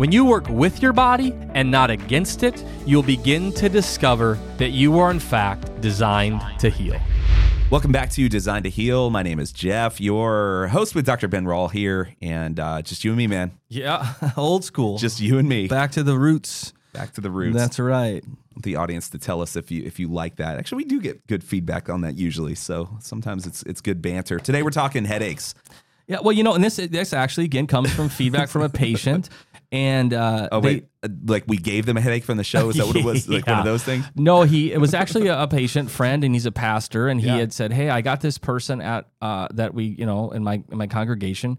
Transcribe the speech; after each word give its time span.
when 0.00 0.10
you 0.10 0.24
work 0.24 0.48
with 0.48 0.80
your 0.80 0.94
body 0.94 1.34
and 1.52 1.70
not 1.70 1.90
against 1.90 2.42
it, 2.42 2.64
you'll 2.86 3.02
begin 3.02 3.52
to 3.52 3.68
discover 3.68 4.38
that 4.56 4.70
you 4.70 4.98
are, 4.98 5.10
in 5.10 5.20
fact, 5.20 5.78
designed 5.82 6.40
to 6.58 6.70
heal. 6.70 6.98
Welcome 7.68 7.92
back 7.92 8.08
to 8.12 8.26
Designed 8.26 8.64
to 8.64 8.70
Heal. 8.70 9.10
My 9.10 9.22
name 9.22 9.38
is 9.38 9.52
Jeff, 9.52 10.00
your 10.00 10.68
host 10.68 10.94
with 10.94 11.04
Dr. 11.04 11.28
Ben 11.28 11.44
Rall 11.44 11.68
here, 11.68 12.14
and 12.22 12.58
uh, 12.58 12.80
just 12.80 13.04
you 13.04 13.10
and 13.10 13.18
me, 13.18 13.26
man. 13.26 13.50
Yeah, 13.68 14.14
old 14.38 14.64
school. 14.64 14.96
Just 14.96 15.20
you 15.20 15.36
and 15.36 15.46
me. 15.46 15.68
back 15.68 15.92
to 15.92 16.02
the 16.02 16.16
roots. 16.16 16.72
Back 16.94 17.12
to 17.12 17.20
the 17.20 17.30
roots. 17.30 17.54
That's 17.54 17.78
right. 17.78 18.24
the 18.56 18.76
audience 18.76 19.10
to 19.10 19.18
tell 19.18 19.42
us 19.42 19.54
if 19.54 19.70
you 19.70 19.84
if 19.84 20.00
you 20.00 20.08
like 20.08 20.36
that. 20.36 20.56
Actually, 20.56 20.84
we 20.84 20.84
do 20.88 21.02
get 21.02 21.26
good 21.26 21.44
feedback 21.44 21.90
on 21.90 22.00
that 22.00 22.16
usually, 22.16 22.54
so 22.54 22.88
sometimes 23.00 23.46
it's 23.46 23.62
it's 23.64 23.82
good 23.82 24.00
banter. 24.00 24.38
Today 24.38 24.62
we're 24.62 24.70
talking 24.70 25.04
headaches. 25.04 25.54
Yeah, 26.10 26.18
well, 26.24 26.32
you 26.32 26.42
know, 26.42 26.54
and 26.54 26.64
this 26.64 26.74
this 26.74 27.12
actually 27.12 27.44
again 27.44 27.68
comes 27.68 27.94
from 27.94 28.08
feedback 28.08 28.48
from 28.48 28.62
a 28.62 28.68
patient, 28.68 29.28
and 29.72 30.12
uh, 30.12 30.48
Oh 30.50 30.60
wait, 30.60 30.86
uh, 31.02 31.08
like 31.26 31.44
we 31.46 31.56
gave 31.56 31.86
them 31.86 31.96
a 31.96 32.00
headache 32.00 32.24
from 32.24 32.36
the 32.38 32.44
show. 32.44 32.68
Is 32.70 32.76
that 32.76 32.86
what 32.86 32.96
it 32.96 33.04
was? 33.04 33.28
Like 33.28 33.46
one 33.46 33.58
of 33.60 33.64
those 33.64 33.84
things? 33.84 34.04
No, 34.16 34.42
he 34.42 34.72
it 34.72 34.78
was 34.80 34.94
actually 34.94 35.28
a, 35.28 35.46
patient 35.46 35.90
friend, 35.90 36.24
and 36.24 36.34
he's 36.34 36.46
a 36.46 36.52
pastor, 36.52 37.08
and 37.08 37.20
he 37.20 37.26
Yeah. 37.28 37.36
had 37.36 37.52
said, 37.52 37.72
"Hey, 37.72 37.88
I 37.90 38.00
got 38.00 38.20
this 38.20 38.38
person 38.38 38.80
at 38.80 39.06
uh, 39.22 39.48
that 39.54 39.72
we, 39.74 39.84
you 39.84 40.06
know, 40.06 40.30
in 40.32 40.42
my 40.42 40.62
in 40.70 40.78
my 40.78 40.86
congregation." 40.86 41.58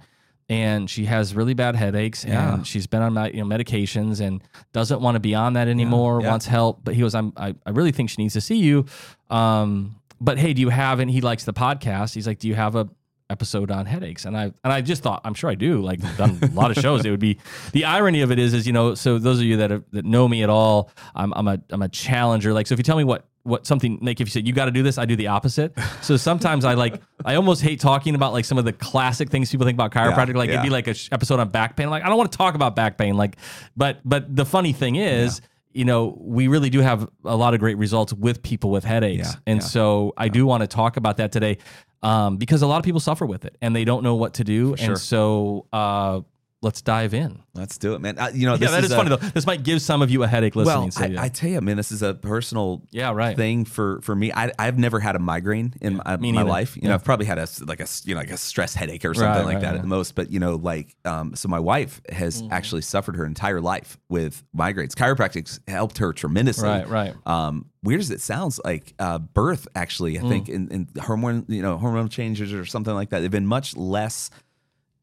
And 0.49 0.89
she 0.89 1.05
has 1.05 1.33
really 1.33 1.53
bad 1.53 1.77
headaches, 1.77 2.25
Yeah. 2.25 2.55
and 2.55 2.67
she's 2.67 2.85
been 2.85 3.01
on 3.01 3.13
my, 3.13 3.29
you 3.29 3.41
know 3.41 3.45
medications, 3.45 4.19
and 4.19 4.41
doesn't 4.73 4.99
want 4.99 5.15
to 5.15 5.21
be 5.21 5.33
on 5.33 5.53
that 5.53 5.69
anymore. 5.69 6.21
yeah. 6.21 6.29
Wants 6.29 6.45
help, 6.45 6.83
but 6.83 6.93
he 6.93 6.99
goes, 7.01 7.15
"I'm 7.15 7.31
I, 7.37 7.55
I 7.65 7.69
really 7.69 7.93
think 7.93 8.09
she 8.09 8.21
needs 8.21 8.33
to 8.33 8.41
see 8.41 8.57
you." 8.57 8.85
Um, 9.29 9.95
but 10.19 10.37
hey, 10.37 10.53
do 10.53 10.61
you 10.61 10.69
have? 10.69 10.99
And 10.99 11.09
he 11.09 11.21
likes 11.21 11.45
the 11.45 11.53
podcast. 11.53 12.13
He's 12.15 12.27
like, 12.27 12.39
"Do 12.39 12.47
you 12.49 12.55
have 12.55 12.75
a 12.75 12.89
episode 13.31 13.71
on 13.71 13.85
headaches?" 13.85 14.25
And 14.25 14.37
I 14.37 14.43
and 14.43 14.73
I 14.73 14.81
just 14.81 15.01
thought, 15.01 15.21
I'm 15.23 15.33
sure 15.33 15.49
I 15.49 15.55
do. 15.55 15.81
Like 15.81 15.99
done 16.17 16.37
a 16.41 16.47
lot 16.47 16.69
of 16.69 16.77
shows. 16.77 17.05
It 17.05 17.09
would 17.11 17.19
be 17.19 17.39
the 17.71 17.85
irony 17.85 18.21
of 18.21 18.31
it 18.31 18.39
is, 18.39 18.53
is 18.53 18.67
you 18.67 18.73
know, 18.73 18.93
so 18.93 19.17
those 19.17 19.39
of 19.39 19.45
you 19.45 19.57
that 19.57 19.71
have, 19.71 19.83
that 19.91 20.05
know 20.05 20.27
me 20.27 20.43
at 20.43 20.49
all, 20.49 20.91
I'm 21.15 21.33
I'm 21.33 21.47
a 21.47 21.59
I'm 21.69 21.81
a 21.81 21.89
challenger. 21.89 22.53
Like 22.53 22.67
so, 22.67 22.73
if 22.73 22.79
you 22.79 22.83
tell 22.83 22.97
me 22.97 23.03
what 23.03 23.25
what 23.43 23.65
something 23.65 23.97
like 24.01 24.21
if 24.21 24.27
you 24.27 24.31
said 24.31 24.45
you 24.45 24.53
got 24.53 24.65
to 24.65 24.71
do 24.71 24.83
this, 24.83 24.97
I 24.97 25.05
do 25.05 25.15
the 25.15 25.27
opposite. 25.27 25.73
So 26.01 26.17
sometimes 26.17 26.65
I 26.65 26.73
like 26.73 27.01
I 27.25 27.35
almost 27.35 27.61
hate 27.61 27.79
talking 27.79 28.15
about 28.15 28.33
like 28.33 28.45
some 28.45 28.57
of 28.57 28.65
the 28.65 28.73
classic 28.73 29.29
things 29.29 29.51
people 29.51 29.65
think 29.65 29.75
about 29.75 29.91
chiropractic. 29.91 30.35
like 30.35 30.49
yeah. 30.49 30.55
it'd 30.55 30.63
be 30.63 30.69
like 30.69 30.87
a 30.87 30.93
sh- 30.93 31.09
episode 31.11 31.39
on 31.39 31.49
back 31.49 31.75
pain. 31.75 31.89
Like 31.89 32.03
I 32.03 32.07
don't 32.07 32.17
want 32.17 32.31
to 32.31 32.37
talk 32.37 32.55
about 32.55 32.75
back 32.75 32.97
pain. 32.97 33.15
Like, 33.15 33.37
but 33.75 33.99
but 34.05 34.35
the 34.35 34.45
funny 34.45 34.73
thing 34.73 34.95
is. 34.95 35.41
You 35.73 35.85
know, 35.85 36.17
we 36.19 36.47
really 36.47 36.69
do 36.69 36.79
have 36.79 37.07
a 37.23 37.35
lot 37.35 37.53
of 37.53 37.59
great 37.59 37.77
results 37.77 38.13
with 38.13 38.43
people 38.43 38.71
with 38.71 38.83
headaches. 38.83 39.29
Yeah, 39.29 39.39
and 39.47 39.61
yeah. 39.61 39.65
so 39.65 40.13
I 40.17 40.27
do 40.27 40.45
want 40.45 40.61
to 40.61 40.67
talk 40.67 40.97
about 40.97 41.17
that 41.17 41.31
today 41.31 41.57
um, 42.03 42.37
because 42.37 42.61
a 42.61 42.67
lot 42.67 42.77
of 42.77 42.83
people 42.83 42.99
suffer 42.99 43.25
with 43.25 43.45
it 43.45 43.57
and 43.61 43.75
they 43.75 43.85
don't 43.85 44.03
know 44.03 44.15
what 44.15 44.35
to 44.35 44.43
do. 44.43 44.75
sure. 44.75 44.89
And 44.89 44.97
so 44.97 45.67
uh, 45.71 46.21
let's 46.61 46.81
dive 46.81 47.13
in. 47.13 47.41
Let's 47.53 47.77
do 47.77 47.95
it, 47.95 47.99
man. 48.01 48.17
Uh, 48.19 48.29
you 48.33 48.45
know, 48.45 48.53
Yeah, 48.53 48.69
that 48.71 48.79
is 48.79 48.85
is 48.85 48.91
a- 48.91 48.95
funny 48.95 49.09
though. 49.09 49.15
This 49.17 49.45
might 49.45 49.63
give 49.63 49.81
some 49.81 50.01
of 50.01 50.09
you 50.11 50.23
a 50.23 50.27
headache 50.27 50.55
listening. 50.55 50.75
Well, 50.83 50.91
so, 50.91 51.03
I, 51.03 51.07
yeah. 51.07 51.21
I 51.23 51.27
tell 51.29 51.49
you, 51.49 51.59
man, 51.61 51.75
this 51.77 51.91
is 51.91 52.01
a 52.01 52.13
personal 52.13 52.83
Yeah, 52.91 53.11
right. 53.13 53.35
thing 53.35 53.65
for 53.65 53.99
for 54.01 54.15
me. 54.15 54.31
I, 54.31 54.51
I've 54.59 54.77
never 54.77 54.99
had 54.99 55.15
a 55.15 55.19
migraine 55.19 55.73
in 55.81 55.97
my, 56.05 56.17
my 56.17 56.41
life. 56.43 56.77
You 56.77 56.87
know, 56.87 56.93
I've 56.93 57.03
probably 57.03 57.25
had 57.25 57.37
a 57.39 57.47
like 57.65 57.79
a 57.79 57.87
you 58.05 58.13
know 58.13 58.19
like 58.21 58.31
a 58.31 58.37
stress 58.37 58.73
headache 58.75 59.03
or 59.05 59.13
something 59.13 59.29
Right, 59.29 59.45
like 59.45 59.53
right, 59.55 59.61
that 59.63 59.75
at 59.75 59.81
the 59.81 59.87
most. 59.87 60.15
But 60.15 60.31
you 60.31 60.39
know, 60.39 60.55
like 60.55 60.95
um, 61.05 61.35
so 61.35 61.47
my 61.49 61.59
wife 61.59 62.01
has 62.11 62.41
Mm-hmm. 62.41 62.53
actually 62.53 62.81
suffered 62.83 63.15
her 63.17 63.25
entire 63.25 63.59
life 63.61 63.97
with 64.09 64.43
migraines. 64.55 64.93
Chiropractic's 64.93 65.59
helped 65.67 65.97
her 65.97 66.13
tremendously. 66.13 66.67
Right, 66.69 66.87
right. 66.87 67.13
Um, 67.25 67.65
weird 67.83 67.99
as 68.01 68.09
it 68.11 68.21
sounds, 68.21 68.59
like 68.63 68.93
uh, 68.99 69.17
birth 69.19 69.67
actually, 69.75 70.15
Mm. 70.15 70.25
I 70.25 70.29
think 70.29 70.49
in, 70.49 70.67
in 70.69 70.87
hormone 71.01 71.45
you 71.49 71.61
know 71.61 71.77
hormonal 71.77 72.09
changes 72.09 72.53
or 72.53 72.65
something 72.65 72.93
like 72.93 73.09
that, 73.09 73.19
they've 73.19 73.31
been 73.31 73.47
much 73.47 73.75
less. 73.75 74.29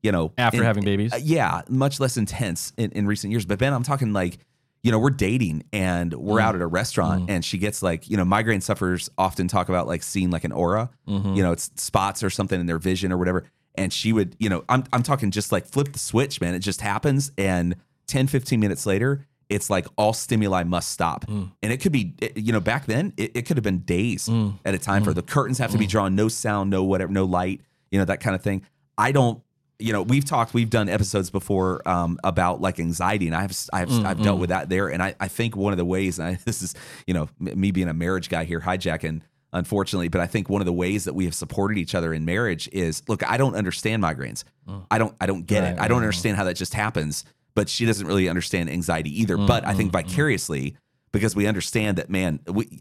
You 0.03 0.13
know, 0.13 0.33
After 0.39 0.59
in- 0.59 0.65
having 0.65 0.85
babies? 0.85 1.13
uh, 1.13 1.19
yeah, 1.23 1.63
much 1.69 1.99
less 2.01 2.17
intense 2.17 2.73
in, 2.77 2.93
in 2.93 3.07
recent 3.07 3.31
years. 3.33 3.45
But 3.45 3.59
Ben, 3.59 3.73
I'm 3.73 3.83
talking 3.83 4.13
like, 4.13 4.39
you 4.85 4.93
know, 4.93 4.99
we're 4.99 5.11
dating 5.11 5.65
and 5.73 6.13
Mm. 6.13 6.19
we're 6.21 6.41
out 6.41 6.55
at 6.55 6.61
a 6.61 6.67
restaurant 6.67 7.29
and 7.29 7.45
she 7.45 7.59
gets 7.59 7.83
like, 7.83 8.09
you 8.09 8.17
know, 8.17 8.25
migraine 8.25 8.61
sufferers 8.61 9.11
often 9.19 9.49
talk 9.49 9.69
about 9.69 9.89
like 9.89 10.03
seeing 10.05 10.31
like 10.31 10.45
an 10.45 10.53
aura, 10.53 10.91
Mm-hmm. 11.09 11.35
you 11.35 11.43
know, 11.43 11.51
it's 11.53 11.71
spots 11.77 12.23
or 12.23 12.31
something 12.31 12.61
in 12.61 12.67
their 12.67 12.79
vision 12.79 13.11
or 13.13 13.19
whatever. 13.19 13.45
And 13.75 13.93
she 13.93 14.13
would, 14.13 14.37
you 14.39 14.49
know, 14.49 14.65
I'm, 14.69 14.85
I'm 14.93 15.03
talking 15.03 15.31
just 15.33 15.51
like 15.53 15.67
flip 15.67 15.93
the 15.93 15.99
switch, 15.99 16.41
man. 16.41 16.55
It 16.55 16.61
just 16.61 16.81
happens. 16.81 17.33
And 17.37 17.75
10, 18.07 18.29
15 18.29 18.59
minutes 18.61 18.87
later, 18.87 19.27
it's 19.49 19.69
like 19.69 19.87
all 19.97 20.13
stimuli 20.13 20.63
must 20.63 20.91
stop. 20.91 21.27
Mm. 21.27 21.51
And 21.63 21.73
it 21.73 21.79
could 21.81 21.93
be, 21.93 22.15
you 22.37 22.53
know, 22.53 22.61
back 22.61 22.87
then 22.87 23.13
it, 23.17 23.33
it 23.37 23.43
could 23.47 23.57
have 23.57 23.65
been 23.65 23.79
days 23.81 24.29
at 24.65 24.75
a 24.75 24.79
time 24.79 25.03
for 25.03 25.11
Mm. 25.11 25.17
the 25.17 25.23
curtains 25.23 25.59
have 25.59 25.73
to 25.73 25.79
be 25.79 25.87
drawn, 25.89 26.15
no 26.15 26.29
sound, 26.29 26.71
no 26.71 26.85
whatever, 26.85 27.13
no 27.13 27.25
light, 27.25 27.63
you 27.91 27.99
know, 27.99 28.05
that 28.05 28.21
kind 28.21 28.37
of 28.37 28.43
thing. 28.43 28.63
I 28.97 29.11
don't, 29.13 29.41
you 29.79 29.93
know, 29.93 30.03
we've 30.03 30.25
talked, 30.25 30.55
we've 30.55 30.71
done 30.71 30.89
episodes 30.89 31.31
before 31.31 31.87
um, 31.89 32.19
about 32.25 32.61
like 32.61 32.81
anxiety, 32.81 33.27
and 33.27 33.37
I've 33.37 33.57
I've, 33.73 33.91
I've 34.05 34.17
dealt 34.17 34.19
mm-hmm. 34.19 34.41
with 34.41 34.51
that 34.51 34.69
there, 34.69 34.89
and 34.89 35.03
I, 35.03 35.15
I 35.21 35.29
think 35.29 35.57
one 35.57 35.73
of 35.73 35.77
the 35.77 35.85
ways, 35.85 36.19
and 36.19 36.29
I, 36.29 36.39
this 36.45 36.63
is 36.63 36.75
you 37.07 37.15
know 37.15 37.29
me 37.39 37.71
being 37.71 37.89
a 37.89 37.95
marriage 37.95 38.29
guy 38.29 38.45
here 38.45 38.61
hijacking, 38.61 39.23
unfortunately, 39.53 40.09
but 40.09 40.21
I 40.21 40.27
think 40.27 40.49
one 40.49 40.61
of 40.61 40.67
the 40.67 40.73
ways 40.73 41.05
that 41.05 41.15
we 41.15 41.25
have 41.27 41.35
supported 41.35 41.79
each 41.79 41.95
other 41.95 42.13
in 42.13 42.25
marriage 42.25 42.69
is 42.73 43.03
look, 43.09 43.29
I 43.29 43.37
don't 43.37 43.55
understand 43.55 44.03
migraines, 44.03 44.45
mm. 44.69 44.85
I 44.91 44.99
don't 44.99 45.15
I 45.21 45.27
don't 45.27 45.47
get 45.47 45.63
Right, 45.63 45.73
it, 45.75 45.81
I 45.81 45.89
don't 45.89 45.99
understand 45.99 46.37
how 46.37 46.45
that 46.45 46.55
just 46.55 46.75
happens, 46.75 47.25
but 47.55 47.69
she 47.69 47.87
doesn't 47.87 48.07
really 48.07 48.29
understand 48.29 48.71
anxiety 48.71 49.21
either, 49.21 49.37
but 49.37 49.65
I 49.65 49.75
think 49.75 49.93
mm-hmm, 49.93 49.99
mm-hmm. 49.99 50.09
vicariously 50.09 50.77
because 51.13 51.35
we 51.37 51.47
understand 51.47 51.99
that 51.99 52.11
man 52.11 52.41
we 52.47 52.81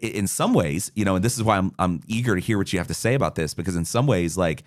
in 0.00 0.26
some 0.26 0.52
ways 0.52 0.92
you 0.94 1.04
know 1.04 1.16
and 1.16 1.24
this 1.24 1.36
is 1.36 1.42
why 1.42 1.56
I'm 1.56 1.72
I'm 1.78 2.00
eager 2.06 2.34
to 2.34 2.40
hear 2.40 2.58
what 2.58 2.72
you 2.72 2.78
have 2.78 2.88
to 2.88 2.94
say 2.94 3.14
about 3.14 3.34
this 3.36 3.54
because 3.54 3.76
in 3.76 3.84
some 3.84 4.06
ways 4.06 4.36
like 4.36 4.64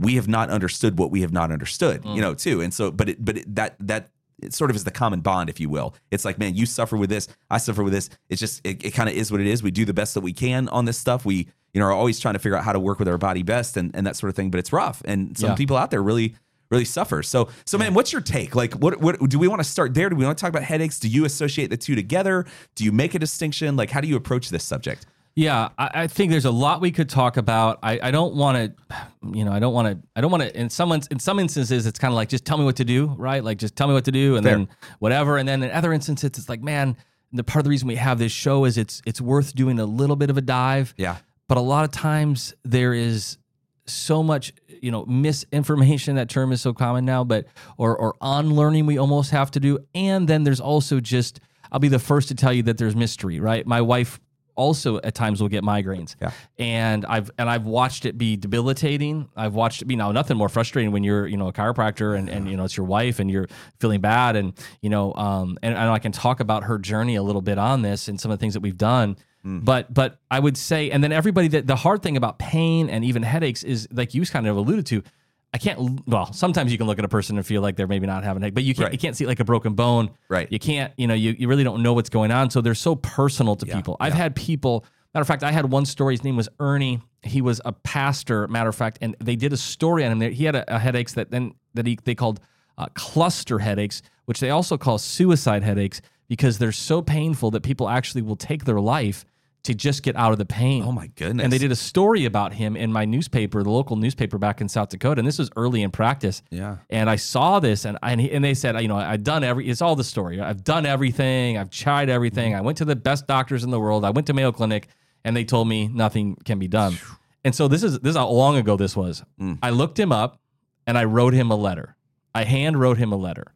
we 0.00 0.14
have 0.16 0.28
not 0.28 0.50
understood 0.50 0.98
what 0.98 1.10
we 1.10 1.20
have 1.22 1.32
not 1.32 1.50
understood, 1.52 2.04
you 2.04 2.10
mm. 2.12 2.20
know, 2.20 2.34
too. 2.34 2.60
And 2.60 2.72
so, 2.72 2.90
but 2.90 3.08
it, 3.08 3.24
but 3.24 3.38
it, 3.38 3.54
that 3.54 3.76
that 3.80 4.10
it 4.42 4.54
sort 4.54 4.70
of 4.70 4.76
is 4.76 4.84
the 4.84 4.90
common 4.90 5.20
bond, 5.20 5.50
if 5.50 5.60
you 5.60 5.68
will. 5.68 5.94
It's 6.10 6.24
like, 6.24 6.38
man, 6.38 6.54
you 6.54 6.66
suffer 6.66 6.96
with 6.96 7.10
this, 7.10 7.28
I 7.50 7.58
suffer 7.58 7.82
with 7.82 7.92
this. 7.92 8.08
It's 8.28 8.40
just 8.40 8.60
it, 8.64 8.84
it 8.84 8.90
kind 8.92 9.08
of 9.08 9.14
is 9.14 9.30
what 9.30 9.40
it 9.40 9.46
is. 9.46 9.62
We 9.62 9.70
do 9.70 9.84
the 9.84 9.94
best 9.94 10.14
that 10.14 10.22
we 10.22 10.32
can 10.32 10.68
on 10.68 10.84
this 10.84 10.98
stuff. 10.98 11.24
We 11.24 11.48
you 11.72 11.80
know 11.80 11.86
are 11.86 11.92
always 11.92 12.18
trying 12.18 12.34
to 12.34 12.40
figure 12.40 12.56
out 12.56 12.64
how 12.64 12.72
to 12.72 12.80
work 12.80 12.98
with 12.98 13.08
our 13.08 13.18
body 13.18 13.42
best 13.42 13.76
and 13.76 13.94
and 13.94 14.06
that 14.06 14.16
sort 14.16 14.30
of 14.30 14.36
thing. 14.36 14.50
But 14.50 14.58
it's 14.58 14.72
rough, 14.72 15.02
and 15.04 15.36
some 15.38 15.50
Yeah. 15.50 15.56
people 15.56 15.76
out 15.76 15.90
there 15.90 16.02
really 16.02 16.34
really 16.70 16.84
suffer. 16.84 17.22
So 17.22 17.48
so 17.66 17.78
man, 17.78 17.94
what's 17.94 18.12
your 18.12 18.22
take? 18.22 18.54
Like, 18.54 18.74
what 18.74 19.00
what 19.00 19.28
do 19.28 19.38
we 19.38 19.48
want 19.48 19.60
to 19.60 19.68
start 19.68 19.94
there? 19.94 20.08
Do 20.08 20.16
we 20.16 20.24
want 20.24 20.38
to 20.38 20.40
talk 20.40 20.50
about 20.50 20.62
headaches? 20.62 20.98
Do 20.98 21.08
you 21.08 21.24
associate 21.24 21.70
the 21.70 21.76
two 21.76 21.94
together? 21.94 22.46
Do 22.74 22.84
you 22.84 22.92
make 22.92 23.14
a 23.14 23.18
distinction? 23.18 23.76
Like, 23.76 23.90
how 23.90 24.00
do 24.00 24.08
you 24.08 24.16
approach 24.16 24.50
this 24.50 24.64
subject? 24.64 25.06
Yeah, 25.36 25.68
I, 25.78 25.90
I 25.94 26.06
think 26.06 26.30
there's 26.30 26.44
a 26.44 26.50
lot 26.50 26.80
we 26.80 26.90
could 26.90 27.08
talk 27.08 27.36
about. 27.36 27.78
I, 27.82 28.00
I 28.02 28.10
don't 28.10 28.34
want 28.34 28.56
to, 28.58 28.96
you 29.32 29.44
know, 29.44 29.52
I 29.52 29.58
don't 29.58 29.72
want 29.72 29.88
to, 29.88 30.08
I 30.16 30.20
don't 30.20 30.30
want 30.30 30.42
to. 30.42 30.58
In 30.58 30.68
some 30.70 30.92
in 30.92 31.18
some 31.18 31.38
instances, 31.38 31.86
it's 31.86 31.98
kind 31.98 32.12
of 32.12 32.16
like 32.16 32.28
just 32.28 32.44
tell 32.44 32.58
me 32.58 32.64
what 32.64 32.76
to 32.76 32.84
do, 32.84 33.06
right? 33.16 33.42
Like 33.42 33.58
just 33.58 33.76
tell 33.76 33.86
me 33.88 33.94
what 33.94 34.04
to 34.06 34.12
do, 34.12 34.36
and 34.36 34.44
Fair. 34.44 34.56
then 34.56 34.68
whatever. 34.98 35.38
And 35.38 35.48
then 35.48 35.62
in 35.62 35.70
other 35.70 35.92
instances, 35.92 36.30
it's 36.36 36.48
like, 36.48 36.62
man, 36.62 36.96
the 37.32 37.44
part 37.44 37.60
of 37.60 37.64
the 37.64 37.70
reason 37.70 37.86
we 37.88 37.96
have 37.96 38.18
this 38.18 38.32
show 38.32 38.64
is 38.64 38.76
it's 38.76 39.02
it's 39.06 39.20
worth 39.20 39.54
doing 39.54 39.78
a 39.78 39.86
little 39.86 40.16
bit 40.16 40.30
of 40.30 40.36
a 40.36 40.40
dive. 40.42 40.94
Yeah. 40.96 41.16
But 41.48 41.58
a 41.58 41.62
lot 41.62 41.84
of 41.84 41.90
times 41.90 42.54
there 42.64 42.92
is 42.92 43.38
so 43.86 44.22
much, 44.22 44.52
you 44.82 44.90
know, 44.90 45.04
misinformation. 45.06 46.16
That 46.16 46.28
term 46.28 46.52
is 46.52 46.60
so 46.60 46.72
common 46.72 47.04
now, 47.04 47.24
but 47.24 47.46
or 47.78 47.96
or 47.96 48.14
unlearning 48.20 48.86
we 48.86 48.98
almost 48.98 49.30
have 49.30 49.50
to 49.52 49.60
do. 49.60 49.78
And 49.94 50.28
then 50.28 50.44
there's 50.44 50.60
also 50.60 51.00
just, 51.00 51.40
I'll 51.72 51.80
be 51.80 51.88
the 51.88 51.98
first 51.98 52.28
to 52.28 52.34
tell 52.34 52.52
you 52.52 52.64
that 52.64 52.78
there's 52.78 52.96
mystery, 52.96 53.40
right? 53.40 53.66
My 53.66 53.80
wife 53.80 54.20
also 54.56 54.98
at 54.98 55.14
times 55.14 55.40
will 55.40 55.48
get 55.48 55.64
migraines. 55.64 56.16
Yeah. 56.20 56.30
And 56.58 57.04
I've 57.06 57.30
and 57.38 57.48
I've 57.48 57.64
watched 57.64 58.06
it 58.06 58.18
be 58.18 58.36
debilitating. 58.36 59.28
I've 59.36 59.54
watched 59.54 59.82
it 59.82 59.86
be 59.86 59.96
now 59.96 60.12
nothing 60.12 60.36
more 60.36 60.48
frustrating 60.48 60.92
when 60.92 61.04
you're, 61.04 61.26
you 61.26 61.36
know, 61.36 61.48
a 61.48 61.52
chiropractor 61.52 62.18
and, 62.18 62.28
and 62.28 62.50
you 62.50 62.56
know 62.56 62.64
it's 62.64 62.76
your 62.76 62.86
wife 62.86 63.18
and 63.20 63.30
you're 63.30 63.46
feeling 63.78 64.00
bad 64.00 64.36
and 64.36 64.52
you 64.80 64.90
know, 64.90 65.14
um 65.14 65.58
and, 65.62 65.74
and 65.74 65.90
I 65.90 65.98
can 65.98 66.12
talk 66.12 66.40
about 66.40 66.64
her 66.64 66.78
journey 66.78 67.16
a 67.16 67.22
little 67.22 67.42
bit 67.42 67.58
on 67.58 67.82
this 67.82 68.08
and 68.08 68.20
some 68.20 68.30
of 68.30 68.38
the 68.38 68.42
things 68.42 68.54
that 68.54 68.60
we've 68.60 68.78
done. 68.78 69.16
But 69.42 69.92
but 69.92 70.18
I 70.30 70.38
would 70.38 70.58
say, 70.58 70.90
and 70.90 71.02
then 71.02 71.12
everybody 71.12 71.48
that 71.48 71.66
the 71.66 71.76
hard 71.76 72.02
thing 72.02 72.16
about 72.18 72.38
pain 72.38 72.90
and 72.90 73.04
even 73.04 73.22
headaches 73.22 73.62
is 73.62 73.88
like 73.90 74.12
you 74.12 74.26
kind 74.26 74.46
of 74.46 74.56
alluded 74.56 74.84
to. 74.86 75.02
I 75.52 75.58
can't. 75.58 76.06
Well, 76.06 76.32
sometimes 76.32 76.70
you 76.70 76.78
can 76.78 76.86
look 76.86 76.98
at 76.98 77.04
a 77.04 77.08
person 77.08 77.36
and 77.36 77.44
feel 77.44 77.60
like 77.60 77.76
they're 77.76 77.88
maybe 77.88 78.06
not 78.06 78.22
having 78.22 78.42
a 78.42 78.46
headache, 78.46 78.54
but 78.54 78.62
you 78.62 78.74
can't. 78.74 78.84
Right. 78.84 78.92
You 78.92 78.98
can't 78.98 79.16
see 79.16 79.26
like 79.26 79.40
a 79.40 79.44
broken 79.44 79.74
bone. 79.74 80.10
Right. 80.28 80.50
You 80.50 80.58
can't. 80.58 80.92
You 80.96 81.06
know. 81.06 81.14
You, 81.14 81.34
you 81.38 81.48
really 81.48 81.64
don't 81.64 81.82
know 81.82 81.92
what's 81.92 82.10
going 82.10 82.30
on. 82.30 82.50
So 82.50 82.60
they're 82.60 82.74
so 82.74 82.94
personal 82.96 83.56
to 83.56 83.66
people. 83.66 83.96
I've 83.98 84.14
had 84.14 84.36
people. 84.36 84.84
Matter 85.12 85.22
of 85.22 85.26
fact, 85.26 85.42
I 85.42 85.50
had 85.50 85.70
one 85.72 85.86
story. 85.86 86.14
His 86.14 86.22
name 86.22 86.36
was 86.36 86.48
Ernie. 86.60 87.00
He 87.22 87.42
was 87.42 87.60
a 87.64 87.72
pastor. 87.72 88.46
Matter 88.46 88.68
of 88.68 88.76
fact, 88.76 88.98
and 89.00 89.16
they 89.18 89.34
did 89.34 89.52
a 89.52 89.56
story 89.56 90.04
on 90.04 90.12
him. 90.22 90.32
He 90.32 90.44
had 90.44 90.54
a, 90.54 90.76
a 90.76 90.78
headaches 90.78 91.14
that 91.14 91.32
then 91.32 91.54
that 91.74 91.86
he 91.86 91.98
they 92.04 92.14
called 92.14 92.38
uh, 92.78 92.86
cluster 92.94 93.58
headaches, 93.58 94.02
which 94.26 94.38
they 94.38 94.50
also 94.50 94.78
call 94.78 94.98
suicide 94.98 95.64
headaches 95.64 96.00
because 96.28 96.58
they're 96.58 96.70
so 96.70 97.02
painful 97.02 97.50
that 97.50 97.62
people 97.62 97.88
actually 97.88 98.22
will 98.22 98.36
take 98.36 98.64
their 98.64 98.80
life 98.80 99.24
to 99.62 99.74
just 99.74 100.02
get 100.02 100.16
out 100.16 100.32
of 100.32 100.38
the 100.38 100.46
pain. 100.46 100.82
Oh 100.84 100.92
my 100.92 101.08
goodness. 101.08 101.44
And 101.44 101.52
they 101.52 101.58
did 101.58 101.70
a 101.70 101.76
story 101.76 102.24
about 102.24 102.54
him 102.54 102.76
in 102.76 102.92
my 102.92 103.04
newspaper, 103.04 103.62
the 103.62 103.70
local 103.70 103.96
newspaper 103.96 104.38
back 104.38 104.60
in 104.60 104.68
South 104.68 104.88
Dakota. 104.88 105.18
And 105.18 105.28
this 105.28 105.38
was 105.38 105.50
early 105.56 105.82
in 105.82 105.90
practice. 105.90 106.42
Yeah. 106.50 106.78
And 106.88 107.10
I 107.10 107.16
saw 107.16 107.60
this 107.60 107.84
and 107.84 107.98
and, 108.02 108.20
he, 108.20 108.30
and 108.30 108.42
they 108.42 108.54
said, 108.54 108.80
you 108.80 108.88
know, 108.88 108.96
I've 108.96 109.22
done 109.22 109.44
every, 109.44 109.68
it's 109.68 109.82
all 109.82 109.96
the 109.96 110.04
story. 110.04 110.40
I've 110.40 110.64
done 110.64 110.86
everything. 110.86 111.58
I've 111.58 111.70
tried 111.70 112.08
everything. 112.08 112.54
I 112.54 112.62
went 112.62 112.78
to 112.78 112.84
the 112.84 112.96
best 112.96 113.26
doctors 113.26 113.62
in 113.62 113.70
the 113.70 113.80
world. 113.80 114.04
I 114.04 114.10
went 114.10 114.26
to 114.28 114.32
Mayo 114.32 114.50
Clinic 114.52 114.88
and 115.24 115.36
they 115.36 115.44
told 115.44 115.68
me 115.68 115.88
nothing 115.88 116.36
can 116.44 116.58
be 116.58 116.68
done. 116.68 116.98
And 117.44 117.54
so 117.54 117.68
this 117.68 117.82
is, 117.82 118.00
this 118.00 118.10
is 118.10 118.16
how 118.16 118.28
long 118.28 118.56
ago 118.56 118.76
this 118.76 118.96
was. 118.96 119.22
Mm. 119.38 119.58
I 119.62 119.70
looked 119.70 119.98
him 119.98 120.12
up 120.12 120.40
and 120.86 120.96
I 120.96 121.04
wrote 121.04 121.34
him 121.34 121.50
a 121.50 121.56
letter. 121.56 121.96
I 122.34 122.44
hand 122.44 122.80
wrote 122.80 122.96
him 122.96 123.12
a 123.12 123.16
letter. 123.16 123.52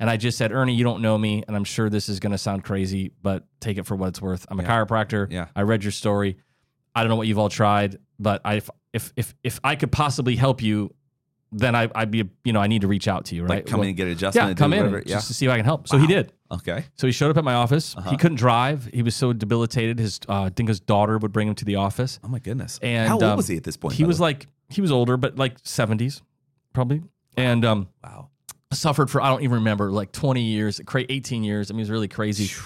And 0.00 0.08
I 0.08 0.16
just 0.16 0.38
said, 0.38 0.52
Ernie, 0.52 0.74
you 0.74 0.84
don't 0.84 1.02
know 1.02 1.18
me, 1.18 1.42
and 1.46 1.56
I'm 1.56 1.64
sure 1.64 1.90
this 1.90 2.08
is 2.08 2.20
going 2.20 2.30
to 2.32 2.38
sound 2.38 2.62
crazy, 2.64 3.10
but 3.22 3.44
take 3.60 3.78
it 3.78 3.86
for 3.86 3.96
what 3.96 4.08
it's 4.10 4.22
worth. 4.22 4.46
I'm 4.48 4.60
a 4.60 4.62
chiropractor. 4.62 5.30
Yeah. 5.30 5.46
I 5.56 5.62
read 5.62 5.82
your 5.82 5.90
story. 5.92 6.36
I 6.94 7.02
don't 7.02 7.08
know 7.10 7.16
what 7.16 7.26
you've 7.26 7.38
all 7.38 7.48
tried, 7.48 7.98
but 8.18 8.40
I, 8.44 8.60
if 8.92 9.12
if 9.16 9.34
if 9.42 9.60
I 9.64 9.74
could 9.76 9.90
possibly 9.92 10.36
help 10.36 10.62
you, 10.62 10.94
then 11.50 11.74
I, 11.74 11.88
I'd 11.94 12.10
be, 12.10 12.28
you 12.44 12.52
know, 12.52 12.60
I 12.60 12.66
need 12.66 12.82
to 12.82 12.88
reach 12.88 13.08
out 13.08 13.24
to 13.26 13.34
you, 13.34 13.42
right? 13.42 13.50
like 13.50 13.66
come 13.66 13.78
Well, 13.80 13.84
in 13.84 13.88
and 13.88 13.96
get 13.96 14.06
an 14.06 14.12
adjustment. 14.12 14.48
yeah, 14.50 14.54
come 14.54 14.72
in 14.72 14.92
Yeah. 14.92 15.14
just 15.16 15.28
to 15.28 15.34
see 15.34 15.46
if 15.46 15.52
I 15.52 15.56
can 15.56 15.64
help. 15.64 15.88
So 15.88 15.96
he 15.98 16.06
did. 16.06 16.32
Okay. 16.50 16.84
So 16.94 17.06
he 17.06 17.12
showed 17.12 17.30
up 17.30 17.36
at 17.38 17.44
my 17.44 17.54
office. 17.54 17.96
Uh-huh. 17.96 18.10
He 18.10 18.16
couldn't 18.16 18.36
drive. 18.36 18.88
He 18.92 19.02
was 19.02 19.16
so 19.16 19.32
debilitated. 19.32 19.98
His, 19.98 20.20
uh, 20.28 20.42
I 20.44 20.48
think 20.50 20.68
his 20.68 20.78
daughter 20.80 21.16
would 21.18 21.32
bring 21.32 21.48
him 21.48 21.54
to 21.56 21.64
the 21.64 21.76
office. 21.76 22.18
Oh 22.22 22.28
my 22.28 22.38
goodness. 22.38 22.78
And 22.82 23.08
how 23.08 23.14
old 23.14 23.22
um, 23.22 23.36
was 23.36 23.48
he 23.48 23.56
at 23.56 23.64
this 23.64 23.76
point? 23.76 23.94
He 23.94 24.04
was 24.04 24.20
like, 24.20 24.46
he 24.68 24.80
was 24.80 24.92
older, 24.92 25.16
but 25.16 25.36
like 25.36 25.60
70s, 25.62 26.20
probably. 26.74 27.02
And 27.36 27.64
um, 27.64 27.88
wow. 28.04 28.28
Suffered 28.72 29.10
for 29.10 29.20
I 29.20 29.28
don't 29.28 29.42
even 29.42 29.56
remember 29.56 29.90
like 29.90 30.12
20 30.12 30.42
years, 30.42 30.80
cra 30.84 31.04
18 31.08 31.42
years. 31.44 31.70
I 31.70 31.74
mean, 31.74 31.80
it 31.80 31.82
was 31.82 31.90
really 31.90 32.08
crazy. 32.08 32.50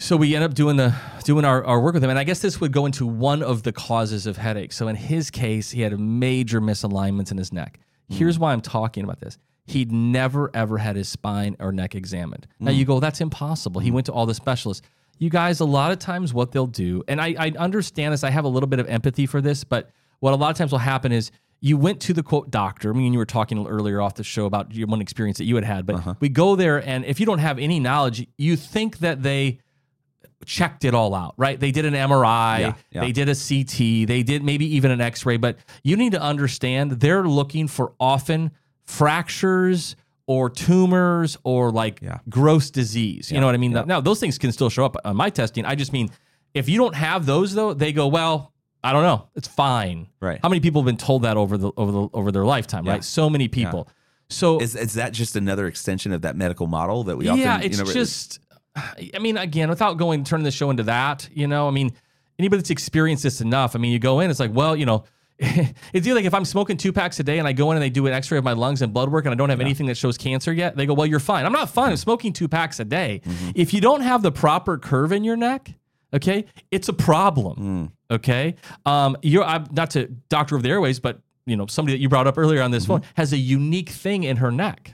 So 0.00 0.16
we 0.16 0.36
end 0.36 0.44
up 0.44 0.54
doing 0.54 0.76
the 0.76 0.94
doing 1.24 1.44
our, 1.44 1.64
our 1.64 1.80
work 1.80 1.94
with 1.94 2.04
him, 2.04 2.10
and 2.10 2.20
I 2.20 2.22
guess 2.22 2.38
this 2.38 2.60
would 2.60 2.70
go 2.70 2.86
into 2.86 3.04
one 3.04 3.42
of 3.42 3.64
the 3.64 3.72
causes 3.72 4.28
of 4.28 4.36
headaches. 4.36 4.76
So 4.76 4.86
in 4.86 4.94
his 4.94 5.28
case, 5.28 5.72
he 5.72 5.80
had 5.80 5.98
major 5.98 6.60
misalignments 6.60 7.32
in 7.32 7.36
his 7.36 7.52
neck. 7.52 7.80
Hmm. 8.08 8.14
Here's 8.14 8.38
why 8.38 8.52
I'm 8.52 8.60
talking 8.60 9.02
about 9.02 9.18
this. 9.18 9.38
He'd 9.66 9.90
never 9.90 10.52
ever 10.54 10.78
had 10.78 10.94
his 10.94 11.08
spine 11.08 11.56
or 11.58 11.72
neck 11.72 11.96
examined. 11.96 12.46
Now 12.60 12.70
hmm. 12.70 12.78
you 12.78 12.84
go, 12.84 13.00
that's 13.00 13.20
impossible. 13.20 13.80
He 13.80 13.88
hmm. 13.88 13.96
went 13.96 14.06
to 14.06 14.12
all 14.12 14.24
the 14.24 14.34
specialists. 14.34 14.86
You 15.18 15.30
guys, 15.30 15.58
a 15.58 15.64
lot 15.64 15.90
of 15.90 15.98
times 15.98 16.32
what 16.32 16.52
they'll 16.52 16.68
do, 16.68 17.02
and 17.08 17.20
I, 17.20 17.34
I 17.36 17.52
understand 17.58 18.12
this, 18.12 18.22
I 18.22 18.30
have 18.30 18.44
a 18.44 18.48
little 18.48 18.68
bit 18.68 18.78
of 18.78 18.88
empathy 18.88 19.26
for 19.26 19.40
this, 19.40 19.64
but 19.64 19.90
what 20.20 20.32
a 20.32 20.36
lot 20.36 20.52
of 20.52 20.56
times 20.56 20.70
will 20.70 20.78
happen 20.78 21.10
is 21.10 21.32
you 21.60 21.76
went 21.76 22.00
to 22.02 22.12
the 22.12 22.22
quote 22.22 22.50
doctor. 22.50 22.90
I 22.90 22.96
mean, 22.96 23.12
you 23.12 23.18
were 23.18 23.26
talking 23.26 23.66
earlier 23.66 24.00
off 24.00 24.14
the 24.14 24.24
show 24.24 24.46
about 24.46 24.74
your 24.74 24.86
one 24.86 25.00
experience 25.00 25.38
that 25.38 25.44
you 25.44 25.54
had 25.56 25.64
had, 25.64 25.86
but 25.86 25.96
uh-huh. 25.96 26.14
we 26.20 26.28
go 26.28 26.56
there, 26.56 26.78
and 26.86 27.04
if 27.04 27.18
you 27.18 27.26
don't 27.26 27.38
have 27.38 27.58
any 27.58 27.80
knowledge, 27.80 28.26
you 28.36 28.56
think 28.56 28.98
that 28.98 29.22
they 29.22 29.58
checked 30.44 30.84
it 30.84 30.94
all 30.94 31.14
out, 31.14 31.34
right? 31.36 31.58
They 31.58 31.72
did 31.72 31.84
an 31.84 31.94
MRI, 31.94 32.60
Yeah, 32.60 32.74
yeah. 32.90 33.00
they 33.00 33.12
did 33.12 33.28
a 33.28 33.34
CT, 33.34 34.06
they 34.06 34.22
did 34.22 34.44
maybe 34.44 34.76
even 34.76 34.90
an 34.90 35.00
X 35.00 35.26
ray, 35.26 35.36
but 35.36 35.58
you 35.82 35.96
need 35.96 36.12
to 36.12 36.20
understand 36.20 36.92
they're 36.92 37.26
looking 37.26 37.66
for 37.66 37.92
often 37.98 38.52
fractures 38.84 39.96
or 40.26 40.48
tumors 40.48 41.36
or 41.42 41.72
like 41.72 42.00
Yeah. 42.02 42.18
gross 42.28 42.70
disease. 42.70 43.32
You 43.32 43.40
know 43.40 43.46
what 43.46 43.54
I 43.54 43.58
mean? 43.58 43.72
Now, 43.72 44.00
those 44.00 44.20
things 44.20 44.38
can 44.38 44.52
still 44.52 44.70
show 44.70 44.84
up 44.84 44.96
on 45.04 45.16
my 45.16 45.30
testing. 45.30 45.64
I 45.64 45.74
just 45.74 45.92
mean 45.92 46.10
if 46.54 46.68
you 46.68 46.78
don't 46.78 46.94
have 46.94 47.26
those 47.26 47.54
though, 47.54 47.74
they 47.74 47.92
go, 47.92 48.06
well, 48.06 48.52
I 48.82 48.92
don't 48.92 49.02
know. 49.02 49.28
It's 49.34 49.48
fine. 49.48 50.06
Right. 50.20 50.38
How 50.42 50.48
many 50.48 50.60
people 50.60 50.82
have 50.82 50.86
been 50.86 50.96
told 50.96 51.22
that 51.22 51.36
over 51.36 51.58
the 51.58 51.72
over 51.76 51.92
the 51.92 52.08
over 52.12 52.32
their 52.32 52.44
lifetime, 52.44 52.86
Yeah. 52.86 52.92
right? 52.92 53.04
So 53.04 53.28
many 53.28 53.48
people. 53.48 53.88
So 54.30 54.60
Is 54.60 54.76
is 54.76 54.94
that 54.94 55.12
just 55.12 55.36
another 55.36 55.66
extension 55.66 56.12
of 56.12 56.22
that 56.22 56.36
medical 56.36 56.66
model 56.66 57.04
that 57.04 57.16
we 57.16 57.28
often? 57.28 57.40
yeah, 57.40 57.58
you 57.58 57.66
it's 57.66 57.78
know, 57.78 57.84
just. 57.84 58.40
I 58.76 59.18
mean, 59.20 59.36
again, 59.36 59.68
without 59.68 59.94
going 59.94 60.24
turning 60.24 60.44
the 60.44 60.50
show 60.50 60.70
into 60.70 60.84
that, 60.84 61.28
you 61.32 61.46
know, 61.46 61.66
I 61.66 61.70
mean, 61.70 61.92
anybody 62.38 62.60
that's 62.60 62.70
experienced 62.70 63.22
this 63.22 63.40
enough, 63.40 63.74
I 63.74 63.78
mean, 63.78 63.92
you 63.92 63.98
go 63.98 64.20
in, 64.20 64.30
it's 64.30 64.40
like, 64.40 64.54
well, 64.54 64.76
you 64.76 64.86
know, 64.86 65.04
it's 65.38 66.06
either 66.06 66.14
like 66.14 66.24
if 66.24 66.34
I'm 66.34 66.44
smoking 66.44 66.76
two 66.76 66.92
packs 66.92 67.20
a 67.20 67.22
day 67.22 67.38
and 67.38 67.46
I 67.46 67.52
go 67.52 67.70
in 67.70 67.76
and 67.76 67.82
they 67.82 67.90
do 67.90 68.06
an 68.06 68.12
X-ray 68.12 68.38
of 68.38 68.44
my 68.44 68.54
lungs 68.54 68.82
and 68.82 68.92
blood 68.92 69.08
work 69.08 69.24
and 69.24 69.32
I 69.32 69.36
don't 69.36 69.50
have 69.50 69.60
anything 69.60 69.86
that 69.86 69.96
shows 69.96 70.18
cancer 70.18 70.52
yet, 70.52 70.76
they 70.76 70.84
go, 70.84 70.94
well, 70.94 71.06
you're 71.06 71.20
fine. 71.20 71.46
I'm 71.46 71.52
not 71.52 71.70
fine. 71.70 71.86
I'm 71.86 71.92
mm-hmm. 71.92 72.00
smoking 72.00 72.32
two 72.32 72.48
packs 72.48 72.80
a 72.80 72.84
day. 72.84 73.22
Mm-hmm. 73.24 73.50
If 73.54 73.72
you 73.72 73.80
don't 73.80 74.00
have 74.00 74.22
the 74.22 74.32
proper 74.32 74.78
curve 74.78 75.12
in 75.12 75.22
your 75.22 75.36
neck, 75.36 75.72
okay, 76.12 76.44
it's 76.70 76.88
a 76.88 76.92
problem. 76.92 77.56
Hmm. 77.56 78.14
Okay, 78.14 78.54
um, 78.86 79.16
you're 79.22 79.44
I'm 79.44 79.66
not 79.72 79.90
to 79.90 80.06
doctor 80.28 80.56
of 80.56 80.62
the 80.62 80.70
airways, 80.70 81.00
but 81.00 81.20
you 81.46 81.56
know, 81.56 81.66
somebody 81.66 81.96
that 81.96 82.00
you 82.00 82.08
brought 82.08 82.26
up 82.26 82.38
earlier 82.38 82.62
on 82.62 82.70
this 82.70 82.84
mm-hmm. 82.84 82.94
phone 82.94 83.02
has 83.14 83.32
a 83.32 83.38
unique 83.38 83.88
thing 83.88 84.24
in 84.24 84.38
her 84.38 84.50
neck 84.50 84.92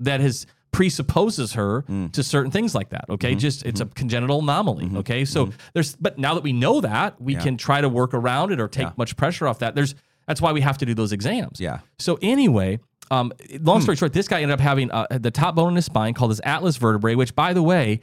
that 0.00 0.20
has 0.20 0.46
presupposes 0.72 1.54
her 1.54 1.80
hmm. 1.82 2.08
to 2.08 2.22
certain 2.22 2.50
things 2.50 2.74
like 2.74 2.90
that. 2.90 3.06
Okay, 3.08 3.30
mm-hmm. 3.30 3.38
just 3.38 3.64
it's 3.64 3.80
a 3.80 3.86
mm-hmm. 3.86 3.94
congenital 3.94 4.40
anomaly. 4.40 4.90
Okay, 4.96 5.24
so 5.24 5.50
there's 5.72 5.96
but 5.96 6.18
now 6.18 6.34
that 6.34 6.42
we 6.42 6.52
know 6.52 6.80
that, 6.80 7.20
we 7.20 7.34
can 7.34 7.56
try 7.56 7.80
to 7.80 7.88
work 7.88 8.12
around 8.12 8.52
it 8.52 8.60
or 8.60 8.68
take 8.68 8.86
Yeah. 8.86 8.92
much 8.96 9.16
pressure 9.16 9.46
off 9.46 9.60
that. 9.60 9.74
There's 9.74 9.94
that's 10.26 10.40
why 10.40 10.52
we 10.52 10.60
have 10.60 10.76
to 10.78 10.86
do 10.86 10.92
those 10.92 11.12
exams. 11.12 11.60
Yeah. 11.60 11.80
So 11.98 12.18
anyway, 12.20 12.80
um, 13.10 13.32
long 13.60 13.78
hmm. 13.78 13.82
story 13.84 13.96
short, 13.96 14.12
this 14.12 14.28
guy 14.28 14.42
ended 14.42 14.54
up 14.54 14.60
having 14.60 14.90
uh, 14.90 15.06
the 15.10 15.30
top 15.30 15.54
bone 15.54 15.70
in 15.70 15.76
his 15.76 15.86
spine 15.86 16.14
called 16.14 16.30
his 16.30 16.40
atlas 16.44 16.76
vertebrae, 16.76 17.14
which 17.14 17.34
by 17.34 17.52
the 17.52 17.62
way 17.62 18.00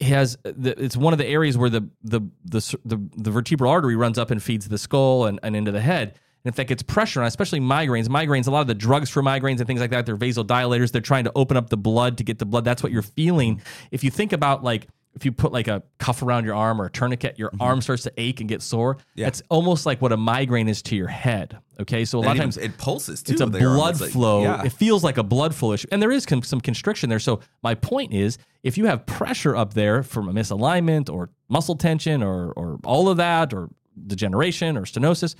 has 0.00 0.36
the, 0.42 0.74
it's 0.82 0.96
one 0.96 1.12
of 1.14 1.18
the 1.18 1.26
areas 1.26 1.56
where 1.56 1.70
the 1.70 1.88
the, 2.02 2.20
the 2.44 2.78
the 2.84 3.00
the 3.16 3.30
vertebral 3.30 3.70
artery 3.70 3.96
runs 3.96 4.18
up 4.18 4.30
and 4.30 4.42
feeds 4.42 4.68
the 4.68 4.78
skull 4.78 5.26
and, 5.26 5.40
and 5.42 5.56
into 5.56 5.72
the 5.72 5.80
head. 5.80 6.08
And 6.44 6.52
if 6.52 6.56
that 6.56 6.68
gets 6.68 6.82
pressure 6.82 7.22
on, 7.22 7.26
especially 7.26 7.58
migraines, 7.58 8.06
migraines, 8.06 8.46
a 8.46 8.50
lot 8.52 8.60
of 8.60 8.66
the 8.68 8.74
drugs 8.74 9.10
for 9.10 9.20
migraines 9.20 9.58
and 9.58 9.66
things 9.66 9.80
like 9.80 9.90
that, 9.90 10.06
they're 10.06 10.16
vasodilators. 10.16 10.92
They're 10.92 11.00
trying 11.00 11.24
to 11.24 11.32
open 11.34 11.56
up 11.56 11.70
the 11.70 11.76
blood 11.76 12.18
to 12.18 12.24
get 12.24 12.38
the 12.38 12.46
blood. 12.46 12.64
That's 12.64 12.84
what 12.84 12.92
you're 12.92 13.02
feeling. 13.02 13.60
If 13.90 14.04
you 14.04 14.10
think 14.10 14.32
about 14.32 14.62
like 14.62 14.86
if 15.16 15.24
you 15.24 15.32
put 15.32 15.50
like 15.50 15.66
a 15.66 15.82
cuff 15.98 16.22
around 16.22 16.44
your 16.44 16.54
arm 16.54 16.80
or 16.80 16.84
a 16.84 16.90
tourniquet, 16.90 17.38
your 17.38 17.48
mm-hmm. 17.48 17.62
arm 17.62 17.80
starts 17.80 18.02
to 18.04 18.12
ache 18.18 18.40
and 18.40 18.48
get 18.48 18.62
sore. 18.62 18.98
Yeah. 19.14 19.26
That's 19.26 19.42
almost 19.48 19.86
like 19.86 20.02
what 20.02 20.12
a 20.12 20.16
migraine 20.16 20.68
is 20.68 20.82
to 20.82 20.96
your 20.96 21.08
head. 21.08 21.58
Okay, 21.80 22.04
so 22.04 22.18
a 22.18 22.20
lot 22.20 22.36
of 22.36 22.40
times 22.40 22.56
it 22.56 22.78
pulses 22.78 23.22
too. 23.22 23.32
it's 23.32 23.40
a 23.40 23.46
blood 23.46 23.92
It's 23.92 24.00
like- 24.02 24.10
flow. 24.10 24.42
Yeah. 24.42 24.62
It 24.64 24.72
feels 24.72 25.02
like 25.02 25.16
a 25.18 25.22
blood 25.22 25.54
flow 25.54 25.72
issue, 25.72 25.88
and 25.90 26.00
there 26.00 26.12
is 26.12 26.24
con- 26.26 26.42
some 26.42 26.60
constriction 26.60 27.10
there. 27.10 27.18
So 27.18 27.40
my 27.62 27.74
point 27.74 28.12
is, 28.12 28.38
if 28.62 28.78
you 28.78 28.86
have 28.86 29.04
pressure 29.06 29.56
up 29.56 29.74
there 29.74 30.02
from 30.02 30.28
a 30.28 30.32
misalignment 30.32 31.12
or 31.12 31.30
muscle 31.48 31.76
tension 31.76 32.22
or 32.22 32.52
or 32.52 32.78
all 32.84 33.08
of 33.08 33.16
that 33.16 33.52
or 33.52 33.70
degeneration 34.06 34.76
or 34.76 34.82
stenosis, 34.82 35.34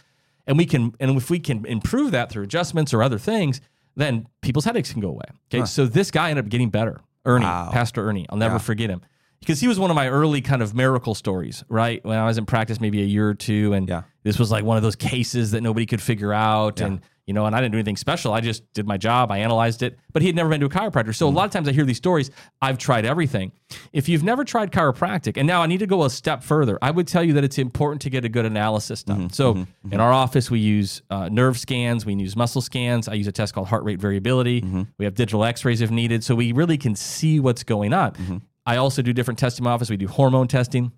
and 0.46 0.56
we 0.56 0.64
can 0.67 0.94
and 1.00 1.17
if 1.17 1.31
we 1.31 1.38
can 1.38 1.64
improve 1.67 2.11
that 2.12 2.31
through 2.31 2.44
adjustments 2.44 2.93
or 2.94 3.02
other 3.02 3.19
things, 3.19 3.61
then 3.94 4.26
people's 4.43 4.64
headaches 4.64 4.93
can 4.93 5.00
go 5.00 5.08
away. 5.08 5.26
Okay, 5.52 5.64
so 5.67 5.87
this 5.87 6.11
guy 6.11 6.31
ended 6.31 6.44
up 6.44 6.50
getting 6.50 6.70
better. 6.70 7.00
Ernie, 7.25 7.44
Wow. 7.44 7.70
Pastor 7.73 8.09
Ernie, 8.09 8.26
I'll 8.30 8.38
never 8.38 8.54
Yeah. 8.54 8.59
forget 8.59 8.88
him. 8.88 9.02
Because 9.40 9.61
he 9.61 9.69
was 9.69 9.78
one 9.78 9.90
of 9.90 9.97
my 9.97 10.09
early 10.09 10.40
kind 10.40 10.62
of 10.62 10.75
miracle 10.75 11.14
stories, 11.14 11.64
right? 11.69 12.05
When 12.05 12.19
I 12.19 12.25
was 12.25 12.38
in 12.38 12.47
practice, 12.47 12.81
maybe 12.81 13.00
a 13.02 13.07
year 13.07 13.28
or 13.28 13.35
two, 13.35 13.73
and 13.75 13.88
Yeah. 13.88 14.02
this 14.25 14.38
was 14.38 14.50
like 14.50 14.64
one 14.64 14.76
of 14.76 14.83
those 14.83 14.97
cases 14.97 15.52
that 15.52 15.61
nobody 15.61 15.87
could 15.87 16.02
figure 16.02 16.33
out, 16.33 16.81
and 16.81 17.00
you 17.26 17.35
know, 17.35 17.45
and 17.45 17.57
I 17.57 17.61
didn't 17.61 17.73
do 17.73 17.78
anything 17.78 17.97
special. 17.97 18.33
I 18.33 18.40
just 18.40 18.62
did 18.73 18.87
my 18.87 18.97
job. 18.97 19.33
I 19.33 19.38
analyzed 19.38 19.83
it, 19.83 19.99
but 20.12 20.23
he 20.23 20.28
had 20.28 20.37
never 20.37 20.49
been 20.49 20.61
to 20.61 20.66
a 20.66 20.71
chiropractor. 20.71 21.12
So 21.12 21.28
a 21.28 21.31
mm. 21.33 21.35
lot 21.35 21.45
of 21.45 21.50
times 21.50 21.69
I 21.69 21.73
hear 21.73 21.85
these 21.85 21.97
stories. 21.97 22.31
I've 22.62 22.78
tried 22.78 23.05
everything. 23.05 23.50
If 23.93 24.09
you've 24.09 24.23
never 24.23 24.45
tried 24.45 24.71
chiropractic, 24.71 25.37
and 25.37 25.45
now 25.45 25.61
I 25.61 25.66
need 25.66 25.78
to 25.78 25.88
go 25.88 26.05
a 26.05 26.11
step 26.11 26.45
further, 26.45 26.78
I 26.81 26.93
would 26.93 27.09
tell 27.09 27.25
you 27.25 27.33
that 27.33 27.43
it's 27.43 27.59
important 27.59 28.00
to 28.02 28.11
get 28.11 28.25
a 28.25 28.28
good 28.28 28.45
analysis 28.45 29.02
done. 29.02 29.19
Mm-hmm, 29.19 29.33
so 29.33 29.55
mm-hmm, 29.55 29.62
mm-hmm. 29.62 29.93
in 29.95 30.00
our 30.00 30.12
office, 30.12 30.52
we 30.52 30.61
use 30.61 31.02
uh, 31.11 31.28
nerve 31.28 31.59
scans, 31.59 32.07
we 32.07 32.14
use 32.14 32.37
muscle 32.37 32.62
scans. 32.62 33.09
I 33.09 33.14
use 33.14 33.26
a 33.26 33.33
test 33.33 33.55
called 33.55 33.66
heart 33.66 33.83
rate 33.83 34.00
variability. 34.00 34.64
We 34.99 35.05
have 35.05 35.14
digital 35.16 35.45
X-rays 35.45 35.81
if 35.81 35.90
needed, 35.90 36.23
so 36.23 36.37
we 36.37 36.52
really 36.52 36.78
can 36.78 36.95
see 36.95 37.40
what's 37.40 37.64
going 37.64 37.93
on. 37.93 38.43
I 38.66 38.76
also 38.76 39.02
do 39.02 39.12
different 39.12 39.38
testing 39.38 39.62
in 39.62 39.64
my 39.64 39.73
office. 39.73 39.88
We 39.88 39.96
do 39.96 40.08
hormone 40.08 40.49
testing. 40.49 40.92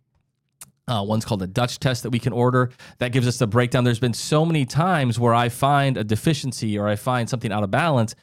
Uh, 0.88 1.02
one's 1.02 1.24
called 1.26 1.42
a 1.42 1.46
Dutch 1.46 1.78
test 1.78 2.02
that 2.02 2.10
we 2.10 2.18
can 2.18 2.32
order 2.32 2.70
that 2.96 3.12
gives 3.12 3.28
us 3.28 3.38
the 3.38 3.46
breakdown. 3.46 3.84
There's 3.84 3.98
been 3.98 4.14
so 4.14 4.46
many 4.46 4.64
times 4.64 5.18
where 5.20 5.34
I 5.34 5.50
find 5.50 5.98
a 5.98 6.04
deficiency 6.04 6.78
or 6.78 6.88
I 6.88 6.96
find 6.96 7.28
something 7.28 7.52
out 7.52 7.62
of 7.62 7.70
balance, 7.70 8.14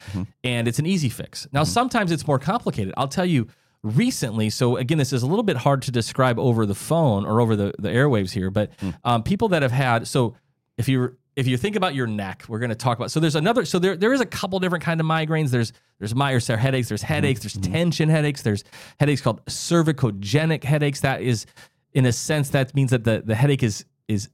and 0.44 0.68
it's 0.68 0.80
an 0.80 0.88
easy 0.88 1.10
fix. 1.10 1.48
Now, 1.52 1.64
sometimes 1.64 2.12
it's 2.12 2.26
more 2.26 2.40
complicated. 2.40 2.92
I'll 2.98 3.08
tell 3.08 3.26
you 3.26 3.48
recently. 3.84 4.50
So 4.50 4.78
again, 4.78 4.98
this 4.98 5.14
is 5.14 5.22
a 5.22 5.28
little 5.28 5.44
bit 5.44 5.58
hard 5.58 5.84
to 5.84 5.92
describe 5.92 6.40
over 6.40 6.66
the 6.66 6.74
phone 6.74 7.24
or 7.24 7.40
over 7.40 7.56
the, 7.56 7.72
the 7.78 7.90
airwaves 7.90 8.32
here, 8.32 8.50
but 8.50 8.72
um, 9.04 9.22
people 9.22 9.48
that 9.50 9.62
have 9.62 9.72
had 9.72 10.08
so 10.08 10.36
if 10.78 10.90
you 10.90 11.16
if 11.36 11.48
you 11.48 11.58
think 11.58 11.76
about 11.76 11.96
your 11.96 12.08
neck, 12.08 12.46
we're 12.48 12.60
going 12.60 12.70
to 12.70 12.76
talk 12.76 12.98
about. 12.98 13.12
So 13.12 13.20
there's 13.20 13.36
another. 13.36 13.66
So 13.66 13.80
there 13.80 13.96
there 13.96 14.14
is 14.14 14.22
a 14.22 14.26
couple 14.26 14.60
different 14.60 14.84
kind 14.84 15.00
of 15.00 15.06
migraines. 15.06 15.50
There's 15.50 15.74
there's 16.00 16.16
Myers 16.16 16.48
headaches. 16.48 16.88
There's 16.88 17.02
mm-hmm. 17.02 17.14
headaches. 17.14 17.42
There's 17.42 17.56
mm-hmm. 17.56 17.74
tension 17.74 18.10
headaches. 18.10 18.42
There's 18.42 18.64
headaches 19.00 19.22
called 19.22 19.44
cervicogenic 19.46 20.64
headaches. 20.64 21.02
That 21.02 21.22
is, 21.22 21.46
in 21.94 22.06
a 22.06 22.12
sense, 22.12 22.50
that 22.50 22.74
means 22.74 22.92
that 22.92 23.04
the 23.04 23.22
the 23.26 23.36
headache 23.36 23.64
is 23.64 23.86
is 24.08 24.30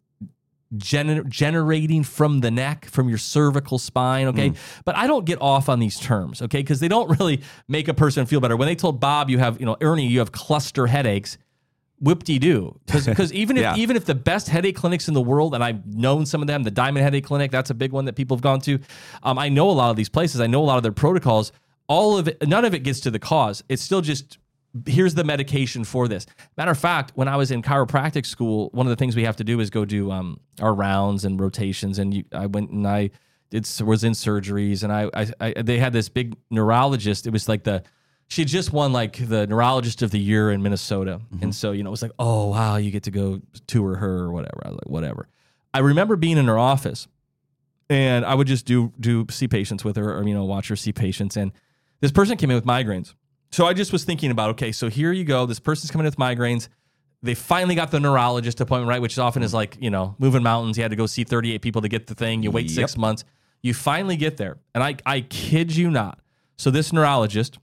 gener- 0.75 1.27
generating 1.27 2.03
from 2.03 2.41
the 2.41 2.51
neck, 2.51 2.85
from 2.85 3.09
your 3.09 3.17
cervical 3.17 3.77
spine. 3.77 4.27
Okay. 4.27 4.51
Mm. 4.51 4.57
But 4.85 4.95
I 4.95 5.07
don't 5.07 5.25
get 5.25 5.41
off 5.41 5.69
on 5.69 5.79
these 5.79 5.99
terms, 5.99 6.41
okay, 6.41 6.59
because 6.59 6.79
they 6.79 6.87
don't 6.87 7.19
really 7.19 7.41
make 7.67 7.87
a 7.87 7.93
person 7.93 8.25
feel 8.25 8.39
better. 8.39 8.57
When 8.57 8.67
they 8.67 8.75
told 8.75 8.99
Bob, 8.99 9.29
you 9.29 9.39
have, 9.39 9.59
you 9.59 9.65
know, 9.65 9.77
Ernie, 9.81 10.07
you 10.07 10.19
have 10.19 10.31
cluster 10.31 10.87
headaches. 10.87 11.37
Whip 12.01 12.23
de 12.23 12.39
doo, 12.39 12.79
because 12.87 13.31
even 13.41 13.55
if 13.57 13.61
Yeah. 13.61 13.75
even 13.77 13.95
if 13.95 14.05
the 14.05 14.15
best 14.15 14.49
headache 14.49 14.75
clinics 14.75 15.07
in 15.07 15.13
the 15.13 15.21
world, 15.21 15.53
and 15.55 15.63
I've 15.63 15.85
known 15.85 16.25
some 16.25 16.41
of 16.41 16.47
them, 16.47 16.63
the 16.63 16.71
Diamond 16.71 17.03
Headache 17.03 17.25
Clinic, 17.25 17.51
that's 17.51 17.69
a 17.69 17.75
big 17.75 17.91
one 17.91 18.05
that 18.05 18.15
people 18.15 18.35
have 18.35 18.41
gone 18.41 18.59
to. 18.61 18.79
Um, 19.23 19.37
I 19.37 19.49
know 19.49 19.69
a 19.69 19.71
lot 19.71 19.91
of 19.91 19.95
these 19.95 20.09
places. 20.09 20.41
I 20.41 20.47
know 20.47 20.61
a 20.61 20.65
lot 20.65 20.77
of 20.77 20.83
their 20.83 20.91
protocols 20.91 21.51
all 21.91 22.17
of 22.17 22.29
it, 22.29 22.47
none 22.47 22.63
of 22.63 22.73
it 22.73 22.79
gets 22.83 23.01
to 23.01 23.11
the 23.11 23.19
cause. 23.19 23.65
It's 23.67 23.81
still 23.81 23.99
just 23.99 24.37
here's 24.85 25.13
the 25.13 25.25
medication 25.25 25.83
for 25.83 26.07
this. 26.07 26.25
Matter 26.55 26.71
of 26.71 26.79
fact, 26.79 27.11
when 27.15 27.27
I 27.27 27.35
was 27.35 27.51
in 27.51 27.61
chiropractic 27.61 28.25
school, 28.25 28.69
one 28.71 28.85
of 28.87 28.89
the 28.89 28.95
things 28.95 29.13
we 29.13 29.25
have 29.25 29.35
to 29.37 29.43
do 29.43 29.59
is 29.59 29.69
go 29.69 29.83
do 29.83 30.09
um, 30.09 30.39
our 30.61 30.73
rounds 30.73 31.25
and 31.25 31.37
rotations. 31.37 31.99
And 31.99 32.13
you, 32.13 32.23
I 32.31 32.45
went 32.45 32.69
and 32.69 32.87
I 32.87 33.09
did 33.49 33.67
was 33.85 34.05
in 34.05 34.13
surgeries, 34.13 34.83
and 34.83 34.93
I, 34.93 35.09
I, 35.13 35.53
I 35.57 35.61
they 35.61 35.79
had 35.79 35.91
this 35.91 36.07
big 36.07 36.37
neurologist. 36.49 37.27
It 37.27 37.31
was 37.33 37.49
like 37.49 37.65
the 37.65 37.83
she 38.31 38.45
just 38.45 38.71
won 38.71 38.93
like 38.93 39.17
the 39.27 39.45
neurologist 39.45 40.01
of 40.01 40.11
the 40.11 40.17
year 40.17 40.51
in 40.51 40.63
Minnesota, 40.63 41.19
and 41.31 41.41
mm-hmm. 41.41 41.51
so 41.51 41.73
you 41.73 41.83
know 41.83 41.89
it 41.89 41.91
was 41.91 42.01
like, 42.01 42.13
oh 42.17 42.47
wow, 42.47 42.77
you 42.77 42.89
get 42.89 43.03
to 43.03 43.11
go 43.11 43.41
tour 43.67 43.97
her 43.97 44.19
or 44.19 44.31
whatever. 44.31 44.61
I 44.63 44.69
was 44.69 44.77
like, 44.77 44.89
whatever. 44.89 45.27
I 45.73 45.79
remember 45.79 46.15
being 46.15 46.37
in 46.37 46.45
her 46.45 46.57
office, 46.57 47.09
and 47.89 48.23
I 48.23 48.33
would 48.33 48.47
just 48.47 48.65
do 48.65 48.93
do 48.97 49.25
see 49.29 49.49
patients 49.49 49.83
with 49.83 49.97
her, 49.97 50.17
or 50.17 50.25
you 50.25 50.33
know 50.33 50.45
watch 50.45 50.69
her 50.69 50.77
see 50.77 50.93
patients, 50.93 51.35
and 51.35 51.51
this 51.99 52.13
person 52.13 52.37
came 52.37 52.49
in 52.49 52.55
with 52.55 52.63
migraines. 52.63 53.15
So 53.51 53.65
I 53.65 53.73
just 53.73 53.91
was 53.91 54.05
thinking 54.05 54.31
about, 54.31 54.51
okay, 54.51 54.71
so 54.71 54.87
here 54.87 55.11
you 55.11 55.25
go. 55.25 55.45
This 55.45 55.59
person's 55.59 55.91
coming 55.91 56.05
in 56.05 56.11
with 56.11 56.15
migraines. 56.15 56.69
They 57.21 57.35
finally 57.35 57.75
got 57.75 57.91
the 57.91 57.99
neurologist 57.99 58.61
appointment, 58.61 58.87
right? 58.87 59.01
Which 59.01 59.19
often 59.19 59.43
is 59.43 59.53
like, 59.53 59.75
you 59.81 59.89
know, 59.89 60.15
moving 60.19 60.41
mountains. 60.41 60.77
You 60.77 60.83
had 60.83 60.91
to 60.91 60.95
go 60.95 61.05
see 61.05 61.25
38 61.25 61.61
people 61.61 61.81
to 61.81 61.89
get 61.89 62.07
the 62.07 62.15
thing. 62.15 62.43
You 62.43 62.49
wait 62.49 62.67
Yep. 62.67 62.75
six 62.75 62.97
months. 62.97 63.25
You 63.61 63.73
finally 63.73 64.15
get 64.15 64.37
there. 64.37 64.57
And 64.73 64.81
I, 64.81 64.95
I 65.05 65.19
kid 65.19 65.75
you 65.75 65.91
not. 65.91 66.19
So 66.57 66.71
this 66.71 66.93
neurologist, 66.93 67.59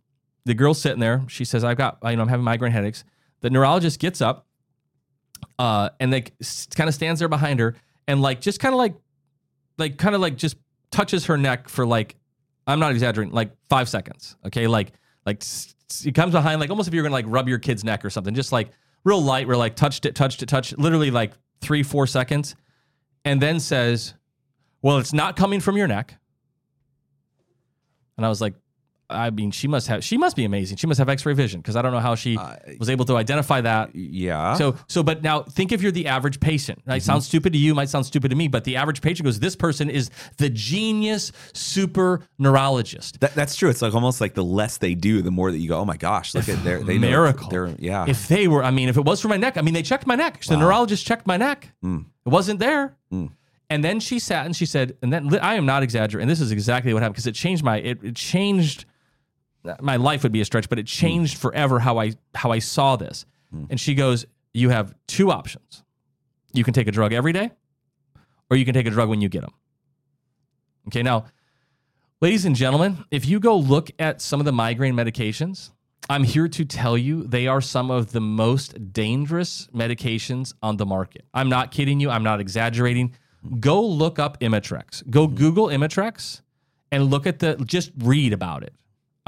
the 0.48 0.54
girl's 0.54 0.80
sitting 0.80 0.98
there. 0.98 1.22
She 1.28 1.44
says, 1.44 1.62
I've 1.62 1.76
got, 1.76 1.98
you 2.02 2.16
know, 2.16 2.22
I'm 2.22 2.28
having 2.28 2.42
migraine 2.42 2.72
headaches. 2.72 3.04
The 3.42 3.50
neurologist 3.50 4.00
gets 4.00 4.22
up 4.22 4.46
uh, 5.58 5.90
and 6.00 6.10
like 6.10 6.32
kind 6.74 6.88
of 6.88 6.94
stands 6.94 7.18
there 7.20 7.28
behind 7.28 7.60
her 7.60 7.76
and 8.06 8.22
like 8.22 8.40
just 8.40 8.58
kind 8.58 8.72
of 8.74 8.78
like, 8.78 8.94
like 9.76 9.98
kind 9.98 10.14
of 10.14 10.22
like 10.22 10.36
just 10.36 10.56
touches 10.90 11.26
her 11.26 11.36
neck 11.36 11.68
for 11.68 11.84
like, 11.84 12.16
I'm 12.66 12.80
not 12.80 12.92
exaggerating, 12.92 13.34
like 13.34 13.50
five 13.68 13.90
seconds. 13.90 14.36
Okay. 14.46 14.66
Like, 14.66 14.92
like 15.26 15.44
he 16.02 16.12
comes 16.12 16.32
behind, 16.32 16.60
like 16.60 16.70
almost 16.70 16.88
if 16.88 16.94
you're 16.94 17.02
gonna 17.02 17.12
like 17.12 17.26
rub 17.28 17.46
your 17.46 17.58
kid's 17.58 17.84
neck 17.84 18.02
or 18.02 18.08
something, 18.08 18.34
just 18.34 18.50
like 18.50 18.70
real 19.04 19.20
light. 19.20 19.46
We're 19.46 19.56
like 19.56 19.76
touched 19.76 20.06
it, 20.06 20.14
touched 20.14 20.42
it, 20.42 20.48
touched 20.48 20.72
it, 20.72 20.78
literally 20.78 21.10
like 21.10 21.32
three, 21.60 21.82
four 21.82 22.06
seconds, 22.06 22.56
and 23.26 23.40
then 23.40 23.60
says, 23.60 24.14
"Well, 24.80 24.96
it's 24.98 25.12
not 25.12 25.36
coming 25.36 25.60
from 25.60 25.76
your 25.76 25.86
neck." 25.86 26.14
And 28.16 28.24
I 28.24 28.28
was 28.28 28.40
like, 28.40 28.54
I 29.10 29.30
mean, 29.30 29.50
she 29.50 29.68
must 29.68 29.86
have, 29.88 30.04
she 30.04 30.18
must 30.18 30.36
be 30.36 30.44
amazing. 30.44 30.76
She 30.76 30.86
must 30.86 30.98
have 30.98 31.08
X-ray 31.08 31.32
vision 31.32 31.60
because 31.60 31.76
I 31.76 31.82
don't 31.82 31.92
know 31.92 31.98
how 31.98 32.14
she 32.14 32.36
Uh, 32.36 32.56
was 32.78 32.90
able 32.90 33.06
to 33.06 33.16
identify 33.16 33.62
that. 33.62 33.94
Yeah. 33.94 34.54
So, 34.54 34.76
so, 34.86 35.02
but 35.02 35.22
now 35.22 35.42
think 35.42 35.72
if 35.72 35.80
you're 35.80 35.92
the 35.92 36.06
average 36.08 36.40
patient. 36.40 36.82
Right? 36.86 36.96
Mm-hmm. 37.00 37.06
Sounds 37.06 37.26
stupid 37.26 37.52
to 37.54 37.58
you, 37.58 37.74
might 37.74 37.88
sound 37.88 38.04
stupid 38.04 38.28
to 38.28 38.36
me, 38.36 38.48
but 38.48 38.64
the 38.64 38.76
average 38.76 39.00
patient 39.00 39.24
goes, 39.24 39.40
"This 39.40 39.56
person 39.56 39.88
is 39.88 40.10
the 40.36 40.50
genius 40.50 41.32
super 41.54 42.20
neurologist." 42.38 43.20
That, 43.20 43.34
that's 43.34 43.56
true. 43.56 43.70
It's 43.70 43.80
like 43.80 43.94
almost 43.94 44.20
like 44.20 44.34
the 44.34 44.44
less 44.44 44.76
they 44.78 44.94
do, 44.94 45.22
the 45.22 45.30
more 45.30 45.50
that 45.50 45.58
you 45.58 45.68
go, 45.68 45.78
oh 45.78 45.84
my 45.86 45.96
gosh, 45.96 46.34
look 46.34 46.48
at 46.48 46.62
their 46.62 46.82
they 46.82 46.98
know- 46.98 47.08
Miracle. 47.08 47.48
They're, 47.48 47.74
yeah. 47.78 48.04
If 48.06 48.28
they 48.28 48.46
were, 48.46 48.62
I 48.62 48.70
mean, 48.70 48.88
if 48.90 48.96
it 48.98 49.04
was 49.04 49.20
for 49.20 49.28
my 49.28 49.38
neck, 49.38 49.56
I 49.56 49.62
mean, 49.62 49.72
they 49.74 49.82
checked 49.82 50.06
my 50.06 50.16
neck. 50.16 50.42
The 50.44 50.56
neurologist 50.56 51.06
checked 51.06 51.26
my 51.26 51.36
neck. 51.36 51.72
Mm. 51.82 52.04
It 52.26 52.28
wasn't 52.28 52.60
there. 52.60 52.96
And 53.70 53.84
then 53.84 54.00
she 54.00 54.18
sat 54.18 54.46
and 54.46 54.56
she 54.56 54.64
said, 54.66 54.96
and 55.02 55.12
then 55.12 55.38
I 55.40 55.54
am 55.56 55.66
not 55.66 55.82
exaggerating. 55.82 56.22
And 56.22 56.30
this 56.30 56.40
is 56.40 56.52
exactly 56.52 56.94
what 56.94 57.02
happened 57.02 57.16
because 57.16 57.26
it 57.26 57.34
changed 57.34 57.62
my, 57.62 57.76
it, 57.78 58.02
it 58.02 58.16
changed 58.16 58.86
my 59.80 59.96
life 59.96 60.22
would 60.22 60.32
be 60.32 60.40
a 60.40 60.44
stretch, 60.44 60.68
but 60.68 60.78
it 60.78 60.82
hmm. 60.82 61.00
changed 61.00 61.38
forever 61.38 61.78
how 61.78 61.98
I 61.98 62.12
how 62.34 62.50
I 62.50 62.58
saw 62.58 62.96
this. 62.96 63.26
Hmm. 63.50 63.64
And 63.70 63.80
she 63.80 63.94
goes, 63.94 64.26
"You 64.52 64.70
have 64.70 64.94
two 65.06 65.30
options. 65.30 65.82
You 66.52 66.64
can 66.64 66.74
take 66.74 66.88
a 66.88 66.92
drug 66.92 67.12
every 67.12 67.32
day, 67.32 67.50
or 68.50 68.56
you 68.56 68.64
can 68.64 68.74
take 68.74 68.86
a 68.86 68.90
drug 68.90 69.08
when 69.08 69.20
you 69.20 69.28
get 69.28 69.42
them." 69.42 69.52
Okay, 70.88 71.02
now, 71.02 71.26
ladies 72.20 72.44
and 72.44 72.56
gentlemen, 72.56 73.04
if 73.10 73.26
you 73.26 73.40
go 73.40 73.56
look 73.56 73.90
at 73.98 74.22
some 74.22 74.40
of 74.40 74.46
the 74.46 74.52
migraine 74.52 74.94
medications, 74.94 75.70
I'm 76.08 76.24
here 76.24 76.48
to 76.48 76.64
tell 76.64 76.96
you 76.96 77.24
they 77.24 77.46
are 77.46 77.60
some 77.60 77.90
of 77.90 78.12
the 78.12 78.20
most 78.20 78.92
dangerous 78.92 79.68
medications 79.74 80.54
on 80.62 80.78
the 80.78 80.86
market. 80.86 81.26
I'm 81.34 81.50
not 81.50 81.70
kidding 81.70 82.00
you. 82.00 82.10
I'm 82.10 82.22
not 82.22 82.40
exaggerating. 82.40 83.14
Hmm. 83.42 83.60
Go 83.60 83.84
look 83.84 84.18
up 84.18 84.40
Imitrex. 84.40 85.08
Go 85.10 85.26
Google 85.26 85.66
Imitrex 85.66 86.40
and 86.90 87.10
look 87.10 87.26
at 87.26 87.38
the 87.38 87.56
just 87.66 87.92
read 87.98 88.32
about 88.32 88.62
it. 88.62 88.74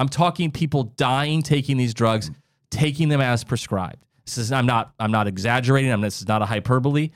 I'm 0.00 0.08
talking 0.08 0.50
people 0.50 0.84
dying 0.84 1.42
taking 1.42 1.76
these 1.76 1.92
drugs, 1.92 2.30
taking 2.70 3.10
them 3.10 3.20
as 3.20 3.44
prescribed. 3.44 3.98
This 4.24 4.38
is 4.38 4.50
I'm 4.50 4.64
not 4.64 4.94
I'm 4.98 5.12
not 5.12 5.26
exaggerating. 5.26 5.92
I'm 5.92 6.00
this 6.00 6.22
is 6.22 6.26
not 6.26 6.40
a 6.40 6.46
hyperbole. 6.46 7.10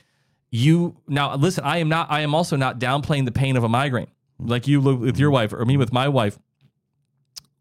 You 0.51 0.95
now 1.07 1.35
listen. 1.35 1.63
I 1.63 1.79
am 1.79 1.89
not. 1.89 2.11
I 2.11 2.21
am 2.21 2.35
also 2.35 2.55
not 2.55 2.77
downplaying 2.79 3.25
the 3.25 3.31
pain 3.31 3.57
of 3.57 3.63
a 3.63 3.69
migraine, 3.69 4.11
like 4.37 4.67
you 4.67 4.81
look 4.81 4.99
with 4.99 5.17
your 5.17 5.31
wife 5.31 5.51
or 5.51 5.65
me 5.65 5.77
with 5.77 5.91
my 5.91 6.07
wife. 6.07 6.37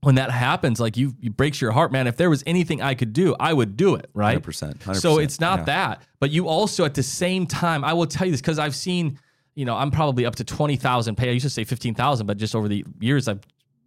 When 0.02 0.16
that 0.16 0.30
happens, 0.30 0.78
like 0.78 0.98
you, 0.98 1.14
you 1.18 1.30
breaks 1.30 1.62
your 1.62 1.72
heart, 1.72 1.90
man. 1.90 2.06
If 2.06 2.18
there 2.18 2.28
was 2.28 2.42
anything 2.46 2.82
I 2.82 2.92
could 2.92 3.14
do, 3.14 3.34
I 3.40 3.54
would 3.54 3.74
do 3.74 3.94
it. 3.94 4.10
Right. 4.12 4.38
100%, 4.38 4.76
100%, 4.80 4.96
So 4.96 5.18
it's 5.18 5.40
not 5.40 5.60
yeah. 5.60 5.64
that, 5.64 6.02
but 6.20 6.30
you 6.30 6.46
also 6.46 6.84
at 6.84 6.92
the 6.92 7.02
same 7.02 7.46
time, 7.46 7.82
I 7.82 7.94
will 7.94 8.06
tell 8.06 8.26
you 8.26 8.30
this 8.30 8.42
because 8.42 8.58
I've 8.58 8.74
seen, 8.74 9.18
you 9.54 9.64
know, 9.64 9.74
I'm 9.74 9.90
probably 9.90 10.26
up 10.26 10.36
to 10.36 10.44
twenty 10.44 10.76
thousand 10.76 11.16
pay. 11.16 11.30
I 11.30 11.32
used 11.32 11.44
to 11.44 11.50
say 11.50 11.64
fifteen 11.64 11.94
thousand, 11.94 12.26
but 12.26 12.36
just 12.36 12.54
over 12.54 12.68
the 12.68 12.84
years, 13.00 13.28
I've 13.28 13.40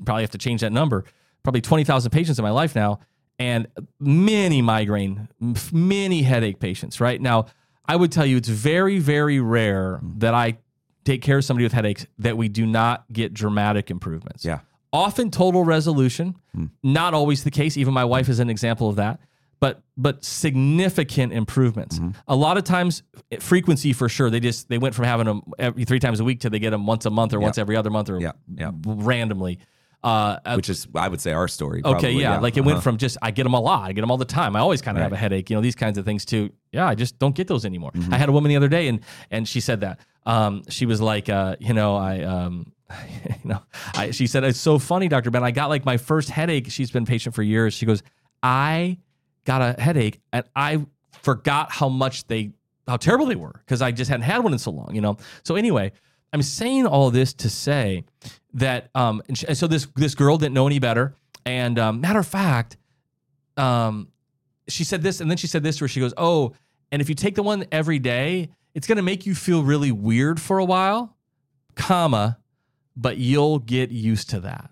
probably 0.03 0.23
have 0.23 0.31
to 0.31 0.39
change 0.39 0.61
that 0.61 0.71
number. 0.71 1.05
Probably 1.47 1.61
twenty 1.61 1.85
thousand 1.85 2.11
patients 2.11 2.37
in 2.39 2.43
my 2.43 2.51
life 2.51 2.75
now, 2.75 2.99
and 3.39 3.67
many 4.01 4.61
migraine, 4.61 5.29
many 5.71 6.21
headache 6.21 6.59
patients. 6.59 6.99
Right? 6.99 7.21
Now, 7.21 7.45
I 7.85 7.95
would 7.95 8.11
tell 8.11 8.25
you 8.25 8.35
it's 8.35 8.49
very, 8.49 8.99
very 8.99 9.39
rare 9.39 10.01
mm. 10.03 10.19
that 10.19 10.33
I 10.33 10.57
take 11.05 11.21
care 11.21 11.37
of 11.37 11.45
somebody 11.45 11.63
with 11.63 11.71
headaches 11.71 12.05
that 12.19 12.35
we 12.35 12.49
do 12.49 12.65
not 12.65 13.05
get 13.13 13.33
dramatic 13.33 13.89
improvements. 13.89 14.43
Yeah. 14.43 14.59
often 14.91 15.31
total 15.31 15.63
resolution 15.63 16.35
hmm. 16.53 16.65
not 16.83 17.13
always 17.13 17.45
the 17.45 17.51
case. 17.51 17.77
Even 17.77 17.93
my 17.93 18.03
wife 18.03 18.27
is 18.27 18.39
an 18.39 18.49
example 18.49 18.89
of 18.89 18.97
that. 18.97 19.21
But 19.61 19.83
but 19.95 20.25
significant 20.25 21.31
improvements. 21.31 21.97
Mm-hmm. 21.97 22.11
A 22.27 22.35
lot 22.35 22.57
of 22.57 22.65
times 22.65 23.03
eh, 23.31 23.37
frequency 23.39 23.93
for 23.93 24.09
sure 24.09 24.29
they 24.29 24.41
just 24.41 24.67
they 24.67 24.77
went 24.77 24.95
from 24.95 25.05
having 25.05 25.27
them 25.27 25.43
every 25.57 25.85
three 25.85 25.99
times 25.99 26.19
a 26.19 26.25
week 26.25 26.41
to 26.41 26.49
they 26.49 26.59
get 26.59 26.71
them 26.71 26.85
once 26.85 27.05
a 27.05 27.09
month 27.09 27.33
or 27.33 27.39
once 27.39 27.57
every 27.57 27.77
other 27.77 27.89
month 27.89 28.09
or 28.09 28.19
Yeah, 28.19 28.33
yeah. 28.53 28.71
randomly 28.85 29.59
uh, 30.03 30.55
Which 30.55 30.69
is, 30.69 30.87
I 30.95 31.07
would 31.07 31.19
say, 31.19 31.31
our 31.33 31.47
story. 31.47 31.81
Okay, 31.83 31.91
probably, 31.91 32.21
yeah. 32.21 32.39
Like 32.39 32.55
it 32.57 32.61
went 32.61 32.77
Uh-huh. 32.77 32.81
from 32.83 32.97
just 32.97 33.17
I 33.21 33.31
get 33.31 33.43
them 33.43 33.53
a 33.53 33.59
lot, 33.59 33.89
I 33.89 33.93
get 33.93 34.01
them 34.01 34.11
all 34.11 34.17
the 34.17 34.25
time. 34.25 34.55
I 34.55 34.59
always 34.59 34.81
kind 34.81 34.97
of 34.97 35.03
have 35.03 35.11
a 35.13 35.17
headache, 35.17 35.49
you 35.49 35.55
know, 35.55 35.61
these 35.61 35.75
kinds 35.75 35.97
of 35.97 36.05
things 36.05 36.23
too. 36.25 36.51
Yeah, 36.71 36.87
I 36.87 36.95
just 36.95 37.17
don't 37.19 37.35
get 37.35 37.47
those 37.47 37.65
anymore. 37.65 37.91
Mm-hmm. 37.91 38.13
I 38.13 38.17
had 38.17 38.29
a 38.29 38.31
woman 38.31 38.49
the 38.49 38.55
other 38.57 38.67
day, 38.69 38.87
and 38.87 38.99
and 39.31 39.47
she 39.47 39.59
said 39.59 39.81
that. 39.81 39.99
Um, 40.25 40.63
she 40.69 40.85
was 40.85 41.01
like, 41.01 41.29
uh, 41.29 41.55
you 41.59 41.73
know, 41.73 41.95
I 41.95 42.21
um, 42.21 42.71
you 43.25 43.35
know, 43.49 43.61
I 43.95 44.11
she 44.11 44.27
said 44.27 44.43
it's 44.43 44.59
so 44.59 44.77
funny, 44.79 45.07
Doctor 45.07 45.31
Ben. 45.31 45.43
I 45.43 45.51
got 45.51 45.69
like 45.69 45.83
my 45.85 45.97
first 45.97 46.29
headache. 46.29 46.69
She's 46.69 46.91
been 46.91 47.05
patient 47.05 47.33
for 47.35 47.43
years. 47.43 47.73
She 47.73 47.85
goes, 47.85 48.03
I 48.43 48.97
got 49.45 49.61
a 49.61 49.81
headache, 49.81 50.19
and 50.31 50.45
I 50.55 50.85
forgot 51.23 51.71
how 51.71 51.89
much 51.89 52.27
they 52.27 52.51
how 52.87 52.97
terrible 52.97 53.25
they 53.25 53.35
were 53.35 53.61
because 53.65 53.81
I 53.81 53.91
just 53.91 54.09
hadn't 54.09 54.23
had 54.23 54.43
one 54.43 54.53
in 54.53 54.59
so 54.59 54.71
long, 54.71 54.93
you 54.95 55.01
know. 55.01 55.17
So 55.43 55.55
anyway, 55.55 55.91
I'm 56.33 56.41
saying 56.41 56.85
all 56.85 57.09
this 57.11 57.33
to 57.35 57.49
say 57.49 58.03
that 58.57 58.89
um, 58.95 59.21
and, 59.27 59.37
sh- 59.37 59.45
and 59.47 59.57
so 59.57 59.67
this 59.67 59.87
this 59.95 60.15
girl 60.15 60.37
didn't 60.37 60.53
know 60.53 60.67
any 60.67 60.79
better, 60.79 61.15
and 61.45 61.79
um, 61.79 62.01
matter 62.01 62.19
of 62.19 62.27
fact, 62.27 62.77
um, 63.55 64.09
she 64.67 64.83
said 64.83 65.01
this, 65.01 65.21
and 65.21 65.29
then 65.29 65.37
she 65.37 65.47
said 65.47 65.63
this, 65.63 65.79
where 65.79 65.87
she 65.87 65.99
goes, 65.99 66.13
"Oh, 66.17 66.53
and 66.91 67.01
if 67.01 67.09
you 67.09 67.15
take 67.15 67.35
the 67.35 67.43
one 67.43 67.65
every 67.71 67.99
day, 67.99 68.49
it's 68.73 68.87
gonna 68.87 69.01
make 69.03 69.25
you 69.25 69.35
feel 69.35 69.63
really 69.63 69.91
weird 69.91 70.41
for 70.41 70.57
a 70.57 70.65
while, 70.65 71.15
comma, 71.75 72.39
but 72.95 73.17
you'll 73.17 73.59
get 73.59 73.91
used 73.91 74.29
to 74.31 74.39
that." 74.41 74.71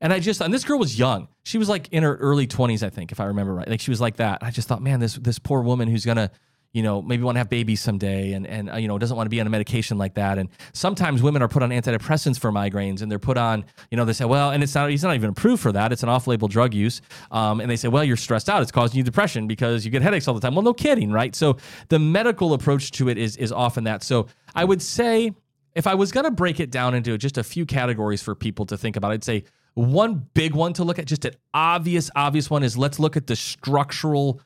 And 0.00 0.12
I 0.12 0.18
just 0.18 0.40
and 0.40 0.52
this 0.52 0.64
girl 0.64 0.78
was 0.78 0.98
young. 0.98 1.28
She 1.44 1.58
was 1.58 1.68
like 1.68 1.88
in 1.92 2.02
her 2.02 2.16
early 2.16 2.46
20s, 2.46 2.82
I 2.82 2.88
think, 2.90 3.12
if 3.12 3.20
I 3.20 3.26
remember 3.26 3.54
right. 3.54 3.68
Like 3.68 3.80
she 3.80 3.90
was 3.90 4.00
like 4.00 4.16
that. 4.16 4.42
I 4.42 4.50
just 4.50 4.68
thought, 4.68 4.82
man, 4.82 5.00
this 5.00 5.14
this 5.14 5.38
poor 5.38 5.60
woman 5.60 5.86
who's 5.86 6.04
gonna, 6.04 6.30
you 6.72 6.82
know, 6.82 7.02
maybe 7.02 7.22
want 7.22 7.36
to 7.36 7.40
have 7.40 7.50
babies 7.50 7.80
someday 7.80 8.32
and 8.32 8.46
and 8.46 8.70
uh, 8.70 8.76
you 8.76 8.88
know, 8.88 8.98
doesn't 8.98 9.16
want 9.16 9.26
to 9.26 9.30
be 9.30 9.40
on 9.40 9.46
a 9.46 9.50
medication 9.50 9.98
like 9.98 10.14
that. 10.14 10.38
And 10.38 10.48
sometimes 10.72 11.22
women 11.22 11.42
are 11.42 11.48
put 11.48 11.62
on 11.62 11.70
antidepressants 11.70 12.38
for 12.38 12.50
migraines 12.50 13.02
and 13.02 13.10
they're 13.10 13.18
put 13.18 13.36
on, 13.36 13.64
you 13.90 13.96
know, 13.96 14.04
they 14.04 14.12
say, 14.12 14.24
well, 14.24 14.50
and 14.50 14.62
it's 14.62 14.74
not 14.74 14.90
he's 14.90 15.02
not 15.02 15.14
even 15.14 15.30
approved 15.30 15.62
for 15.62 15.72
that. 15.72 15.92
It's 15.92 16.02
an 16.02 16.08
off-label 16.08 16.48
drug 16.48 16.72
use. 16.72 17.02
Um, 17.30 17.60
and 17.60 17.70
they 17.70 17.76
say, 17.76 17.88
well, 17.88 18.04
you're 18.04 18.16
stressed 18.16 18.48
out. 18.48 18.62
It's 18.62 18.72
causing 18.72 18.98
you 18.98 19.04
depression 19.04 19.46
because 19.46 19.84
you 19.84 19.90
get 19.90 20.02
headaches 20.02 20.26
all 20.28 20.34
the 20.34 20.40
time. 20.40 20.54
Well, 20.54 20.62
no 20.62 20.74
kidding, 20.74 21.12
right? 21.12 21.34
So 21.34 21.58
the 21.88 21.98
medical 21.98 22.54
approach 22.54 22.90
to 22.92 23.08
it 23.08 23.18
is 23.18 23.36
is 23.36 23.52
often 23.52 23.84
that. 23.84 24.02
So 24.02 24.28
I 24.54 24.64
would 24.64 24.80
say 24.80 25.32
if 25.74 25.86
I 25.86 25.94
was 25.94 26.12
going 26.12 26.24
to 26.24 26.30
break 26.30 26.60
it 26.60 26.70
down 26.70 26.94
into 26.94 27.16
just 27.18 27.38
a 27.38 27.44
few 27.44 27.66
categories 27.66 28.22
for 28.22 28.34
people 28.34 28.66
to 28.66 28.76
think 28.76 28.96
about, 28.96 29.12
I'd 29.12 29.24
say 29.24 29.44
one 29.74 30.26
big 30.34 30.54
one 30.54 30.74
to 30.74 30.84
look 30.84 30.98
at, 30.98 31.06
just 31.06 31.24
an 31.24 31.34
obvious, 31.54 32.10
obvious 32.14 32.50
one 32.50 32.62
is 32.62 32.76
let's 32.76 32.98
look 32.98 33.16
at 33.16 33.26
the 33.26 33.36
structural 33.36 34.40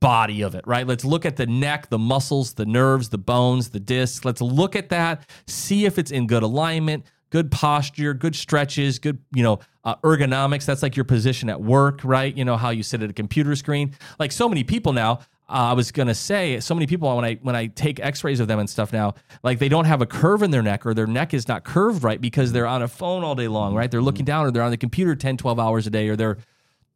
body 0.00 0.42
of 0.42 0.54
it, 0.54 0.66
right? 0.66 0.86
Let's 0.86 1.04
look 1.04 1.26
at 1.26 1.36
the 1.36 1.46
neck, 1.46 1.88
the 1.90 1.98
muscles, 1.98 2.54
the 2.54 2.66
nerves, 2.66 3.08
the 3.08 3.18
bones, 3.18 3.70
the 3.70 3.80
discs. 3.80 4.24
Let's 4.24 4.40
look 4.40 4.76
at 4.76 4.88
that, 4.90 5.28
see 5.46 5.84
if 5.84 5.98
it's 5.98 6.10
in 6.10 6.26
good 6.26 6.42
alignment, 6.42 7.04
good 7.30 7.50
posture, 7.50 8.14
good 8.14 8.34
stretches, 8.34 8.98
good, 8.98 9.18
you 9.34 9.42
know, 9.42 9.60
uh, 9.84 9.96
ergonomics. 9.96 10.64
That's 10.64 10.82
like 10.82 10.96
your 10.96 11.04
position 11.04 11.48
at 11.48 11.60
work, 11.60 12.00
right? 12.04 12.36
You 12.36 12.44
know, 12.44 12.56
how 12.56 12.70
you 12.70 12.82
sit 12.82 13.02
at 13.02 13.10
a 13.10 13.12
computer 13.12 13.54
screen. 13.56 13.94
Like 14.18 14.32
so 14.32 14.48
many 14.48 14.64
people 14.64 14.92
now, 14.92 15.20
uh, 15.50 15.70
I 15.70 15.72
was 15.72 15.92
gonna 15.92 16.14
say, 16.14 16.60
so 16.60 16.74
many 16.74 16.86
people 16.86 17.14
when 17.16 17.24
I 17.24 17.34
when 17.36 17.56
I 17.56 17.68
take 17.68 18.00
X-rays 18.00 18.38
of 18.38 18.48
them 18.48 18.58
and 18.58 18.68
stuff 18.68 18.92
now, 18.92 19.14
like 19.42 19.58
they 19.58 19.70
don't 19.70 19.86
have 19.86 20.02
a 20.02 20.06
curve 20.06 20.42
in 20.42 20.50
their 20.50 20.62
neck 20.62 20.84
or 20.84 20.92
their 20.92 21.06
neck 21.06 21.32
is 21.32 21.48
not 21.48 21.64
curved 21.64 22.04
right 22.04 22.20
because 22.20 22.52
they're 22.52 22.66
on 22.66 22.82
a 22.82 22.88
phone 22.88 23.24
all 23.24 23.34
day 23.34 23.48
long, 23.48 23.74
right? 23.74 23.90
They're 23.90 24.02
looking 24.02 24.26
down 24.26 24.44
or 24.44 24.50
they're 24.50 24.62
on 24.62 24.70
the 24.70 24.76
computer 24.76 25.14
10, 25.14 25.38
12 25.38 25.58
hours 25.58 25.86
a 25.86 25.90
day, 25.90 26.08
or 26.08 26.16
they're 26.16 26.36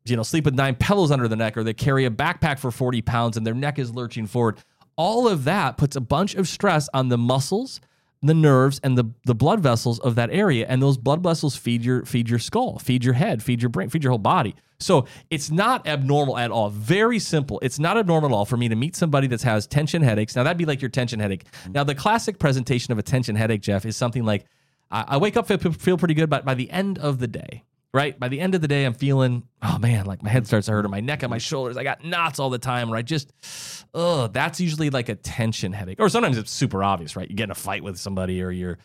you 0.04 0.16
know 0.16 0.22
sleep 0.22 0.44
with 0.44 0.54
nine 0.54 0.74
pillows 0.74 1.10
under 1.10 1.28
the 1.28 1.36
neck, 1.36 1.56
or 1.56 1.64
they 1.64 1.74
carry 1.74 2.04
a 2.04 2.10
backpack 2.10 2.58
for 2.58 2.70
40 2.70 3.02
pounds 3.02 3.36
and 3.36 3.46
their 3.46 3.54
neck 3.54 3.78
is 3.78 3.94
lurching 3.94 4.26
forward. 4.26 4.58
All 4.96 5.26
of 5.26 5.44
that 5.44 5.78
puts 5.78 5.96
a 5.96 6.00
bunch 6.00 6.34
of 6.34 6.46
stress 6.46 6.88
on 6.92 7.08
the 7.08 7.18
muscles 7.18 7.80
the 8.22 8.34
nerves 8.34 8.80
and 8.84 8.96
the, 8.96 9.04
the 9.24 9.34
blood 9.34 9.60
vessels 9.60 9.98
of 9.98 10.14
that 10.14 10.30
area. 10.30 10.64
And 10.68 10.80
those 10.80 10.96
blood 10.96 11.22
vessels 11.22 11.56
feed 11.56 11.84
your 11.84 12.04
feed 12.04 12.30
your 12.30 12.38
skull 12.38 12.78
feed 12.78 13.04
your 13.04 13.14
head 13.14 13.42
feed 13.42 13.60
your 13.60 13.68
brain 13.68 13.88
feed 13.88 14.04
your 14.04 14.12
whole 14.12 14.18
body. 14.18 14.54
So 14.78 15.06
it's 15.30 15.50
not 15.50 15.86
abnormal 15.86 16.38
at 16.38 16.50
all. 16.50 16.70
Very 16.70 17.18
simple. 17.18 17.58
It's 17.62 17.78
not 17.78 17.98
abnormal 17.98 18.30
at 18.30 18.34
all 18.34 18.44
for 18.44 18.56
me 18.56 18.68
to 18.68 18.76
meet 18.76 18.96
somebody 18.96 19.26
that 19.28 19.42
has 19.42 19.66
tension 19.66 20.02
headaches. 20.02 20.34
Now 20.36 20.44
that'd 20.44 20.58
be 20.58 20.64
like 20.64 20.80
your 20.80 20.88
tension 20.88 21.20
headache. 21.20 21.44
Mm. 21.66 21.74
Now 21.74 21.84
the 21.84 21.94
classic 21.94 22.38
presentation 22.38 22.92
of 22.92 22.98
a 22.98 23.02
tension 23.02 23.36
headache 23.36 23.60
jeff 23.60 23.84
is 23.84 23.96
something 23.96 24.24
like 24.24 24.44
i, 24.90 25.04
I 25.08 25.16
wake 25.16 25.36
up 25.36 25.48
feel, 25.48 25.58
feel 25.58 25.98
pretty 25.98 26.14
good 26.14 26.30
but 26.30 26.44
by 26.44 26.54
the 26.54 26.70
end 26.70 26.98
of 26.98 27.18
the 27.18 27.26
day 27.26 27.64
right? 27.94 28.18
By 28.18 28.28
the 28.28 28.40
end 28.40 28.54
of 28.54 28.60
the 28.60 28.68
day, 28.68 28.84
I'm 28.84 28.94
feeling, 28.94 29.42
oh 29.62 29.78
man, 29.78 30.06
like 30.06 30.22
my 30.22 30.30
head 30.30 30.46
starts 30.46 30.66
to 30.66 30.72
hurt, 30.72 30.84
or 30.84 30.88
my 30.88 31.00
neck 31.00 31.22
and 31.22 31.30
my 31.30 31.38
shoulders. 31.38 31.76
I 31.76 31.84
got 31.84 32.04
knots 32.04 32.38
all 32.38 32.50
the 32.50 32.58
time, 32.58 32.90
right? 32.90 33.04
Just, 33.04 33.32
oh, 33.92 34.28
that's 34.28 34.60
usually 34.60 34.90
like 34.90 35.08
a 35.08 35.14
tension 35.14 35.72
headache. 35.72 36.00
Or 36.00 36.08
sometimes 36.08 36.38
it's 36.38 36.50
super 36.50 36.82
obvious, 36.82 37.16
right? 37.16 37.28
You 37.28 37.36
get 37.36 37.44
in 37.44 37.50
a 37.50 37.54
fight 37.54 37.84
with 37.84 37.98
somebody, 37.98 38.42
or 38.42 38.50
you're 38.50 38.78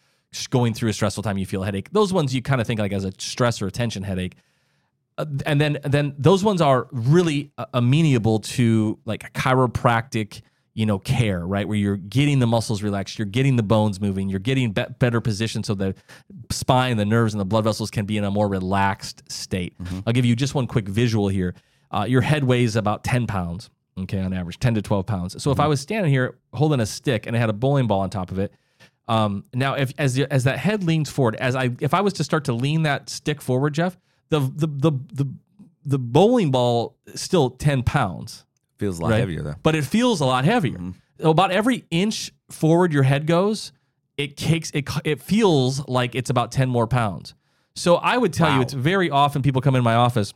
going 0.49 0.73
through 0.73 0.89
a 0.89 0.93
stressful 0.93 1.23
time, 1.23 1.37
you 1.37 1.45
feel 1.45 1.63
a 1.63 1.65
headache. 1.65 1.89
Those 1.91 2.11
ones 2.11 2.35
you 2.35 2.41
kind 2.41 2.59
of 2.59 2.67
think 2.67 2.79
like 2.79 2.91
as 2.91 3.05
a 3.05 3.13
stress 3.17 3.61
or 3.61 3.67
a 3.67 3.71
tension 3.71 4.03
headache. 4.03 4.35
Uh, 5.17 5.25
and 5.45 5.59
then, 5.59 5.79
then 5.83 6.13
those 6.17 6.43
ones 6.43 6.61
are 6.61 6.87
really 6.91 7.51
uh, 7.57 7.65
amenable 7.73 8.39
to 8.39 8.99
like 9.05 9.23
a 9.23 9.29
chiropractic 9.29 10.41
you 10.77 10.85
know 10.85 10.99
care 10.99 11.45
right? 11.45 11.67
Where 11.67 11.75
you're 11.75 11.97
getting 11.97 12.37
the 12.37 12.45
muscles 12.45 12.83
relaxed 12.83 13.17
you're 13.17 13.25
getting 13.25 13.55
the 13.55 13.63
bones 13.63 13.99
moving 13.99 14.29
you're 14.29 14.39
getting 14.39 14.71
be- 14.71 14.85
better 14.99 15.19
position 15.19 15.63
so 15.63 15.73
the 15.73 15.95
spine 16.51 16.97
the 16.97 17.05
nerves 17.05 17.33
and 17.33 17.41
the 17.41 17.45
blood 17.45 17.63
vessels 17.63 17.89
can 17.89 18.05
be 18.05 18.15
in 18.15 18.23
a 18.23 18.31
more 18.31 18.47
relaxed 18.47 19.23
state. 19.29 19.77
Mm-hmm. 19.79 19.99
i'll 20.05 20.13
give 20.13 20.23
you 20.23 20.35
just 20.35 20.55
one 20.55 20.67
quick 20.67 20.87
visual 20.87 21.27
here. 21.27 21.55
Uh, 21.89 22.05
your 22.07 22.21
head 22.21 22.43
weighs 22.43 22.75
about 22.75 23.03
10 23.03 23.25
pounds 23.25 23.71
okay 23.97 24.19
on 24.19 24.33
average 24.33 24.59
10 24.59 24.75
to 24.75 24.81
12 24.81 25.05
pounds. 25.07 25.33
So 25.33 25.49
mm-hmm. 25.49 25.59
if 25.59 25.65
i 25.65 25.67
was 25.67 25.81
standing 25.81 26.11
here 26.11 26.37
holding 26.53 26.79
a 26.79 26.85
stick 26.85 27.25
and 27.25 27.35
i 27.35 27.39
had 27.39 27.49
a 27.49 27.53
bowling 27.53 27.87
ball 27.87 28.01
on 28.01 28.09
top 28.09 28.31
of 28.31 28.39
it 28.39 28.53
um, 29.09 29.45
now 29.53 29.73
if 29.73 29.93
as 29.97 30.13
the, 30.13 30.31
as 30.31 30.43
that 30.43 30.59
head 30.59 30.83
leans 30.83 31.09
forward 31.09 31.35
as 31.37 31.55
i 31.55 31.71
if 31.79 31.95
i 31.95 32.01
was 32.01 32.13
to 32.13 32.23
start 32.23 32.45
to 32.45 32.53
lean 32.53 32.83
that 32.83 33.09
stick 33.09 33.41
forward 33.41 33.73
jeff 33.73 33.97
the 34.29 34.39
the 34.39 34.67
the 34.67 34.91
the, 35.13 35.33
the 35.85 35.97
bowling 35.97 36.51
ball 36.51 36.97
is 37.07 37.21
still 37.21 37.49
10 37.49 37.81
pounds 37.81 38.45
Feels 38.77 38.99
a 38.99 39.03
lot 39.03 39.11
right? 39.11 39.19
heavier 39.19 39.41
though. 39.41 39.55
But 39.63 39.75
it 39.75 39.85
feels 39.85 40.21
a 40.21 40.25
lot 40.25 40.45
heavier. 40.45 40.77
Mm-hmm. 40.77 41.27
About 41.27 41.51
every 41.51 41.85
inch 41.89 42.31
forward 42.49 42.93
your 42.93 43.03
head 43.03 43.25
goes, 43.25 43.71
it 44.17 44.37
takes 44.37 44.71
it 44.71 44.89
it 45.03 45.21
feels 45.21 45.87
like 45.87 46.15
it's 46.15 46.29
about 46.29 46.51
10 46.51 46.69
more 46.69 46.87
pounds. 46.87 47.33
So 47.75 47.95
I 47.95 48.17
would 48.17 48.33
tell 48.33 48.49
wow. 48.49 48.55
you 48.55 48.61
it's 48.61 48.73
very 48.73 49.09
often 49.09 49.41
people 49.41 49.61
come 49.61 49.75
in 49.75 49.83
my 49.83 49.95
office 49.95 50.33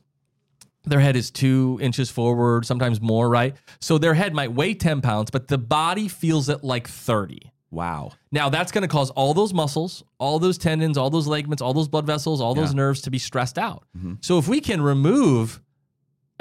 their 0.84 1.00
head 1.00 1.16
is 1.16 1.30
two 1.30 1.78
inches 1.82 2.10
forward, 2.10 2.66
sometimes 2.66 3.00
more, 3.00 3.30
right? 3.30 3.56
So 3.80 3.98
their 3.98 4.14
head 4.14 4.34
might 4.34 4.52
weigh 4.52 4.74
10 4.74 5.02
pounds, 5.02 5.32
but 5.32 5.48
the 5.48 5.58
body 5.58 6.08
feels 6.08 6.50
it 6.50 6.64
like 6.64 6.88
30. 6.88 7.52
Wow. 7.70 8.12
Now 8.32 8.50
that's 8.50 8.72
going 8.72 8.82
to 8.82 8.88
cause 8.88 9.12
all 9.12 9.34
those 9.34 9.54
muscles, 9.54 10.04
all 10.18 10.40
those 10.40 10.58
tendons, 10.58 10.98
all 10.98 11.10
those 11.10 11.28
ligaments, 11.28 11.62
all 11.62 11.74
those 11.74 11.88
blood 11.88 12.06
vessels, 12.06 12.42
all 12.42 12.56
yeah. 12.56 12.64
those 12.64 12.74
nerves 12.74 13.02
to 13.04 13.12
be 13.12 13.18
stressed 13.18 13.58
out. 13.58 13.86
Mm-hmm. 13.98 14.16
So 14.22 14.38
if 14.40 14.48
we 14.48 14.60
can 14.60 14.82
remove 14.82 15.62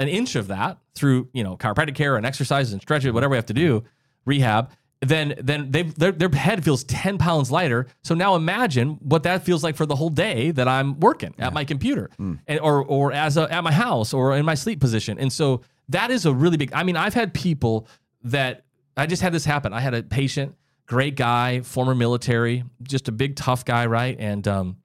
an 0.01 0.09
inch 0.09 0.35
of 0.35 0.47
that 0.47 0.77
through 0.95 1.29
you 1.33 1.43
know 1.43 1.55
chiropractic 1.55 1.95
care 1.95 2.17
and 2.17 2.25
exercises 2.25 2.73
and 2.73 2.81
stretches, 2.81 3.11
whatever 3.13 3.31
we 3.31 3.37
have 3.37 3.45
to 3.45 3.53
do, 3.53 3.83
rehab, 4.25 4.71
then 5.01 5.33
then 5.41 5.71
they 5.71 5.83
their, 5.83 6.11
their 6.11 6.29
head 6.29 6.63
feels 6.63 6.83
10 6.83 7.17
pounds 7.17 7.51
lighter. 7.51 7.87
So 8.03 8.13
now 8.13 8.35
imagine 8.35 8.99
what 9.01 9.23
that 9.23 9.43
feels 9.43 9.63
like 9.63 9.75
for 9.75 9.85
the 9.85 9.95
whole 9.95 10.09
day 10.09 10.51
that 10.51 10.67
I'm 10.67 10.99
working 10.99 11.33
yeah. 11.37 11.47
at 11.47 11.53
my 11.53 11.65
computer 11.65 12.09
mm. 12.19 12.39
and, 12.47 12.59
or 12.59 12.83
or 12.85 13.11
as 13.11 13.37
a, 13.37 13.51
at 13.51 13.63
my 13.63 13.71
house 13.71 14.13
or 14.13 14.35
in 14.35 14.45
my 14.45 14.55
sleep 14.55 14.79
position. 14.79 15.17
And 15.17 15.33
so 15.33 15.61
that 15.89 16.11
is 16.11 16.25
a 16.25 16.33
really 16.33 16.57
big 16.57 16.71
I 16.73 16.83
mean, 16.83 16.95
I've 16.97 17.15
had 17.15 17.33
people 17.33 17.87
that 18.23 18.65
I 18.95 19.07
just 19.07 19.21
had 19.21 19.33
this 19.33 19.45
happen. 19.45 19.73
I 19.73 19.79
had 19.79 19.95
a 19.95 20.03
patient, 20.03 20.55
great 20.85 21.15
guy, 21.15 21.61
former 21.61 21.95
military, 21.95 22.63
just 22.83 23.07
a 23.07 23.11
big 23.11 23.35
tough 23.35 23.65
guy, 23.65 23.87
right? 23.87 24.15
And 24.19 24.47
um 24.47 24.77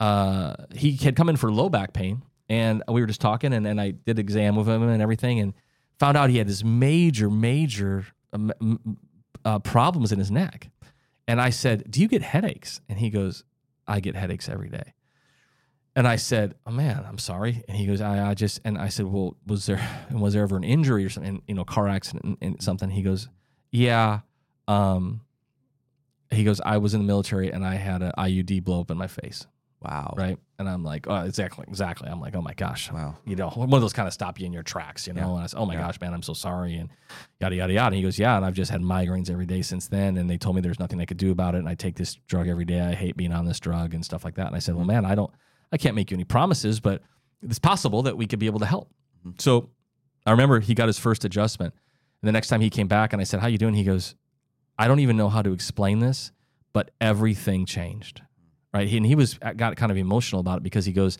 uh 0.00 0.56
he 0.74 0.96
had 0.96 1.14
come 1.14 1.28
in 1.28 1.36
for 1.36 1.52
low 1.52 1.68
back 1.68 1.92
pain 1.92 2.22
and 2.52 2.82
we 2.86 3.00
were 3.00 3.06
just 3.06 3.22
talking, 3.22 3.54
and, 3.54 3.66
and 3.66 3.80
I 3.80 3.92
did 3.92 4.18
exam 4.18 4.56
with 4.56 4.68
him 4.68 4.86
and 4.86 5.00
everything, 5.00 5.40
and 5.40 5.54
found 5.98 6.18
out 6.18 6.28
he 6.28 6.36
had 6.36 6.46
this 6.46 6.62
major, 6.62 7.30
major 7.30 8.04
um, 8.34 8.98
uh, 9.42 9.58
problems 9.60 10.12
in 10.12 10.18
his 10.18 10.30
neck. 10.30 10.68
And 11.26 11.40
I 11.40 11.48
said, 11.48 11.90
"Do 11.90 12.02
you 12.02 12.08
get 12.08 12.20
headaches?" 12.20 12.82
And 12.90 12.98
he 12.98 13.08
goes, 13.08 13.44
"I 13.88 14.00
get 14.00 14.16
headaches 14.16 14.50
every 14.50 14.68
day." 14.68 14.92
And 15.96 16.06
I 16.06 16.16
said, 16.16 16.54
"Oh 16.66 16.70
man, 16.72 17.06
I'm 17.08 17.16
sorry." 17.16 17.64
And 17.68 17.76
he 17.76 17.86
goes, 17.86 18.02
"I, 18.02 18.30
I 18.30 18.34
just," 18.34 18.60
and 18.66 18.76
I 18.76 18.88
said, 18.88 19.06
"Well, 19.06 19.34
was 19.46 19.64
there 19.64 20.06
was 20.10 20.34
there 20.34 20.42
ever 20.42 20.58
an 20.58 20.64
injury 20.64 21.06
or 21.06 21.08
something, 21.08 21.40
you 21.48 21.54
know, 21.54 21.64
car 21.64 21.88
accident 21.88 22.22
and, 22.22 22.36
and 22.42 22.62
something?" 22.62 22.90
He 22.90 23.00
goes, 23.00 23.30
"Yeah." 23.70 24.20
Um, 24.68 25.22
he 26.30 26.44
goes, 26.44 26.60
"I 26.60 26.76
was 26.76 26.92
in 26.92 27.00
the 27.00 27.06
military 27.06 27.50
and 27.50 27.64
I 27.64 27.76
had 27.76 28.02
an 28.02 28.12
IUD 28.18 28.62
blow 28.62 28.82
up 28.82 28.90
in 28.90 28.98
my 28.98 29.06
face." 29.06 29.46
Wow. 29.84 30.14
Right. 30.16 30.38
And 30.58 30.68
I'm 30.68 30.84
like, 30.84 31.06
oh, 31.08 31.24
exactly, 31.24 31.64
exactly. 31.68 32.08
I'm 32.08 32.20
like, 32.20 32.36
oh 32.36 32.42
my 32.42 32.54
gosh. 32.54 32.90
Wow. 32.92 33.16
You 33.24 33.34
know, 33.34 33.50
one 33.50 33.72
of 33.72 33.80
those 33.80 33.92
kind 33.92 34.06
of 34.06 34.14
stop 34.14 34.38
you 34.38 34.46
in 34.46 34.52
your 34.52 34.62
tracks, 34.62 35.06
you 35.06 35.12
know. 35.12 35.20
Yeah. 35.20 35.34
And 35.34 35.42
I 35.42 35.46
said, 35.46 35.58
oh 35.58 35.66
my 35.66 35.74
yeah. 35.74 35.80
gosh, 35.80 36.00
man, 36.00 36.14
I'm 36.14 36.22
so 36.22 36.34
sorry, 36.34 36.76
and 36.76 36.88
yada 37.40 37.56
yada 37.56 37.72
yada. 37.72 37.86
And 37.86 37.96
he 37.96 38.02
goes, 38.02 38.18
yeah, 38.18 38.36
and 38.36 38.44
I've 38.44 38.54
just 38.54 38.70
had 38.70 38.80
migraines 38.80 39.28
every 39.28 39.46
day 39.46 39.62
since 39.62 39.88
then, 39.88 40.16
and 40.16 40.30
they 40.30 40.38
told 40.38 40.54
me 40.54 40.62
there's 40.62 40.78
nothing 40.78 40.98
they 40.98 41.06
could 41.06 41.16
do 41.16 41.32
about 41.32 41.54
it, 41.54 41.58
and 41.58 41.68
I 41.68 41.74
take 41.74 41.96
this 41.96 42.14
drug 42.28 42.46
every 42.48 42.64
day. 42.64 42.80
I 42.80 42.94
hate 42.94 43.16
being 43.16 43.32
on 43.32 43.44
this 43.44 43.58
drug 43.58 43.92
and 43.92 44.04
stuff 44.04 44.24
like 44.24 44.36
that. 44.36 44.46
And 44.46 44.56
I 44.56 44.60
said, 44.60 44.76
well, 44.76 44.84
man, 44.84 45.04
I 45.04 45.14
don't, 45.14 45.32
I 45.72 45.78
can't 45.78 45.96
make 45.96 46.10
you 46.10 46.14
any 46.14 46.24
promises, 46.24 46.78
but 46.78 47.02
it's 47.42 47.58
possible 47.58 48.02
that 48.02 48.16
we 48.16 48.26
could 48.26 48.38
be 48.38 48.46
able 48.46 48.60
to 48.60 48.66
help. 48.66 48.88
Mm-hmm. 49.26 49.32
So 49.38 49.70
I 50.24 50.30
remember 50.30 50.60
he 50.60 50.74
got 50.74 50.86
his 50.86 50.98
first 50.98 51.24
adjustment, 51.24 51.74
and 52.22 52.28
the 52.28 52.32
next 52.32 52.48
time 52.48 52.60
he 52.60 52.70
came 52.70 52.86
back, 52.86 53.12
and 53.12 53.20
I 53.20 53.24
said, 53.24 53.40
how 53.40 53.48
you 53.48 53.58
doing? 53.58 53.74
He 53.74 53.84
goes, 53.84 54.14
I 54.78 54.86
don't 54.86 55.00
even 55.00 55.16
know 55.16 55.28
how 55.28 55.42
to 55.42 55.52
explain 55.52 55.98
this, 55.98 56.30
but 56.72 56.92
everything 57.00 57.66
changed 57.66 58.22
right? 58.72 58.88
He, 58.88 58.96
and 58.96 59.06
he 59.06 59.14
was 59.14 59.38
uh, 59.42 59.52
got 59.52 59.76
kind 59.76 59.90
of 59.92 59.98
emotional 59.98 60.40
about 60.40 60.58
it 60.58 60.62
because 60.62 60.84
he 60.84 60.92
goes, 60.92 61.18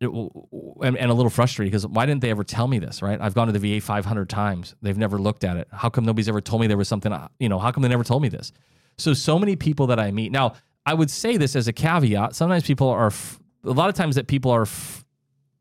and, 0.00 0.96
and, 0.96 1.10
a 1.10 1.14
little 1.14 1.30
frustrated 1.30 1.72
because 1.72 1.86
why 1.86 2.04
didn't 2.04 2.20
they 2.20 2.30
ever 2.30 2.44
tell 2.44 2.68
me 2.68 2.78
this, 2.78 3.00
right? 3.00 3.18
I've 3.20 3.34
gone 3.34 3.46
to 3.46 3.58
the 3.58 3.78
VA 3.78 3.80
500 3.80 4.28
times. 4.28 4.74
They've 4.82 4.96
never 4.96 5.18
looked 5.18 5.42
at 5.42 5.56
it. 5.56 5.68
How 5.72 5.88
come 5.88 6.04
nobody's 6.04 6.28
ever 6.28 6.40
told 6.40 6.60
me 6.60 6.66
there 6.66 6.76
was 6.76 6.88
something, 6.88 7.12
uh, 7.12 7.28
you 7.38 7.48
know, 7.48 7.58
how 7.58 7.70
come 7.70 7.82
they 7.82 7.88
never 7.88 8.04
told 8.04 8.22
me 8.22 8.28
this? 8.28 8.52
So, 8.98 9.14
so 9.14 9.38
many 9.38 9.56
people 9.56 9.86
that 9.88 9.98
I 9.98 10.10
meet. 10.10 10.32
Now, 10.32 10.54
I 10.84 10.94
would 10.94 11.10
say 11.10 11.36
this 11.36 11.56
as 11.56 11.66
a 11.66 11.72
caveat. 11.72 12.34
Sometimes 12.34 12.64
people 12.64 12.88
are, 12.88 13.12
a 13.64 13.70
lot 13.70 13.88
of 13.88 13.94
times 13.94 14.16
that 14.16 14.26
people 14.26 14.50
are 14.50 14.66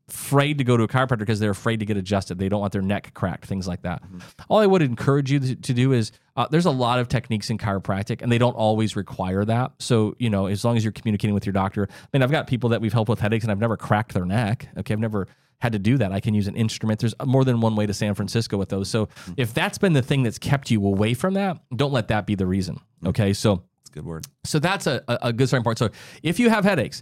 afraid 0.07 0.59
to 0.59 0.63
go 0.63 0.77
to 0.77 0.83
a 0.83 0.87
chiropractor 0.87 1.19
because 1.19 1.39
they're 1.39 1.51
afraid 1.51 1.79
to 1.79 1.85
get 1.85 1.97
adjusted. 1.97 2.37
They 2.37 2.49
don't 2.49 2.61
want 2.61 2.73
their 2.73 2.81
neck 2.81 3.11
cracked, 3.13 3.45
things 3.45 3.67
like 3.67 3.81
that. 3.81 4.03
Mm-hmm. 4.03 4.19
All 4.49 4.59
I 4.59 4.65
would 4.65 4.81
encourage 4.81 5.31
you 5.31 5.39
to, 5.39 5.55
to 5.55 5.73
do 5.73 5.93
is 5.93 6.11
uh, 6.35 6.47
there's 6.49 6.65
a 6.65 6.71
lot 6.71 6.99
of 6.99 7.07
techniques 7.07 7.49
in 7.49 7.57
chiropractic 7.57 8.21
and 8.21 8.31
they 8.31 8.37
don't 8.37 8.55
always 8.55 8.95
require 8.95 9.43
that. 9.45 9.71
So, 9.79 10.15
you 10.19 10.29
know, 10.29 10.45
as 10.45 10.63
long 10.63 10.77
as 10.77 10.83
you're 10.83 10.91
communicating 10.91 11.33
with 11.33 11.45
your 11.45 11.53
doctor, 11.53 11.87
I 11.89 12.07
mean, 12.13 12.21
I've 12.21 12.31
got 12.31 12.45
people 12.45 12.69
that 12.69 12.81
we've 12.81 12.93
helped 12.93 13.09
with 13.09 13.19
headaches 13.19 13.43
and 13.43 13.51
I've 13.51 13.59
never 13.59 13.77
cracked 13.77 14.13
their 14.13 14.25
neck. 14.25 14.67
Okay. 14.77 14.93
I've 14.93 14.99
never 14.99 15.27
had 15.59 15.71
to 15.71 15.79
do 15.79 15.97
that. 15.97 16.11
I 16.11 16.19
can 16.19 16.35
use 16.35 16.47
an 16.47 16.55
instrument. 16.55 16.99
There's 16.99 17.15
more 17.25 17.43
than 17.43 17.59
one 17.59 17.75
way 17.75 17.87
to 17.87 17.93
San 17.93 18.13
Francisco 18.13 18.57
with 18.57 18.69
those. 18.69 18.89
So 18.89 19.07
mm-hmm. 19.07 19.33
if 19.37 19.55
that's 19.55 19.79
been 19.79 19.93
the 19.93 20.03
thing 20.03 20.21
that's 20.21 20.37
kept 20.37 20.69
you 20.69 20.85
away 20.85 21.15
from 21.15 21.33
that, 21.33 21.57
don't 21.75 21.93
let 21.93 22.09
that 22.09 22.27
be 22.27 22.35
the 22.35 22.45
reason. 22.45 22.75
Mm-hmm. 22.75 23.07
Okay. 23.07 23.33
So, 23.33 23.63
that's 23.81 23.89
good 23.89 24.05
word. 24.05 24.25
So 24.43 24.59
that's 24.59 24.85
a, 24.85 25.03
a 25.07 25.33
good 25.33 25.47
starting 25.47 25.63
point. 25.63 25.79
So 25.79 25.89
if 26.21 26.39
you 26.39 26.49
have 26.49 26.63
headaches, 26.63 27.01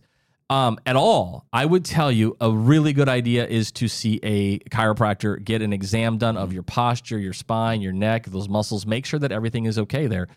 um, 0.54 0.78
at 0.86 0.96
all, 0.96 1.48
I 1.52 1.66
would 1.66 1.84
tell 1.84 2.12
you 2.12 2.38
a 2.40 2.52
really 2.52 2.94
good 2.94 3.10
idea 3.10 3.48
is 3.48 3.72
to 3.72 3.88
see 3.88 4.20
a 4.22 4.60
chiropractor, 4.60 5.44
get 5.44 5.64
an 5.64 5.74
exam 5.74 6.20
done 6.20 6.38
of 6.38 6.54
your 6.54 6.62
posture, 6.62 7.18
your 7.18 7.34
spine, 7.34 7.82
your 7.82 7.92
neck, 7.92 8.28
those 8.28 8.48
muscles, 8.48 8.86
make 8.86 9.08
sure 9.08 9.20
that 9.20 9.32
everything 9.32 9.66
is 9.66 9.80
okay 9.80 10.06
there. 10.06 10.28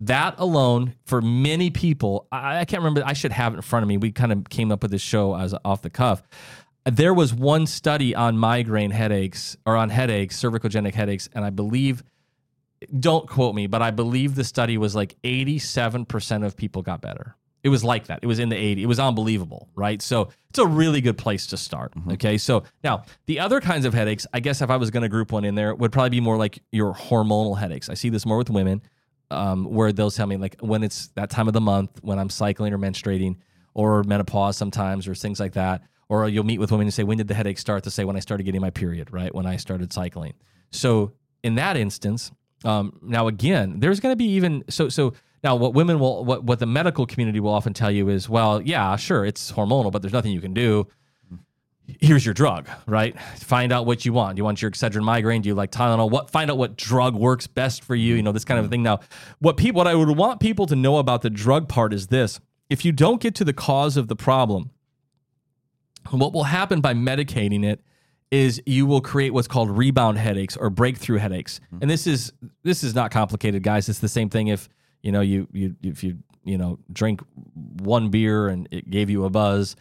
That 0.00 0.34
alone, 0.38 0.94
for 1.04 1.20
many 1.20 1.68
people, 1.68 2.26
I, 2.32 2.60
I 2.60 2.64
can't 2.64 2.80
remember, 2.80 3.02
I 3.04 3.12
should 3.12 3.32
have 3.32 3.52
it 3.52 3.56
in 3.56 3.62
front 3.62 3.82
of 3.82 3.88
me. 3.88 3.98
We 3.98 4.12
kind 4.12 4.32
of 4.32 4.48
came 4.48 4.72
up 4.72 4.80
with 4.80 4.92
this 4.92 5.02
show 5.02 5.36
as 5.36 5.54
off 5.62 5.82
the 5.82 5.90
cuff. 5.90 6.22
There 6.86 7.12
was 7.12 7.34
one 7.34 7.66
study 7.66 8.14
on 8.14 8.38
migraine 8.38 8.92
headaches 8.92 9.58
or 9.66 9.76
on 9.76 9.90
headaches, 9.90 10.40
cervicogenic 10.40 10.94
headaches, 10.94 11.28
and 11.34 11.44
I 11.44 11.50
believe 11.50 12.02
don't 12.98 13.28
quote 13.28 13.54
me, 13.54 13.66
but 13.66 13.82
I 13.82 13.90
believe 13.90 14.36
the 14.36 14.44
study 14.44 14.78
was 14.78 14.94
like 14.94 15.20
87% 15.22 16.46
of 16.46 16.56
people 16.56 16.80
got 16.80 17.02
better. 17.02 17.36
It 17.66 17.70
was 17.70 17.82
like 17.82 18.06
that. 18.06 18.20
It 18.22 18.26
was 18.28 18.38
in 18.38 18.48
the 18.48 18.54
80s. 18.54 18.82
It 18.82 18.86
was 18.86 19.00
unbelievable, 19.00 19.68
right? 19.74 20.00
So 20.00 20.28
it's 20.50 20.60
a 20.60 20.66
really 20.68 21.00
good 21.00 21.18
place 21.18 21.48
to 21.48 21.56
start. 21.56 21.96
Mm-hmm. 21.96 22.12
Okay. 22.12 22.38
So 22.38 22.62
now 22.84 23.06
the 23.26 23.40
other 23.40 23.60
kinds 23.60 23.84
of 23.84 23.92
headaches, 23.92 24.24
I 24.32 24.38
guess 24.38 24.62
if 24.62 24.70
I 24.70 24.76
was 24.76 24.92
going 24.92 25.02
to 25.02 25.08
group 25.08 25.32
one 25.32 25.44
in 25.44 25.56
there, 25.56 25.74
would 25.74 25.90
probably 25.90 26.10
be 26.10 26.20
more 26.20 26.36
like 26.36 26.60
your 26.70 26.94
hormonal 26.94 27.58
headaches. 27.58 27.88
I 27.88 27.94
see 27.94 28.08
this 28.08 28.24
more 28.24 28.38
with 28.38 28.50
women, 28.50 28.82
um, 29.32 29.64
where 29.64 29.90
they'll 29.90 30.12
tell 30.12 30.28
me 30.28 30.36
like 30.36 30.54
when 30.60 30.84
it's 30.84 31.08
that 31.16 31.28
time 31.28 31.48
of 31.48 31.54
the 31.54 31.60
month 31.60 31.98
when 32.02 32.20
I'm 32.20 32.30
cycling 32.30 32.72
or 32.72 32.78
menstruating 32.78 33.34
or 33.74 34.04
menopause 34.04 34.56
sometimes 34.56 35.08
or 35.08 35.16
things 35.16 35.40
like 35.40 35.54
that. 35.54 35.82
Or 36.08 36.28
you'll 36.28 36.44
meet 36.44 36.60
with 36.60 36.70
women 36.70 36.86
and 36.86 36.94
say, 36.94 37.02
when 37.02 37.18
did 37.18 37.26
the 37.26 37.34
headache 37.34 37.58
start? 37.58 37.82
To 37.82 37.90
say 37.90 38.04
when 38.04 38.14
I 38.14 38.20
started 38.20 38.44
getting 38.44 38.60
my 38.60 38.70
period, 38.70 39.12
right? 39.12 39.34
When 39.34 39.44
I 39.44 39.56
started 39.56 39.92
cycling. 39.92 40.34
So 40.70 41.14
in 41.42 41.56
that 41.56 41.76
instance, 41.76 42.30
um, 42.64 43.00
now 43.02 43.26
again, 43.26 43.80
there's 43.80 43.98
going 43.98 44.12
to 44.12 44.16
be 44.16 44.30
even 44.34 44.62
so 44.68 44.88
so. 44.88 45.14
Now, 45.46 45.54
what 45.54 45.74
women 45.74 46.00
will, 46.00 46.24
what 46.24 46.42
what 46.42 46.58
the 46.58 46.66
medical 46.66 47.06
community 47.06 47.38
will 47.38 47.52
often 47.52 47.72
tell 47.72 47.88
you 47.88 48.08
is, 48.08 48.28
well, 48.28 48.60
yeah, 48.60 48.96
sure, 48.96 49.24
it's 49.24 49.52
hormonal, 49.52 49.92
but 49.92 50.02
there's 50.02 50.12
nothing 50.12 50.32
you 50.32 50.40
can 50.40 50.52
do. 50.52 50.88
Here's 52.00 52.26
your 52.26 52.34
drug, 52.34 52.68
right? 52.88 53.16
Find 53.38 53.72
out 53.72 53.86
what 53.86 54.04
you 54.04 54.12
want. 54.12 54.34
Do 54.34 54.40
you 54.40 54.44
want 54.44 54.60
your 54.60 54.72
Excedrin 54.72 55.04
migraine? 55.04 55.42
Do 55.42 55.48
you 55.48 55.54
like 55.54 55.70
Tylenol? 55.70 56.10
What? 56.10 56.30
Find 56.30 56.50
out 56.50 56.58
what 56.58 56.76
drug 56.76 57.14
works 57.14 57.46
best 57.46 57.84
for 57.84 57.94
you. 57.94 58.16
You 58.16 58.24
know 58.24 58.32
this 58.32 58.44
kind 58.44 58.58
of 58.58 58.68
thing. 58.68 58.82
Now, 58.82 58.98
what 59.38 59.56
people, 59.56 59.78
what 59.78 59.86
I 59.86 59.94
would 59.94 60.16
want 60.16 60.40
people 60.40 60.66
to 60.66 60.74
know 60.74 60.96
about 60.96 61.22
the 61.22 61.30
drug 61.30 61.68
part 61.68 61.94
is 61.94 62.08
this: 62.08 62.40
if 62.68 62.84
you 62.84 62.90
don't 62.90 63.20
get 63.20 63.36
to 63.36 63.44
the 63.44 63.52
cause 63.52 63.96
of 63.96 64.08
the 64.08 64.16
problem, 64.16 64.72
what 66.10 66.32
will 66.32 66.42
happen 66.42 66.80
by 66.80 66.92
medicating 66.92 67.64
it 67.64 67.80
is 68.32 68.60
you 68.66 68.84
will 68.84 69.00
create 69.00 69.32
what's 69.32 69.46
called 69.46 69.70
rebound 69.70 70.18
headaches 70.18 70.56
or 70.56 70.70
breakthrough 70.70 71.18
headaches. 71.18 71.60
And 71.80 71.88
this 71.88 72.08
is 72.08 72.32
this 72.64 72.82
is 72.82 72.96
not 72.96 73.12
complicated, 73.12 73.62
guys. 73.62 73.88
It's 73.88 74.00
the 74.00 74.08
same 74.08 74.28
thing 74.28 74.48
if 74.48 74.68
you 75.06 75.12
know 75.12 75.20
you 75.20 75.46
you 75.52 75.76
if 75.84 76.02
you 76.02 76.18
you 76.42 76.58
know 76.58 76.80
drink 76.92 77.22
one 77.54 78.10
beer 78.10 78.48
and 78.48 78.68
it 78.72 78.90
gave 78.90 79.08
you 79.08 79.24
a 79.24 79.30
buzz. 79.30 79.76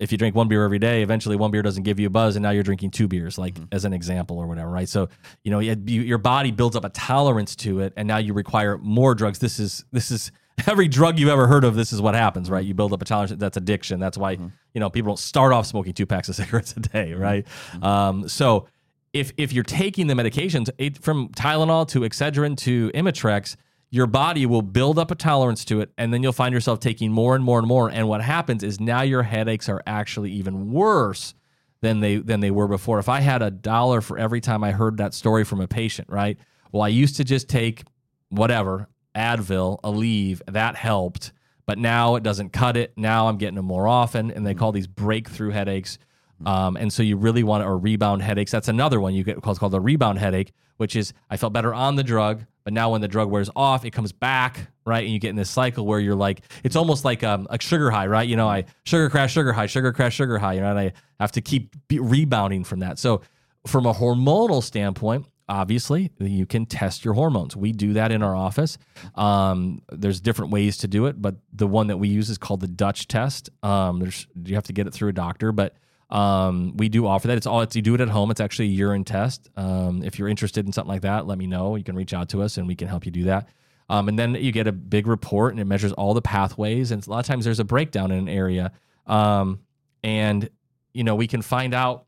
If 0.00 0.10
you 0.10 0.18
drink 0.18 0.34
one 0.34 0.48
beer 0.48 0.64
every 0.64 0.80
day, 0.80 1.04
eventually 1.04 1.36
one 1.36 1.52
beer 1.52 1.62
doesn't 1.62 1.84
give 1.84 2.00
you 2.00 2.08
a 2.08 2.10
buzz, 2.10 2.34
and 2.34 2.42
now 2.42 2.50
you're 2.50 2.64
drinking 2.64 2.90
two 2.90 3.06
beers, 3.06 3.38
like 3.38 3.54
mm-hmm. 3.54 3.66
as 3.70 3.84
an 3.84 3.92
example 3.92 4.36
or 4.36 4.48
whatever, 4.48 4.68
right? 4.68 4.88
So 4.88 5.08
you 5.44 5.52
know 5.52 5.60
you, 5.60 5.76
you, 5.86 6.02
your 6.02 6.18
body 6.18 6.50
builds 6.50 6.74
up 6.74 6.84
a 6.84 6.88
tolerance 6.88 7.54
to 7.56 7.78
it, 7.80 7.92
and 7.96 8.08
now 8.08 8.16
you 8.16 8.34
require 8.34 8.76
more 8.78 9.14
drugs. 9.14 9.38
This 9.38 9.60
is 9.60 9.84
this 9.92 10.10
is 10.10 10.32
every 10.66 10.88
drug 10.88 11.20
you've 11.20 11.28
ever 11.28 11.46
heard 11.46 11.62
of. 11.62 11.76
This 11.76 11.92
is 11.92 12.02
what 12.02 12.16
happens, 12.16 12.50
right? 12.50 12.62
Mm-hmm. 12.62 12.68
You 12.68 12.74
build 12.74 12.92
up 12.92 13.00
a 13.00 13.04
tolerance. 13.04 13.30
That's 13.38 13.56
addiction. 13.56 14.00
That's 14.00 14.18
why 14.18 14.34
mm-hmm. 14.34 14.48
you 14.74 14.80
know 14.80 14.90
people 14.90 15.10
don't 15.10 15.20
start 15.20 15.52
off 15.52 15.66
smoking 15.66 15.92
two 15.92 16.06
packs 16.06 16.28
of 16.28 16.34
cigarettes 16.40 16.74
a 16.76 16.80
day, 16.80 17.12
right? 17.12 17.46
Um, 17.80 18.28
so 18.28 18.66
if 19.12 19.30
if 19.36 19.52
you're 19.52 19.62
taking 19.62 20.08
the 20.08 20.14
medications 20.14 20.68
it, 20.78 20.98
from 20.98 21.28
Tylenol 21.28 21.86
to 21.90 22.00
Excedrin 22.00 22.56
to 22.58 22.90
Imitrex, 22.92 23.54
your 23.94 24.08
body 24.08 24.44
will 24.44 24.60
build 24.60 24.98
up 24.98 25.12
a 25.12 25.14
tolerance 25.14 25.64
to 25.64 25.80
it, 25.80 25.92
and 25.96 26.12
then 26.12 26.20
you'll 26.20 26.32
find 26.32 26.52
yourself 26.52 26.80
taking 26.80 27.12
more 27.12 27.36
and 27.36 27.44
more 27.44 27.60
and 27.60 27.68
more. 27.68 27.88
And 27.88 28.08
what 28.08 28.22
happens 28.22 28.64
is 28.64 28.80
now 28.80 29.02
your 29.02 29.22
headaches 29.22 29.68
are 29.68 29.80
actually 29.86 30.32
even 30.32 30.72
worse 30.72 31.32
than 31.80 32.00
they 32.00 32.16
than 32.16 32.40
they 32.40 32.50
were 32.50 32.66
before. 32.66 32.98
If 32.98 33.08
I 33.08 33.20
had 33.20 33.40
a 33.40 33.52
dollar 33.52 34.00
for 34.00 34.18
every 34.18 34.40
time 34.40 34.64
I 34.64 34.72
heard 34.72 34.96
that 34.96 35.14
story 35.14 35.44
from 35.44 35.60
a 35.60 35.68
patient, 35.68 36.08
right? 36.10 36.36
Well, 36.72 36.82
I 36.82 36.88
used 36.88 37.14
to 37.18 37.24
just 37.24 37.48
take 37.48 37.84
whatever 38.30 38.88
Advil, 39.14 39.80
Aleve, 39.82 40.40
that 40.48 40.74
helped, 40.74 41.30
but 41.64 41.78
now 41.78 42.16
it 42.16 42.24
doesn't 42.24 42.52
cut 42.52 42.76
it. 42.76 42.94
Now 42.96 43.28
I'm 43.28 43.38
getting 43.38 43.54
them 43.54 43.66
more 43.66 43.86
often, 43.86 44.32
and 44.32 44.44
they 44.44 44.54
call 44.54 44.72
these 44.72 44.88
breakthrough 44.88 45.50
headaches. 45.50 45.98
Um, 46.44 46.76
and 46.76 46.92
so 46.92 47.02
you 47.02 47.16
really 47.16 47.42
want 47.42 47.64
or 47.64 47.78
rebound 47.78 48.22
headaches. 48.22 48.50
That's 48.50 48.68
another 48.68 49.00
one 49.00 49.14
you 49.14 49.24
get 49.24 49.40
called 49.42 49.58
called 49.58 49.74
a 49.74 49.80
rebound 49.80 50.18
headache, 50.18 50.52
which 50.76 50.96
is 50.96 51.12
I 51.30 51.36
felt 51.36 51.52
better 51.52 51.72
on 51.72 51.96
the 51.96 52.02
drug, 52.02 52.44
but 52.64 52.72
now 52.72 52.90
when 52.90 53.00
the 53.00 53.08
drug 53.08 53.30
wears 53.30 53.50
off, 53.54 53.84
it 53.84 53.90
comes 53.90 54.12
back, 54.12 54.68
right? 54.86 55.04
And 55.04 55.12
you 55.12 55.18
get 55.18 55.30
in 55.30 55.36
this 55.36 55.50
cycle 55.50 55.86
where 55.86 56.00
you're 56.00 56.14
like, 56.14 56.42
it's 56.64 56.76
almost 56.76 57.04
like 57.04 57.22
um, 57.22 57.46
a 57.50 57.60
sugar 57.60 57.90
high, 57.90 58.06
right? 58.06 58.28
You 58.28 58.36
know, 58.36 58.48
I 58.48 58.64
sugar 58.84 59.10
crash, 59.10 59.32
sugar 59.32 59.52
high, 59.52 59.66
sugar 59.66 59.92
crash, 59.92 60.14
sugar 60.14 60.38
high. 60.38 60.54
You 60.54 60.60
know, 60.60 60.70
and 60.70 60.78
I 60.78 60.92
have 61.20 61.32
to 61.32 61.40
keep 61.40 61.74
be 61.88 61.98
rebounding 61.98 62.64
from 62.64 62.80
that. 62.80 62.98
So 62.98 63.22
from 63.66 63.86
a 63.86 63.94
hormonal 63.94 64.62
standpoint, 64.62 65.26
obviously 65.48 66.10
you 66.18 66.46
can 66.46 66.66
test 66.66 67.04
your 67.04 67.14
hormones. 67.14 67.56
We 67.56 67.72
do 67.72 67.94
that 67.94 68.12
in 68.12 68.22
our 68.22 68.34
office. 68.34 68.78
Um, 69.14 69.82
there's 69.90 70.20
different 70.20 70.52
ways 70.52 70.78
to 70.78 70.88
do 70.88 71.06
it, 71.06 71.20
but 71.20 71.36
the 71.52 71.66
one 71.66 71.88
that 71.88 71.98
we 71.98 72.08
use 72.08 72.30
is 72.30 72.38
called 72.38 72.60
the 72.60 72.68
Dutch 72.68 73.08
test. 73.08 73.50
Um, 73.62 74.00
there's 74.00 74.26
you 74.42 74.54
have 74.54 74.64
to 74.64 74.72
get 74.72 74.86
it 74.86 74.94
through 74.94 75.10
a 75.10 75.14
doctor, 75.14 75.52
but 75.52 75.74
um, 76.10 76.76
we 76.76 76.88
do 76.88 77.06
offer 77.06 77.28
that. 77.28 77.36
It's 77.36 77.46
all 77.46 77.60
it's, 77.62 77.74
you 77.74 77.82
do 77.82 77.94
it 77.94 78.00
at 78.00 78.08
home. 78.08 78.30
It's 78.30 78.40
actually 78.40 78.66
a 78.66 78.72
urine 78.72 79.04
test. 79.04 79.48
Um, 79.56 80.02
if 80.02 80.18
you're 80.18 80.28
interested 80.28 80.66
in 80.66 80.72
something 80.72 80.88
like 80.88 81.02
that, 81.02 81.26
let 81.26 81.38
me 81.38 81.46
know. 81.46 81.76
You 81.76 81.84
can 81.84 81.96
reach 81.96 82.14
out 82.14 82.28
to 82.30 82.42
us 82.42 82.56
and 82.56 82.66
we 82.66 82.74
can 82.74 82.88
help 82.88 83.06
you 83.06 83.12
do 83.12 83.24
that. 83.24 83.48
Um, 83.88 84.08
and 84.08 84.18
then 84.18 84.34
you 84.34 84.52
get 84.52 84.66
a 84.66 84.72
big 84.72 85.06
report 85.06 85.52
and 85.52 85.60
it 85.60 85.64
measures 85.64 85.92
all 85.92 86.14
the 86.14 86.22
pathways. 86.22 86.90
And 86.90 87.06
a 87.06 87.10
lot 87.10 87.18
of 87.18 87.26
times 87.26 87.44
there's 87.44 87.60
a 87.60 87.64
breakdown 87.64 88.10
in 88.10 88.18
an 88.18 88.28
area. 88.28 88.72
Um, 89.06 89.60
and 90.02 90.48
you 90.92 91.02
know 91.02 91.14
we 91.14 91.26
can 91.26 91.42
find 91.42 91.74
out 91.74 92.06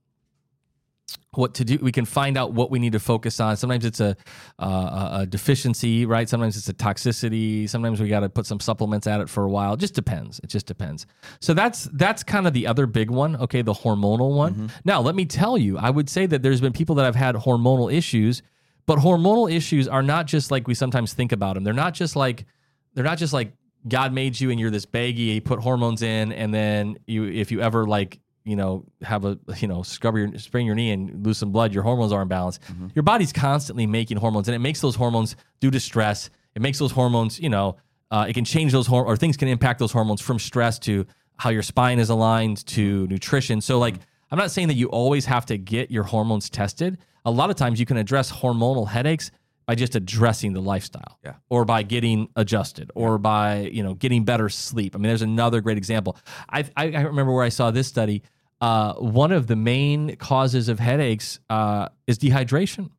what 1.32 1.54
to 1.54 1.64
do. 1.64 1.78
We 1.80 1.92
can 1.92 2.04
find 2.04 2.36
out 2.36 2.52
what 2.52 2.70
we 2.70 2.78
need 2.78 2.92
to 2.92 3.00
focus 3.00 3.40
on. 3.40 3.56
Sometimes 3.56 3.84
it's 3.84 4.00
a, 4.00 4.16
uh, 4.58 5.18
a 5.20 5.26
deficiency, 5.26 6.06
right? 6.06 6.28
Sometimes 6.28 6.56
it's 6.56 6.68
a 6.68 6.74
toxicity. 6.74 7.68
Sometimes 7.68 8.00
we 8.00 8.08
got 8.08 8.20
to 8.20 8.28
put 8.28 8.46
some 8.46 8.58
supplements 8.58 9.06
at 9.06 9.20
it 9.20 9.28
for 9.28 9.44
a 9.44 9.48
while. 9.48 9.74
It 9.74 9.80
just 9.80 9.94
depends. 9.94 10.40
It 10.40 10.48
just 10.48 10.66
depends. 10.66 11.06
So 11.40 11.54
that's 11.54 11.84
that's 11.92 12.22
kind 12.22 12.46
of 12.46 12.54
the 12.54 12.66
other 12.66 12.86
big 12.86 13.10
one. 13.10 13.36
Okay, 13.36 13.62
the 13.62 13.74
hormonal 13.74 14.34
one. 14.34 14.54
Now 14.84 15.00
let 15.00 15.14
me 15.14 15.26
tell 15.26 15.58
you, 15.58 15.78
I 15.78 15.90
would 15.90 16.08
say 16.08 16.26
that 16.26 16.42
there's 16.42 16.60
been 16.60 16.72
people 16.72 16.96
that 16.96 17.04
have 17.04 17.16
had 17.16 17.34
hormonal 17.34 17.92
issues, 17.92 18.42
but 18.86 18.98
hormonal 18.98 19.52
issues 19.52 19.88
are 19.88 20.02
not 20.02 20.26
just 20.26 20.50
like 20.50 20.66
we 20.66 20.74
sometimes 20.74 21.12
think 21.12 21.32
about 21.32 21.54
them. 21.54 21.64
They're 21.64 21.74
not 21.74 21.94
just 21.94 22.16
like 22.16 22.46
they're 22.94 23.04
not 23.04 23.18
just 23.18 23.32
like 23.32 23.52
God 23.86 24.12
made 24.12 24.40
you 24.40 24.50
and 24.50 24.58
you're 24.58 24.70
this 24.70 24.86
baggy. 24.86 25.32
He 25.34 25.40
put 25.40 25.60
hormones 25.60 26.02
in, 26.02 26.32
and 26.32 26.52
then 26.52 26.98
you 27.06 27.24
if 27.24 27.52
you 27.52 27.60
ever 27.60 27.86
like 27.86 28.18
you 28.46 28.54
know, 28.54 28.84
have 29.02 29.24
a 29.24 29.38
you 29.58 29.66
know, 29.66 29.82
scrub 29.82 30.16
your 30.16 30.38
sprain 30.38 30.64
your 30.64 30.76
knee 30.76 30.92
and 30.92 31.26
lose 31.26 31.38
some 31.38 31.50
blood, 31.50 31.74
your 31.74 31.82
hormones 31.82 32.12
are 32.12 32.24
imbalanced. 32.24 32.60
Mm-hmm. 32.60 32.88
Your 32.94 33.02
body's 33.02 33.32
constantly 33.32 33.86
making 33.86 34.16
hormones, 34.18 34.48
and 34.48 34.54
it 34.54 34.60
makes 34.60 34.80
those 34.80 34.94
hormones 34.94 35.34
due 35.60 35.70
to 35.72 35.80
stress. 35.80 36.30
It 36.54 36.62
makes 36.62 36.78
those 36.78 36.92
hormones, 36.92 37.40
you 37.40 37.50
know, 37.50 37.76
uh, 38.10 38.26
it 38.28 38.34
can 38.34 38.44
change 38.44 38.72
those 38.72 38.86
hor- 38.86 39.04
or 39.04 39.16
things 39.16 39.36
can 39.36 39.48
impact 39.48 39.80
those 39.80 39.92
hormones 39.92 40.20
from 40.20 40.38
stress 40.38 40.78
to 40.80 41.06
how 41.36 41.50
your 41.50 41.62
spine 41.62 41.98
is 41.98 42.08
aligned 42.08 42.64
to 42.68 43.02
mm-hmm. 43.02 43.12
nutrition. 43.12 43.60
So, 43.60 43.78
like, 43.78 43.94
mm-hmm. 43.94 44.02
I'm 44.30 44.38
not 44.38 44.52
saying 44.52 44.68
that 44.68 44.74
you 44.74 44.88
always 44.88 45.26
have 45.26 45.44
to 45.46 45.58
get 45.58 45.90
your 45.90 46.04
hormones 46.04 46.48
tested. 46.48 46.98
A 47.24 47.30
lot 47.30 47.50
of 47.50 47.56
times, 47.56 47.80
you 47.80 47.86
can 47.86 47.96
address 47.96 48.30
hormonal 48.30 48.86
headaches 48.88 49.32
by 49.66 49.74
just 49.74 49.96
addressing 49.96 50.52
the 50.52 50.60
lifestyle 50.60 51.18
Yeah. 51.24 51.34
or 51.50 51.64
by 51.64 51.82
getting 51.82 52.28
adjusted 52.36 52.92
or 52.94 53.18
by 53.18 53.68
you 53.72 53.82
know 53.82 53.94
getting 53.94 54.24
better 54.24 54.48
sleep 54.48 54.94
i 54.94 54.98
mean 54.98 55.08
there's 55.08 55.22
another 55.22 55.60
great 55.60 55.76
example 55.76 56.16
i, 56.48 56.64
I 56.76 56.84
remember 57.02 57.32
where 57.32 57.44
i 57.44 57.48
saw 57.48 57.72
this 57.72 57.88
study 57.88 58.22
uh, 58.60 58.94
one 58.94 59.32
of 59.32 59.46
the 59.46 59.56
main 59.56 60.16
causes 60.16 60.68
of 60.68 60.78
headaches 60.78 61.40
uh, 61.50 61.88
is 62.06 62.18
dehydration 62.18 62.90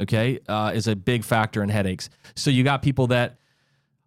okay? 0.00 0.40
Uh, 0.48 0.72
is 0.74 0.86
a 0.86 0.96
big 0.96 1.24
factor 1.24 1.62
in 1.62 1.68
headaches. 1.68 2.10
So 2.34 2.50
you 2.50 2.64
got 2.64 2.82
people 2.82 3.08
that 3.08 3.38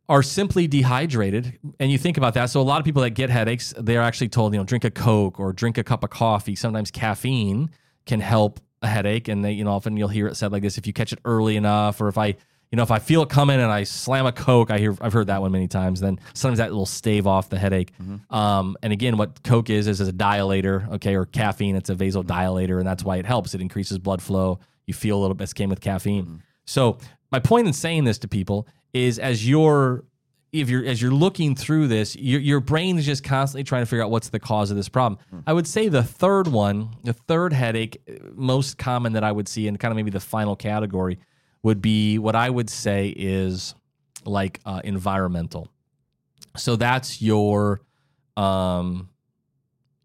are 0.10 0.24
simply 0.24 0.68
dehydrated 0.68 1.60
and 1.80 1.92
you 1.92 1.98
think 1.98 2.18
about 2.18 2.34
that. 2.36 2.46
So 2.46 2.62
a 2.62 2.64
lot 2.64 2.80
of 2.80 2.86
people 2.86 3.02
that 3.02 3.12
get 3.12 3.30
headaches 3.30 3.74
they're 3.78 4.02
actually 4.02 4.30
told 4.30 4.54
you 4.54 4.60
know 4.60 4.64
drink 4.64 4.86
a 4.86 4.92
coke 4.92 5.40
or 5.40 5.52
drink 5.52 5.78
a 5.78 5.84
cup 5.84 6.04
of 6.04 6.10
coffee. 6.10 6.56
Sometimes 6.56 6.92
caffeine 6.92 7.70
can 8.06 8.22
help 8.22 8.60
a 8.82 8.88
headache 8.88 9.28
and 9.28 9.44
they 9.44 9.52
you 9.52 9.64
know 9.64 9.72
often 9.72 9.98
you'll 9.98 10.08
hear 10.08 10.28
it 10.28 10.36
said 10.38 10.52
like 10.52 10.62
this 10.62 10.78
if 10.78 10.86
you 10.86 10.94
catch 10.94 11.12
it 11.12 11.20
early 11.26 11.56
enough 11.56 12.00
or 12.00 12.08
if 12.10 12.16
i 12.16 12.36
you 12.72 12.76
know 12.76 12.84
if 12.84 12.92
i 12.92 13.00
feel 13.00 13.22
it 13.24 13.30
coming 13.30 13.60
and 13.60 13.72
i 13.72 13.84
slam 13.84 14.26
a 14.26 14.32
coke 14.32 14.72
i 14.72 14.78
hear 14.78 14.96
i've 15.02 15.14
heard 15.14 15.28
that 15.28 15.42
one 15.42 15.52
many 15.52 15.68
times 15.68 16.00
then 16.00 16.20
sometimes 16.34 16.58
that 16.58 16.72
will 16.72 16.86
stave 16.86 17.26
off 17.28 17.50
the 17.50 17.58
headache. 17.58 17.92
Um, 18.30 18.78
and 18.84 18.92
again 18.94 19.18
what 19.18 19.42
coke 19.44 19.70
is 19.70 19.88
is 19.88 20.02
a 20.02 20.12
dilator 20.14 20.90
okay 20.94 21.16
or 21.16 21.26
caffeine. 21.26 21.76
It's 21.76 21.90
a 21.90 21.96
vasodilator 21.96 22.78
and 22.80 22.88
that's 22.88 23.04
why 23.04 23.18
it 23.18 23.26
helps. 23.26 23.54
It 23.54 23.62
increases 23.62 23.98
blood 24.00 24.22
flow. 24.22 24.60
You 24.86 24.94
feel 24.94 25.18
a 25.18 25.22
little 25.22 25.36
bit 25.36 25.54
came 25.56 25.70
with 25.70 25.82
caffeine. 25.82 26.44
So 26.66 26.98
my 27.32 27.40
point 27.40 27.68
in 27.68 27.74
saying 27.74 28.04
this 28.04 28.18
to 28.20 28.28
people 28.28 28.68
is 28.94 29.20
as 29.20 29.48
you're 29.48 30.04
if 30.54 30.70
you're 30.70 30.86
as 30.86 31.02
you're 31.02 31.12
looking 31.12 31.56
through 31.56 31.88
this, 31.88 32.16
your, 32.16 32.40
your 32.40 32.60
brain 32.60 32.98
is 32.98 33.06
just 33.06 33.24
constantly 33.24 33.64
trying 33.64 33.82
to 33.82 33.86
figure 33.86 34.04
out 34.04 34.12
what's 34.12 34.30
the 34.30 34.40
cause 34.40 34.72
of 34.72 34.78
this 34.78 34.90
problem. 34.90 35.20
I 35.46 35.54
would 35.54 35.68
say 35.68 35.90
the 35.90 36.04
third 36.04 36.48
one, 36.48 36.90
the 37.04 37.14
third 37.14 37.54
headache, 37.54 38.02
uh, 38.10 38.14
most 38.34 38.78
common 38.78 39.14
that 39.14 39.24
I 39.24 39.32
would 39.32 39.48
see, 39.48 39.68
and 39.68 39.80
kind 39.80 39.92
of 39.92 39.98
maybe 39.98 40.10
the 40.12 40.20
final 40.22 40.56
category, 40.56 41.20
would 41.68 41.82
be 41.82 42.18
what 42.18 42.34
I 42.34 42.50
would 42.50 42.70
say 42.70 43.10
is 43.10 43.76
like 44.24 44.62
uh, 44.66 44.80
environmental. 44.86 45.68
So 46.56 46.78
that's 46.78 47.22
your, 47.22 47.82
um, 48.38 49.10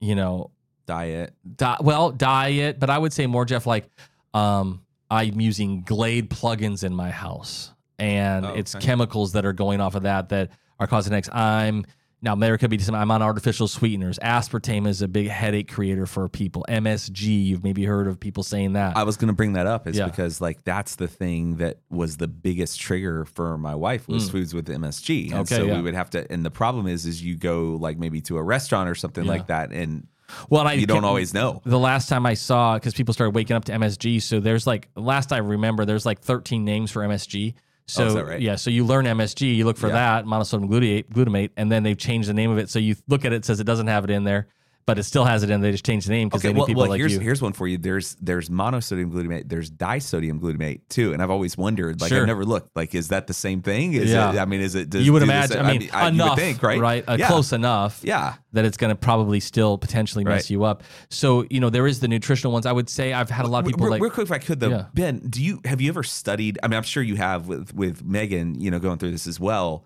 you 0.01 0.16
know, 0.16 0.51
Diet. 0.87 1.33
Di- 1.57 1.77
well, 1.81 2.11
diet, 2.11 2.81
but 2.81 2.90
I 2.90 2.98
would 2.98 3.12
say 3.12 3.29
more, 3.29 3.44
Jeff, 3.44 3.64
like 3.64 3.88
um, 4.35 4.83
I'm 5.09 5.40
using 5.40 5.83
Glade 5.83 6.31
plugins 6.31 6.83
in 6.83 6.92
my 6.92 7.11
house, 7.12 7.70
and 7.96 8.44
Oh, 8.44 8.55
it's 8.55 8.75
okay. 8.75 8.85
chemicals 8.85 9.33
that 9.33 9.46
are 9.46 9.53
going 9.53 9.81
off 9.81 9.94
of 9.94 10.03
that 10.03 10.31
that 10.31 10.51
are 10.81 10.88
causing 10.88 11.12
headaches. 11.12 11.29
I'm 11.33 11.85
now 12.22 12.35
there 12.37 12.56
could 12.56 12.70
be 12.70 12.78
some. 12.78 12.94
I'm 12.94 13.11
on 13.11 13.20
artificial 13.20 13.66
sweeteners. 13.68 14.18
Aspartame 14.20 14.87
is 14.87 15.02
a 15.02 15.08
big 15.08 15.28
headache 15.28 15.70
creator 15.70 16.06
for 16.06 16.28
people. 16.28 16.64
MSG, 16.68 17.44
you've 17.46 17.64
maybe 17.64 17.85
heard 17.85 18.06
of 18.06 18.20
people 18.20 18.42
saying 18.44 18.74
that. 18.74 18.96
I 18.96 19.02
was 19.02 19.16
going 19.16 19.28
to 19.28 19.35
bring 19.35 19.54
that 19.54 19.66
up 19.66 19.87
is 19.88 19.96
Yeah. 19.98 20.06
because 20.06 20.40
like 20.40 20.62
that's 20.64 20.94
the 20.96 21.08
thing 21.08 21.56
that 21.56 21.78
was 21.90 22.16
the 22.18 22.28
biggest 22.28 22.80
trigger 22.80 23.24
for 23.24 23.58
my 23.58 23.74
wife 23.74 24.08
was 24.08 24.30
foods 24.30 24.54
with 24.54 24.68
MSG. 24.68 25.24
And 25.24 25.32
Mm. 25.32 25.40
Okay, 25.40 25.56
so 25.56 25.64
yeah. 25.64 25.76
we 25.76 25.82
would 25.82 25.94
have 25.94 26.11
to 26.11 26.30
and 26.32 26.44
the 26.44 26.50
problem 26.50 26.87
is 26.87 27.06
is 27.06 27.22
you 27.22 27.37
go 27.37 27.76
like 27.80 27.98
maybe 27.98 28.20
to 28.22 28.38
a 28.38 28.42
restaurant 28.42 28.88
or 28.88 28.94
something 28.94 29.24
like 29.24 29.48
that 29.48 29.72
and 29.72 30.06
well, 30.48 30.61
and 30.62 30.68
I 30.70 30.74
you 30.74 30.87
don't 30.87 31.04
always 31.04 31.35
know. 31.35 31.61
The 31.64 31.78
last 31.78 32.08
time 32.08 32.24
I 32.24 32.35
saw, 32.35 32.74
because 32.74 32.94
people 32.94 33.12
started 33.12 33.35
waking 33.35 33.54
up 33.54 33.66
to 33.66 33.72
MSG, 33.72 34.22
so 34.22 34.40
there's 34.40 34.66
like 34.66 34.88
last 34.96 35.30
I 35.32 35.38
remember, 35.38 35.85
there's 35.85 36.06
like 36.06 36.20
13 36.20 36.64
names 36.64 36.90
for 36.90 37.02
MSG. 37.02 37.52
So 37.92 38.05
Oh, 38.05 38.07
is 38.07 38.14
that 38.14 38.26
right? 38.26 38.40
yeah, 38.40 38.57
so 38.57 38.70
you 38.70 38.85
learn 38.87 39.05
MSG, 39.07 39.55
you 39.55 39.64
look 39.66 39.76
for 39.76 39.88
Yeah. 39.88 39.94
that 39.94 40.24
monosodium 40.24 40.68
glutamate, 40.70 41.05
glutamate, 41.12 41.50
and 41.59 41.70
then 41.70 41.83
they've 41.83 41.98
changed 41.98 42.28
the 42.28 42.33
name 42.35 42.50
of 42.50 42.57
it. 42.59 42.70
So 42.70 42.78
you 42.78 42.96
look 43.07 43.24
at 43.26 43.33
it, 43.33 43.37
it 43.37 43.44
says 43.44 43.61
it 43.61 43.64
doesn't 43.64 43.88
have 43.88 44.05
it 44.05 44.11
in 44.11 44.24
there, 44.24 44.46
but 44.87 44.99
it 44.99 45.05
still 45.05 45.25
has 45.25 45.42
it 45.42 45.51
in. 45.51 45.61
They 45.61 45.71
just 45.71 45.85
changed 45.87 46.07
the 46.09 46.12
name 46.12 46.29
because 46.29 46.40
Okay, 46.40 46.49
they 46.49 46.53
need 46.55 46.59
well, 46.61 46.66
people 46.66 46.81
well 46.83 46.90
like 46.90 46.99
here's 46.99 47.12
you. 47.14 47.21
here's 47.21 47.40
one 47.40 47.53
for 47.53 47.66
you. 47.68 47.79
There's 47.79 48.16
there's 48.21 48.49
monosodium 48.49 49.12
glutamate. 49.12 49.49
There's 49.49 49.71
disodium 49.71 50.40
glutamate 50.40 50.81
too, 50.88 51.12
and 51.12 51.23
I've 51.23 51.31
always 51.31 51.57
wondered. 51.57 52.01
Like 52.01 52.09
Sure. 52.11 52.21
I've 52.23 52.27
never 52.27 52.45
looked. 52.45 52.75
Like 52.77 52.95
is 52.95 53.09
that 53.09 53.27
the 53.27 53.35
same 53.35 53.62
thing? 53.62 53.92
Is 53.95 54.11
Yeah. 54.11 54.33
it? 54.33 54.38
I 54.38 54.45
mean, 54.45 54.61
is 54.61 54.75
it? 54.75 54.90
Does 54.90 55.07
you 55.07 55.12
would 55.12 55.23
imagine. 55.23 55.59
I 55.64 55.73
mean, 55.73 55.88
I, 55.92 56.03
you 56.09 56.14
enough, 56.14 56.38
think, 56.38 56.62
right? 56.62 56.81
Right, 56.81 57.05
uh, 57.09 57.16
yeah. 57.18 57.27
close 57.29 57.53
enough. 57.53 58.01
Yeah. 58.03 58.35
that 58.55 58.64
it's 58.66 58.77
going 58.77 58.90
to 58.90 58.95
probably 58.97 59.40
still 59.40 59.79
potentially 59.79 60.25
mess 60.25 60.33
Right. 60.45 60.51
you 60.51 60.64
up. 60.64 60.83
So 61.11 61.45
you 61.49 61.59
know 61.61 61.71
there 61.71 61.87
is 61.87 62.01
the 62.01 62.09
nutritional 62.09 62.53
ones. 62.53 62.66
I 62.66 62.73
would 62.73 62.90
say 62.90 63.12
I've 63.12 63.31
had 63.31 63.45
a 63.47 63.49
lot 63.49 63.61
of 63.61 63.66
people 63.66 63.85
real, 63.85 63.90
like 63.92 64.03
real 64.03 64.11
quick, 64.11 64.27
if 64.27 64.33
I 64.33 64.38
could 64.38 64.61
though, 64.61 64.68
Yeah. 64.71 64.85
Ben, 64.92 65.21
do 65.29 65.42
you 65.42 65.61
have 65.64 65.81
you 65.81 65.88
ever 65.90 66.03
studied? 66.03 66.59
I 66.62 66.68
mean, 66.68 66.77
I'm 66.77 66.83
sure 66.83 67.03
you 67.03 67.16
have 67.16 67.47
with 67.49 67.73
with 67.75 68.05
Megan. 68.05 68.61
You 68.61 68.71
know, 68.71 68.79
going 68.79 68.99
through 68.99 69.12
this 69.12 69.27
as 69.27 69.38
well. 69.40 69.85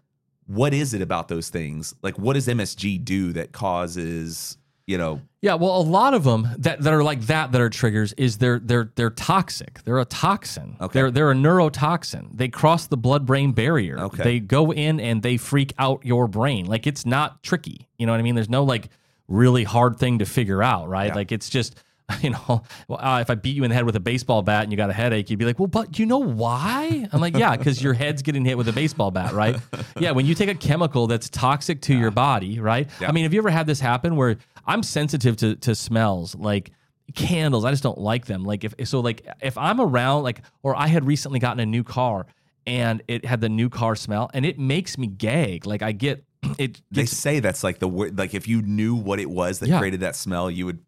What 0.48 0.72
is 0.72 0.94
it 0.94 1.02
about 1.02 1.26
those 1.28 1.48
things? 1.48 1.92
Like, 2.02 2.18
what 2.20 2.34
does 2.34 2.46
MSG 2.46 3.04
do 3.04 3.32
that 3.32 3.50
causes? 3.52 4.56
You 4.86 4.98
know, 4.98 5.20
Yeah, 5.42 5.54
well, 5.54 5.80
a 5.80 5.82
lot 5.82 6.14
of 6.14 6.22
them 6.22 6.48
that, 6.58 6.80
that 6.82 6.92
are 6.92 7.02
like 7.02 7.22
that 7.22 7.50
that 7.50 7.60
are 7.60 7.68
triggers 7.68 8.12
is 8.12 8.38
they're 8.38 8.60
they're 8.60 8.92
they're 8.94 9.10
toxic. 9.10 9.82
They're 9.82 9.98
a 9.98 10.04
toxin. 10.04 10.76
Okay. 10.80 10.92
They're 10.92 11.10
they're 11.10 11.30
a 11.32 11.34
neurotoxin. 11.34 12.36
They 12.36 12.48
cross 12.48 12.86
the 12.86 12.96
blood 12.96 13.26
brain 13.26 13.50
barrier. 13.50 13.98
Okay. 13.98 14.22
They 14.22 14.40
go 14.40 14.72
in 14.72 15.00
and 15.00 15.22
they 15.22 15.38
freak 15.38 15.72
out 15.78 16.06
your 16.06 16.28
brain. 16.28 16.66
Like 16.66 16.86
it's 16.86 17.04
not 17.04 17.42
tricky. 17.42 17.88
You 17.98 18.06
know 18.06 18.12
what 18.12 18.20
I 18.20 18.22
mean? 18.22 18.36
There's 18.36 18.48
no 18.48 18.62
like 18.62 18.88
really 19.26 19.64
hard 19.64 19.98
thing 19.98 20.20
to 20.20 20.24
figure 20.24 20.62
out, 20.62 20.88
right? 20.88 21.08
Yeah. 21.08 21.14
Like 21.14 21.32
it's 21.32 21.48
just 21.48 21.74
you 22.22 22.30
know, 22.30 22.62
uh, 22.88 23.18
if 23.20 23.30
I 23.30 23.34
beat 23.34 23.56
you 23.56 23.64
in 23.64 23.70
the 23.70 23.74
head 23.74 23.84
with 23.84 23.96
a 23.96 24.00
baseball 24.00 24.42
bat 24.42 24.62
and 24.62 24.72
you 24.72 24.76
got 24.76 24.90
a 24.90 24.92
headache, 24.92 25.28
you'd 25.28 25.38
be 25.40 25.44
like, 25.44 25.58
well, 25.58 25.66
but 25.66 25.98
you 25.98 26.06
know 26.06 26.18
why? 26.18 27.08
I'm 27.12 27.20
like, 27.20 27.36
yeah, 27.36 27.56
because 27.56 27.82
your 27.82 27.94
head's 27.94 28.22
getting 28.22 28.44
hit 28.44 28.56
with 28.56 28.68
a 28.68 28.72
baseball 28.72 29.10
bat, 29.10 29.32
right? 29.32 29.56
yeah, 29.98 30.12
when 30.12 30.24
you 30.24 30.34
take 30.34 30.48
a 30.48 30.54
chemical 30.54 31.08
that's 31.08 31.28
toxic 31.28 31.80
to 31.82 31.96
your 31.98 32.12
body, 32.12 32.60
right? 32.60 32.88
Yeah. 33.00 33.08
I 33.08 33.12
mean, 33.12 33.24
have 33.24 33.34
you 33.34 33.40
ever 33.40 33.50
had 33.50 33.66
this 33.66 33.80
happen 33.80 34.14
where 34.14 34.36
I'm 34.66 34.82
sensitive 34.84 35.36
to 35.38 35.56
to 35.56 35.74
smells 35.74 36.34
like 36.36 36.70
candles? 37.14 37.64
I 37.64 37.70
just 37.72 37.82
don't 37.82 37.98
like 37.98 38.26
them. 38.26 38.44
Like 38.44 38.62
if 38.62 38.74
so, 38.88 39.00
like 39.00 39.26
if 39.40 39.58
I'm 39.58 39.80
around, 39.80 40.22
like 40.22 40.42
or 40.62 40.76
I 40.76 40.86
had 40.86 41.04
recently 41.06 41.40
gotten 41.40 41.58
a 41.60 41.66
new 41.66 41.82
car 41.82 42.26
and 42.68 43.02
it 43.08 43.24
had 43.24 43.40
the 43.40 43.48
new 43.48 43.68
car 43.68 43.96
smell 43.96 44.30
and 44.32 44.46
it 44.46 44.58
makes 44.60 44.96
me 44.96 45.08
gag. 45.08 45.66
Like 45.66 45.82
I 45.82 45.90
get 45.90 46.24
it. 46.58 46.80
they 46.92 47.06
say 47.06 47.40
that's 47.40 47.64
like 47.64 47.80
the 47.80 47.88
word. 47.88 48.16
Like, 48.16 48.32
if 48.34 48.46
you 48.46 48.62
knew 48.62 48.94
what 48.94 49.18
it 49.18 49.28
was 49.30 49.58
that 49.58 49.68
Yeah. 49.68 49.78
created 49.80 50.00
that 50.00 50.14
smell, 50.14 50.48
you 50.50 50.66
would. 50.66 50.78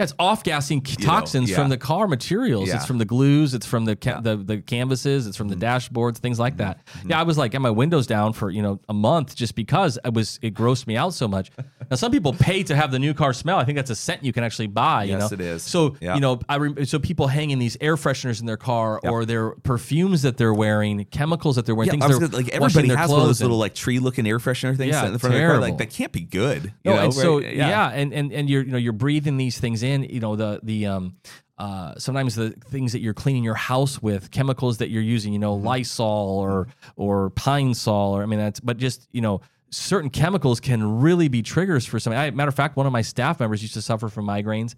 Yeah, 0.00 0.04
it's 0.04 0.14
off 0.18 0.42
gassing 0.44 0.78
know, 0.78 1.06
toxins 1.06 1.50
yeah. 1.50 1.56
from 1.56 1.68
the 1.68 1.76
car 1.76 2.08
materials. 2.08 2.68
Yeah. 2.68 2.76
It's 2.76 2.86
from 2.86 2.96
the 2.98 3.04
glues. 3.04 3.52
It's 3.52 3.66
from 3.66 3.84
the 3.84 3.96
ca- 3.96 4.20
the, 4.20 4.36
the 4.36 4.58
canvases. 4.62 5.26
It's 5.26 5.36
from 5.36 5.48
the 5.48 5.56
Mm-hmm. 5.56 5.60
dashboards, 5.94 6.16
things 6.18 6.38
like 6.38 6.56
that. 6.56 6.78
Yeah, 7.04 7.20
I 7.20 7.24
was 7.24 7.36
like, 7.36 7.52
had 7.52 7.60
my 7.60 7.68
windows 7.70 8.06
down 8.06 8.32
for 8.32 8.48
you 8.50 8.62
know 8.62 8.80
a 8.88 8.94
month 8.94 9.36
just 9.36 9.54
because 9.54 9.98
it 10.04 10.14
was 10.14 10.38
it 10.40 10.54
grossed 10.54 10.86
me 10.86 10.96
out 10.96 11.12
so 11.12 11.28
much. 11.28 11.50
now 11.90 11.96
some 11.96 12.10
people 12.10 12.32
pay 12.32 12.62
to 12.62 12.74
have 12.74 12.90
the 12.92 12.98
new 12.98 13.12
car 13.12 13.34
smell. 13.34 13.58
I 13.58 13.64
think 13.64 13.76
that's 13.76 13.90
a 13.90 13.94
scent 13.94 14.24
you 14.24 14.32
can 14.32 14.42
actually 14.42 14.68
buy. 14.68 15.04
You 15.04 15.18
Yes, 15.18 15.30
know? 15.30 15.34
it 15.34 15.40
is. 15.42 15.62
So 15.62 15.96
Yeah. 16.00 16.14
you 16.14 16.20
know, 16.22 16.40
I 16.48 16.56
rem- 16.56 16.82
so 16.86 16.98
people 16.98 17.26
hanging 17.26 17.58
these 17.58 17.76
air 17.82 17.96
fresheners 17.96 18.40
in 18.40 18.46
their 18.46 18.56
car 18.56 19.00
or 19.04 19.26
their 19.26 19.50
perfumes 19.50 20.22
that 20.22 20.38
they're 20.38 20.54
wearing, 20.54 21.04
chemicals 21.10 21.56
that 21.56 21.66
they're 21.66 21.74
wearing, 21.74 21.88
Yeah, 22.00 22.06
things 22.08 22.18
they're 22.20 22.28
like 22.28 22.48
everybody 22.48 22.88
their 22.88 22.96
has 22.96 23.10
one 23.10 23.20
of 23.20 23.26
those 23.26 23.42
little 23.42 23.58
like 23.58 23.74
tree 23.74 23.98
looking 23.98 24.26
air 24.26 24.38
freshener 24.38 24.74
things 24.76 24.92
Yeah, 24.94 25.04
in 25.06 25.12
the 25.12 25.18
front 25.18 25.34
of 25.34 25.40
their 25.40 25.50
car. 25.50 25.60
Like 25.60 25.76
that 25.78 25.90
can't 25.90 26.12
be 26.12 26.20
good. 26.22 26.72
You 26.84 26.90
No, 26.92 26.96
know, 26.96 27.04
and 27.04 27.12
so 27.14 27.40
right? 27.40 27.54
yeah. 27.54 27.90
and 27.90 28.14
and 28.14 28.32
and 28.32 28.48
you're 28.48 28.62
you 28.62 28.70
know 28.72 28.78
you're 28.78 28.94
breathing 28.94 29.36
these 29.36 29.58
things 29.58 29.82
in. 29.82 29.89
You 29.98 30.20
know 30.20 30.36
the 30.36 30.60
the 30.62 30.86
um 30.86 31.16
uh 31.58 31.94
sometimes 31.98 32.34
the 32.36 32.50
things 32.50 32.92
that 32.92 33.00
you're 33.00 33.14
cleaning 33.14 33.44
your 33.44 33.54
house 33.54 34.00
with, 34.02 34.30
chemicals 34.30 34.78
that 34.78 34.90
you're 34.90 35.02
using. 35.02 35.32
You 35.32 35.38
know 35.38 35.56
Mm-hmm. 35.56 35.66
Lysol 35.66 36.38
or 36.38 36.68
or 36.96 37.30
Pine 37.30 37.74
Sol 37.74 38.16
or 38.16 38.22
I 38.22 38.26
mean 38.26 38.38
that's 38.38 38.60
but 38.60 38.76
just 38.76 39.08
you 39.12 39.20
know 39.20 39.40
certain 39.70 40.10
chemicals 40.10 40.58
can 40.60 41.00
really 41.00 41.28
be 41.28 41.42
triggers 41.42 41.86
for 41.86 42.00
something. 42.00 42.18
I, 42.18 42.30
matter 42.32 42.48
of 42.48 42.54
fact, 42.56 42.76
one 42.76 42.86
of 42.86 42.92
my 42.92 43.02
staff 43.02 43.38
members 43.40 43.62
used 43.62 43.74
to 43.74 43.82
suffer 43.82 44.08
from 44.08 44.26
migraines. 44.26 44.74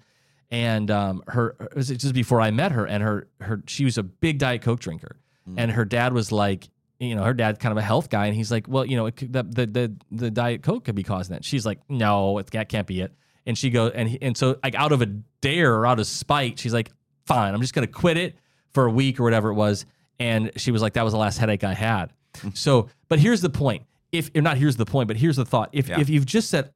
And 0.50 0.90
um, 0.90 1.22
her 1.28 1.56
it 1.60 1.74
was 1.74 1.88
just 1.88 2.12
before 2.12 2.40
I 2.42 2.50
met 2.50 2.72
her, 2.72 2.86
and 2.86 3.02
her 3.02 3.26
her 3.40 3.62
she 3.66 3.84
was 3.86 3.96
a 3.96 4.02
big 4.02 4.38
Diet 4.38 4.60
Coke 4.62 4.80
drinker, 4.80 5.16
Mm. 5.48 5.54
and 5.56 5.70
her 5.72 5.84
dad 5.86 6.12
was 6.12 6.30
like, 6.30 6.68
you 7.00 7.14
know, 7.16 7.24
her 7.24 7.32
dad's 7.34 7.58
kind 7.58 7.72
of 7.72 7.78
a 7.78 7.82
health 7.82 8.10
guy, 8.10 8.26
and 8.26 8.36
he's 8.36 8.50
like, 8.52 8.68
well, 8.68 8.84
you 8.84 8.96
know, 8.96 9.06
it 9.06 9.16
could, 9.16 9.32
the, 9.32 9.42
the 9.44 9.66
the 9.66 9.92
the 10.10 10.30
Diet 10.30 10.62
Coke 10.62 10.84
could 10.84 10.94
be 10.94 11.02
causing 11.02 11.34
that. 11.34 11.42
She's 11.44 11.64
like, 11.64 11.80
no, 11.88 12.36
it, 12.38 12.48
that 12.50 12.68
can't 12.68 12.86
be 12.86 13.00
it. 13.00 13.12
And 13.46 13.56
she 13.58 13.70
goes, 13.70 13.92
and 13.94 14.08
he, 14.08 14.18
and 14.22 14.36
so 14.36 14.58
like 14.62 14.74
out 14.74 14.92
of 14.92 15.02
a 15.02 15.06
dare 15.06 15.74
or 15.74 15.86
out 15.86 15.98
of 15.98 16.06
spite, 16.06 16.58
she's 16.58 16.72
like, 16.72 16.90
fine, 17.26 17.54
I'm 17.54 17.60
just 17.60 17.74
gonna 17.74 17.86
quit 17.86 18.16
it 18.16 18.36
for 18.72 18.86
a 18.86 18.90
week 18.90 19.18
or 19.20 19.24
whatever 19.24 19.50
it 19.50 19.54
was. 19.54 19.84
And 20.20 20.52
she 20.56 20.70
was 20.70 20.82
like, 20.82 20.92
that 20.94 21.02
was 21.02 21.12
the 21.12 21.18
last 21.18 21.38
headache 21.38 21.64
I 21.64 21.74
had. 21.74 22.12
so, 22.54 22.88
but 23.08 23.18
here's 23.18 23.40
the 23.40 23.50
point. 23.50 23.82
If 24.12 24.30
or 24.36 24.42
not, 24.42 24.56
here's 24.58 24.76
the 24.76 24.86
point, 24.86 25.08
but 25.08 25.16
here's 25.16 25.36
the 25.36 25.44
thought. 25.44 25.70
If 25.72 25.88
Yeah. 25.88 26.00
if 26.00 26.08
you've 26.08 26.26
just 26.26 26.50
said, 26.50 26.72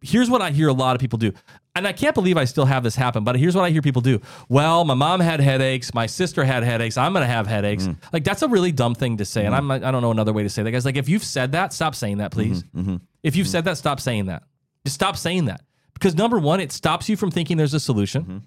here's 0.00 0.30
what 0.30 0.42
I 0.42 0.50
hear 0.50 0.68
a 0.68 0.72
lot 0.72 0.94
of 0.94 1.00
people 1.00 1.18
do. 1.18 1.32
And 1.74 1.86
I 1.86 1.92
can't 1.92 2.14
believe 2.14 2.36
I 2.36 2.44
still 2.44 2.64
have 2.66 2.82
this 2.82 2.96
happen, 2.96 3.22
but 3.22 3.36
here's 3.36 3.54
what 3.54 3.64
I 3.64 3.70
hear 3.70 3.82
people 3.82 4.02
do. 4.02 4.20
Well, 4.48 4.84
my 4.84 4.94
mom 4.94 5.20
had 5.20 5.38
headaches, 5.40 5.94
my 5.94 6.06
sister 6.06 6.44
had 6.44 6.64
headaches, 6.64 6.96
I'm 6.96 7.12
going 7.12 7.22
to 7.22 7.28
have 7.32 7.46
headaches. 7.46 7.86
Mm. 7.86 7.96
Like 8.12 8.24
that's 8.24 8.42
a 8.42 8.48
really 8.48 8.72
dumb 8.72 8.94
thing 8.96 9.18
to 9.18 9.24
say. 9.24 9.46
And 9.46 9.54
I'm 9.54 9.70
I 9.70 9.78
don't 9.78 10.02
know 10.02 10.10
another 10.10 10.32
way 10.32 10.42
to 10.42 10.48
say 10.48 10.62
that. 10.64 10.70
Guys, 10.72 10.84
like 10.84 10.96
if 10.96 11.08
you've 11.08 11.24
said 11.24 11.52
that, 11.52 11.72
stop 11.72 11.94
saying 11.94 12.18
that, 12.18 12.32
please. 12.32 12.64
Mm-hmm. 12.76 12.96
If 13.22 13.36
you've 13.36 13.48
said 13.48 13.64
that, 13.66 13.78
stop 13.78 14.00
saying 14.00 14.26
that. 14.26 14.42
Just 14.84 14.94
stop 14.96 15.16
saying 15.16 15.44
that. 15.46 15.60
Because 15.98 16.14
number 16.14 16.38
1, 16.38 16.60
it 16.60 16.70
stops 16.72 17.08
you 17.08 17.16
from 17.16 17.30
thinking 17.30 17.56
there's 17.56 17.74
a 17.74 17.80
solution. 17.80 18.22
Mm-hmm. 18.22 18.38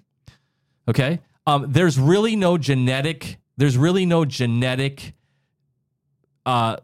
Okay? 0.88 1.20
Um 1.46 1.66
there's 1.68 1.98
really 1.98 2.36
no 2.36 2.56
genetic 2.58 3.38
there's 3.56 3.76
really 3.76 4.06
no 4.06 4.24
genetic 4.24 5.14
uh 6.46 6.76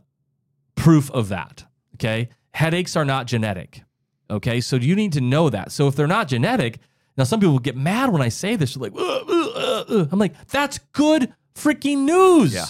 proof 0.74 1.10
of 1.10 1.28
that. 1.30 1.64
Okay. 1.94 2.28
Headaches 2.52 2.96
are 2.96 3.04
not 3.04 3.26
genetic. 3.26 3.82
Okay. 4.30 4.60
So 4.60 4.76
you 4.76 4.94
need 4.94 5.12
to 5.14 5.20
know 5.20 5.50
that. 5.50 5.72
So 5.72 5.88
if 5.88 5.96
they're 5.96 6.06
not 6.06 6.28
genetic, 6.28 6.78
now 7.16 7.24
some 7.24 7.40
people 7.40 7.58
get 7.58 7.76
mad 7.76 8.10
when 8.10 8.22
I 8.22 8.28
say 8.28 8.56
this. 8.56 8.74
They're 8.74 8.90
like, 8.90 8.92
"Ugh, 8.98 9.24
ugh, 9.28 9.52
ugh, 9.56 9.86
ugh." 9.90 10.08
I'm 10.12 10.18
like, 10.18 10.34
that's 10.48 10.78
good 10.92 11.34
freaking 11.54 12.04
news. 12.04 12.54
Yeah. 12.54 12.66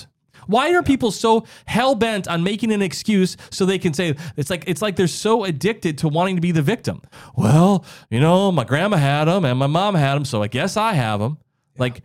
Why 0.48 0.74
are 0.74 0.82
people 0.82 1.12
so 1.12 1.44
hell 1.66 1.94
bent 1.94 2.26
on 2.26 2.42
making 2.42 2.72
an 2.72 2.82
excuse 2.82 3.36
so 3.50 3.64
they 3.64 3.78
can 3.78 3.94
say 3.94 4.16
it's 4.36 4.50
like 4.50 4.64
it's 4.66 4.82
like 4.82 4.96
they're 4.96 5.06
so 5.06 5.44
addicted 5.44 5.98
to 5.98 6.08
wanting 6.08 6.36
to 6.36 6.40
be 6.40 6.52
the 6.52 6.62
victim? 6.62 7.02
Well, 7.36 7.84
you 8.10 8.18
know, 8.18 8.50
my 8.50 8.64
grandma 8.64 8.96
had 8.96 9.26
them 9.26 9.44
and 9.44 9.58
my 9.58 9.66
mom 9.66 9.94
had 9.94 10.14
them, 10.14 10.24
so 10.24 10.42
I 10.42 10.48
guess 10.48 10.76
I 10.76 10.94
have 10.94 11.20
them. 11.20 11.38
Like, 11.76 12.02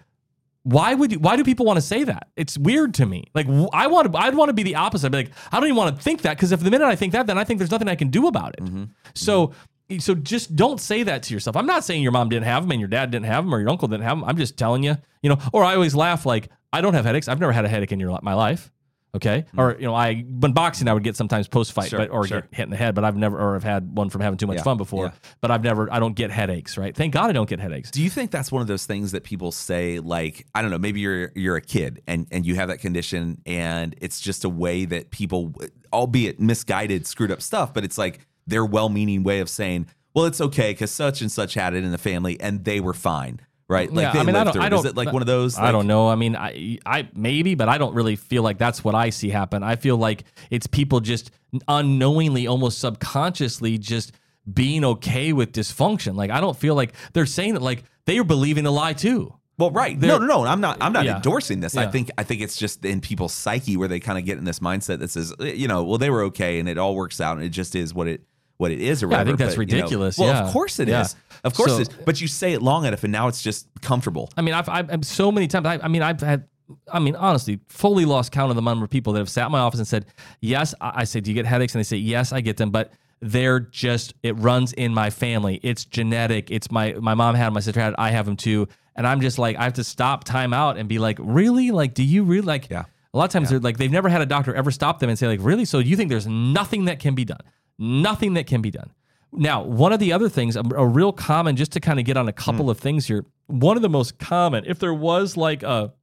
why 0.64 0.94
would 0.94 1.12
you, 1.12 1.20
why 1.20 1.36
do 1.36 1.44
people 1.44 1.66
want 1.66 1.78
to 1.78 1.82
say 1.82 2.04
that? 2.04 2.28
It's 2.36 2.58
weird 2.58 2.94
to 2.96 3.06
me. 3.06 3.26
Like 3.34 3.48
I 3.74 3.88
want 3.88 4.12
to 4.12 4.18
I'd 4.18 4.36
want 4.36 4.50
to 4.50 4.54
be 4.54 4.64
the 4.64 4.76
opposite. 4.76 5.08
I'd 5.08 5.12
be 5.12 5.18
like 5.20 5.32
I 5.52 5.60
don't 5.60 5.68
even 5.68 5.78
want 5.78 5.96
to 5.96 6.02
think 6.02 6.22
that 6.22 6.38
because 6.38 6.52
if 6.52 6.62
the 6.62 6.70
minute 6.72 6.86
I 6.86 6.96
think 6.96 7.14
that, 7.14 7.28
then 7.28 7.38
I 7.38 7.44
think 7.44 7.60
there's 7.60 7.72
nothing 7.72 7.88
I 7.88 7.96
can 7.96 8.10
do 8.10 8.28
about 8.28 8.56
it. 8.58 8.64
Mm-hmm. 8.64 8.84
So 9.16 9.54
so 10.00 10.16
just 10.16 10.56
don't 10.56 10.80
say 10.80 11.04
that 11.04 11.24
to 11.24 11.34
yourself. 11.34 11.56
I'm 11.58 11.66
not 11.66 11.84
saying 11.84 12.02
your 12.02 12.14
mom 12.14 12.30
didn't 12.30 12.46
have 12.46 12.64
them 12.64 12.72
and 12.72 12.80
your 12.80 12.88
dad 12.88 13.12
didn't 13.12 13.26
have 13.26 13.44
them 13.44 13.54
or 13.54 13.60
your 13.60 13.70
uncle 13.70 13.88
didn't 13.88 14.04
have 14.04 14.18
them. 14.18 14.28
I'm 14.28 14.38
just 14.38 14.58
telling 14.58 14.84
you, 14.84 14.98
you 15.22 15.30
know. 15.30 15.38
Or 15.52 15.64
I 15.64 15.76
always 15.76 15.96
laugh 15.96 16.26
like 16.26 16.50
I 16.74 16.82
don't 16.82 16.96
have 16.96 17.06
headaches. 17.06 17.28
I've 17.30 17.40
never 17.40 17.54
had 17.54 17.64
a 17.64 17.70
headache 17.70 17.92
in 17.94 18.00
your 18.00 18.20
my 18.22 18.34
life. 18.34 18.72
Okay, 19.16 19.46
mm. 19.54 19.60
or 19.60 19.76
you 19.80 19.86
know, 19.86 19.94
I 19.94 20.22
when 20.24 20.54
boxing, 20.54 20.88
I 20.88 20.94
would 20.94 21.04
get 21.04 21.16
sometimes 21.16 21.48
post 21.48 21.72
fight, 21.72 21.90
Sure, 21.90 22.00
but 22.00 22.10
or 22.10 22.26
sure. 22.26 22.42
get 22.42 22.50
hit 22.52 22.64
in 22.64 22.72
the 22.72 22.78
head. 22.78 22.96
But 22.96 23.04
I've 23.06 23.16
never, 23.16 23.40
or 23.40 23.56
I've 23.56 23.64
had 23.64 23.96
one 23.96 24.10
from 24.10 24.22
having 24.22 24.38
too 24.38 24.48
much 24.48 24.58
Yeah, 24.58 24.64
fun 24.64 24.78
before. 24.78 25.06
yeah. 25.06 25.12
But 25.40 25.52
I've 25.52 25.64
never, 25.64 25.88
I 25.94 26.00
don't 26.00 26.16
get 26.16 26.32
headaches. 26.32 26.80
Right? 26.80 26.96
Thank 26.96 27.14
God 27.14 27.30
I 27.30 27.32
don't 27.32 27.48
get 27.48 27.60
headaches. 27.60 27.92
Do 27.92 28.02
you 28.02 28.10
think 28.10 28.32
that's 28.32 28.52
one 28.52 28.64
of 28.64 28.68
those 28.68 28.88
things 28.88 29.12
that 29.12 29.24
people 29.24 29.52
say 29.52 30.00
like 30.00 30.48
I 30.56 30.64
don't 30.64 30.72
know 30.72 30.80
maybe 30.80 31.00
you're 31.00 31.32
you're 31.36 31.58
a 31.58 31.62
kid 31.62 32.02
and 32.08 32.26
and 32.32 32.44
you 32.44 32.56
have 32.56 32.70
that 32.70 32.80
condition 32.80 33.40
and 33.46 33.96
it's 34.02 34.20
just 34.20 34.44
a 34.46 34.50
way 34.50 34.86
that 34.86 35.12
people 35.12 35.54
albeit 35.94 36.40
misguided 36.40 37.06
screwed 37.06 37.32
up 37.32 37.42
stuff 37.44 37.72
but 37.72 37.84
it's 37.84 38.00
like 38.00 38.26
their 38.48 38.66
well-meaning 38.66 39.22
way 39.22 39.40
of 39.42 39.48
saying 39.48 39.86
well 40.16 40.26
it's 40.26 40.42
okay 40.42 40.74
cuz 40.74 40.90
such 40.90 41.22
and 41.22 41.32
such 41.32 41.54
had 41.54 41.76
it 41.76 41.84
in 41.84 41.92
the 41.92 41.98
family 42.00 42.40
and 42.42 42.66
they 42.66 42.80
were 42.80 42.94
fine 42.96 43.40
right 43.74 43.92
like 43.92 44.04
Yeah, 44.04 44.14
they 44.14 44.20
I 44.20 44.24
mean, 44.24 44.36
I 44.36 44.40
lived 44.40 44.46
don't- 44.46 44.54
through 44.54 44.62
I 44.64 44.70
don't- 44.70 44.80
is 44.86 44.92
it 44.92 44.96
like 44.96 45.12
one 45.12 45.22
of 45.22 45.28
those 45.28 45.58
I 45.58 45.72
don't 45.72 45.88
know. 45.88 46.08
I 46.08 46.16
mean, 46.16 46.36
I, 46.36 46.78
I 46.86 47.08
maybe, 47.16 47.56
but 47.56 47.68
I 47.68 47.78
don't 47.78 47.94
really 47.96 48.16
feel 48.16 48.44
like 48.44 48.58
that's 48.58 48.84
what 48.84 48.96
I 48.96 49.10
see 49.10 49.30
happen. 49.30 49.64
I 49.64 49.76
feel 49.76 49.98
like 49.98 50.24
it's 50.50 50.68
people 50.68 51.00
just 51.00 51.32
unknowingly, 51.68 52.48
almost 52.48 52.80
subconsciously, 52.80 53.78
just 53.78 54.12
being 54.52 54.84
okay 54.84 55.34
with 55.34 55.52
dysfunction. 55.52 56.16
Like 56.16 56.32
I 56.32 56.40
don't 56.42 56.58
feel 56.58 56.76
like 56.76 56.94
they're 57.14 57.26
saying 57.26 57.54
that 57.56 57.62
like 57.64 57.84
they 58.06 58.18
are 58.20 58.24
believing 58.24 58.64
the 58.64 58.72
lie 58.72 58.94
too. 58.94 59.34
Well, 59.58 59.70
right. 59.72 59.98
They're- 60.00 60.10
No, 60.10 60.18
no, 60.18 60.26
no. 60.44 60.46
I'm 60.46 60.62
not. 60.62 60.78
I'm 60.82 60.94
not 60.94 61.06
Yeah. 61.06 61.18
endorsing 61.18 61.60
this. 61.60 61.78
I 61.78 61.86
think. 61.88 62.10
I 62.18 62.24
think 62.24 62.42
it's 62.42 62.58
just 62.58 62.84
in 62.86 63.02
people's 63.02 63.34
psyche 63.34 63.78
where 63.78 63.88
they 63.88 64.00
kind 64.00 64.18
of 64.18 64.26
get 64.26 64.38
in 64.40 64.46
this 64.46 64.60
mindset 64.60 65.00
that 65.00 65.12
says, 65.12 65.32
eh, 65.40 65.54
you 65.54 65.68
know, 65.68 65.84
well, 65.84 66.00
they 66.00 66.10
were 66.10 66.24
okay, 66.24 66.60
and 66.60 66.68
it 66.68 66.78
all 66.80 66.96
works 66.96 67.22
out, 67.22 67.38
and 67.38 67.46
it 67.46 67.50
just 67.50 67.76
is 67.76 67.94
what 67.94 68.08
it 68.08 68.22
what 68.64 68.72
it 68.72 68.82
is, 68.82 69.04
or 69.04 69.08
Yeah, 69.08 69.18
I 69.18 69.20
whatever. 69.20 69.30
think 69.38 69.40
that's 69.40 69.56
But, 69.56 69.70
you 69.70 69.76
know, 69.76 69.84
ridiculous, 69.84 70.18
well, 70.18 70.28
yeah. 70.30 70.44
of 70.46 70.52
course 70.52 70.80
it 70.80 70.88
is. 70.90 70.92
Yeah. 70.92 71.38
Of 71.44 71.54
course 71.54 71.72
So- 71.72 71.78
it 71.80 71.82
is. 71.82 71.90
But 72.06 72.20
you 72.22 72.28
say 72.28 72.54
it 72.54 72.62
long 72.62 72.86
enough, 72.86 73.04
and 73.04 73.12
now 73.12 73.28
it's 73.28 73.42
just 73.42 73.68
comfortable. 73.82 74.30
I 74.36 74.42
mean, 74.42 74.54
I've, 74.56 74.68
I've, 74.70 75.06
so 75.06 75.32
many 75.32 75.48
times. 75.48 75.68
I, 75.68 75.80
I 75.84 75.88
mean, 75.88 76.02
I've 76.02 76.22
had. 76.22 76.46
I 76.92 77.00
mean, 77.00 77.16
honestly, 77.16 77.60
fully 77.68 78.06
lost 78.06 78.32
count 78.32 78.50
of 78.50 78.56
the 78.56 78.62
number 78.62 78.86
of 78.86 78.90
people 78.90 79.14
that 79.14 79.20
have 79.20 79.30
sat 79.30 79.46
in 79.48 79.52
my 79.52 79.60
office 79.60 79.80
and 79.80 79.88
said, 79.88 80.06
"Yes." 80.40 80.74
I, 80.82 81.02
I 81.02 81.04
say, 81.04 81.20
"Do 81.20 81.30
you 81.30 81.36
get 81.36 81.46
headaches?" 81.46 81.76
And 81.76 81.80
they 81.80 81.84
say, 81.84 81.98
"Yes, 81.98 82.32
I 82.32 82.40
get 82.42 82.56
them," 82.58 82.72
but 82.72 82.94
they're 83.22 83.60
just 83.60 84.14
it 84.24 84.38
runs 84.40 84.72
in 84.74 84.94
my 84.94 85.10
family. 85.10 85.60
It's 85.62 85.84
genetic. 85.86 86.50
It's 86.52 86.72
my 86.72 86.94
my 86.94 87.14
mom 87.16 87.36
had 87.36 87.48
them, 87.48 87.54
my 87.56 87.60
sister 87.60 87.80
had, 87.82 87.94
it, 87.94 88.00
I 88.00 88.12
have 88.12 88.26
them 88.26 88.38
too. 88.38 88.68
And 88.96 89.06
I'm 89.06 89.22
just 89.22 89.38
like, 89.40 89.58
I 89.58 89.64
have 89.66 89.74
to 89.74 89.84
stop 89.84 90.24
time 90.24 90.54
out 90.54 90.78
and 90.78 90.88
be 90.88 91.00
like, 91.00 91.18
really? 91.20 91.72
Like, 91.72 91.94
do 91.96 92.04
you 92.04 92.24
really 92.24 92.46
like? 92.46 92.70
Yeah. 92.70 92.84
A 93.14 93.18
lot 93.18 93.26
of 93.26 93.32
times 93.32 93.50
they're 93.50 93.60
like, 93.60 93.78
they've 93.78 93.92
never 93.92 94.08
had 94.10 94.22
a 94.22 94.26
doctor 94.26 94.54
ever 94.56 94.72
stop 94.72 95.00
them 95.00 95.10
and 95.10 95.20
say 95.20 95.28
like, 95.28 95.40
really? 95.44 95.66
So 95.66 95.80
you 95.80 95.96
think 95.96 96.10
there's 96.10 96.28
nothing 96.28 96.86
that 96.86 97.00
can 97.00 97.14
be 97.14 97.26
done? 97.26 97.42
Nothing 97.78 98.34
that 98.36 98.48
can 98.48 98.62
be 98.62 98.72
done. 98.72 98.92
Now, 99.32 99.64
one 99.64 99.92
of 99.92 100.00
the 100.00 100.14
other 100.14 100.30
things, 100.30 100.56
a, 100.56 100.64
a 100.76 100.88
real 100.88 101.12
common, 101.12 101.56
just 101.56 101.72
to 101.72 101.80
kind 101.80 102.00
of 102.00 102.06
get 102.06 102.18
on 102.18 102.28
a 102.28 102.34
couple 102.34 102.70
of 102.70 102.80
things 102.80 103.08
here. 103.08 103.26
One 103.48 103.76
of 103.76 103.82
the 103.82 103.90
most 103.90 104.20
common, 104.20 104.64
if 104.68 104.80
there 104.80 104.94
was 104.94 105.36
like 105.36 105.64
a 105.64 105.94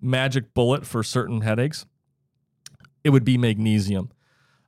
magic 0.00 0.54
bullet 0.54 0.86
for 0.86 1.02
certain 1.02 1.42
headaches, 1.42 1.86
it 3.04 3.10
would 3.10 3.24
be 3.24 3.36
magnesium. 3.36 4.10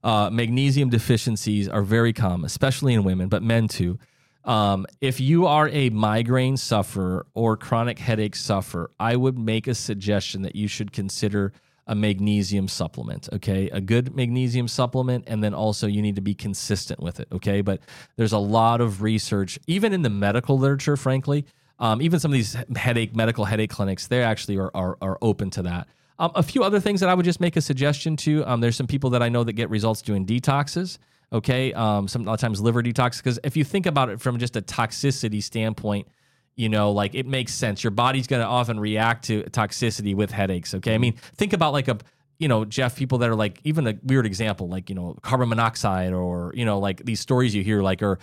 Uh, 0.03 0.29
magnesium 0.31 0.91
deficiencies 0.91 1.67
are 1.67 1.83
very 1.83 2.13
common, 2.13 2.45
especially 2.45 2.93
in 2.93 3.05
women, 3.05 3.29
but 3.29 3.43
men 3.43 3.69
too. 3.69 3.99
Um, 4.45 4.85
if 5.01 5.19
you 5.19 5.47
are 5.47 5.71
a 5.71 5.89
migraine 5.89 6.59
sufferer 6.59 7.27
or 7.33 7.57
chronic 7.57 7.99
headache 7.99 8.37
sufferer, 8.37 8.91
I 9.01 9.17
would 9.17 9.39
make 9.39 9.67
a 9.67 9.75
suggestion 9.75 10.43
that 10.43 10.55
you 10.55 10.69
should 10.69 10.93
consider 10.93 11.55
a 11.87 11.95
magnesium 11.95 12.69
supplement. 12.69 13.29
Okay, 13.33 13.69
a 13.71 13.81
good 13.81 14.15
magnesium 14.15 14.69
supplement, 14.69 15.25
and 15.27 15.43
then 15.43 15.55
also 15.55 15.87
you 15.87 16.03
need 16.03 16.17
to 16.17 16.23
be 16.23 16.35
consistent 16.35 17.01
with 17.01 17.21
it. 17.21 17.29
Okay, 17.33 17.61
but 17.61 17.81
there's 18.17 18.33
a 18.33 18.39
lot 18.39 18.81
of 18.81 19.03
research, 19.03 19.59
even 19.67 19.93
in 19.93 20.03
the 20.03 20.11
medical 20.11 20.59
literature, 20.59 20.97
frankly. 20.97 21.45
Um, 21.79 22.01
even 22.01 22.21
some 22.21 22.31
of 22.31 22.35
these 22.35 22.57
headache 22.77 23.17
medical 23.17 23.45
headache 23.45 23.71
clinics, 23.71 24.07
they 24.07 24.23
actually 24.23 24.59
are, 24.59 24.71
are, 24.75 24.97
are 25.03 25.19
open 25.21 25.51
to 25.51 25.63
that. 25.63 25.89
Um, 26.19 26.31
a 26.35 26.43
few 26.43 26.63
other 26.63 26.79
things 26.79 27.01
that 27.01 27.09
I 27.09 27.15
would 27.15 27.25
just 27.25 27.41
make 27.41 27.57
a 27.57 27.61
suggestion 27.61 28.17
to. 28.19 28.47
Um, 28.47 28.61
there's 28.61 28.77
some 28.77 28.87
people 28.87 29.11
that 29.11 29.23
I 29.23 29.29
know 29.29 29.43
that 29.45 29.55
get 29.55 29.69
results 29.71 30.01
doing 30.01 30.25
detoxes. 30.25 30.99
Okay, 31.33 31.73
um, 31.73 32.07
some 32.07 32.23
a 32.23 32.27
lot 32.27 32.35
of 32.35 32.41
times 32.41 32.61
liver 32.61 32.83
detox 32.83 33.17
because 33.17 33.41
if 33.43 33.57
you 33.57 33.65
think 33.65 33.87
about 33.87 34.09
it 34.09 34.21
from 34.21 34.39
just 34.39 34.55
a 34.57 34.63
toxicity 34.63 35.43
standpoint, 35.43 36.07
you 36.57 36.69
know, 36.69 36.93
like 36.93 37.15
it 37.15 37.27
makes 37.27 37.53
sense. 37.53 37.83
Your 37.83 37.91
body's 37.91 38.27
going 38.27 38.43
to 38.43 38.49
often 38.49 38.79
react 38.79 39.25
to 39.27 39.43
toxicity 39.45 40.15
with 40.15 40.31
headaches. 40.31 40.75
Okay, 40.75 40.93
I 40.93 40.95
mm-hmm. 40.95 41.01
mean, 41.03 41.15
think 41.37 41.53
about 41.53 41.73
like 41.73 41.89
a 41.89 41.99
you 42.39 42.49
know, 42.49 42.65
Jeff, 42.65 42.97
people 42.97 43.19
that 43.19 43.29
are 43.31 43.35
like 43.37 43.61
even 43.65 43.87
a 43.87 43.95
weird 44.03 44.27
example, 44.27 44.69
like 44.69 44.89
you 44.89 44.95
know, 44.95 45.17
carbon 45.23 45.49
monoxide 45.49 46.13
or 46.13 46.53
you 46.55 46.65
know, 46.65 46.79
like 46.79 47.05
these 47.05 47.21
stories 47.21 47.55
you 47.55 47.63
hear, 47.63 47.83
like 47.83 48.03
or 48.03 48.19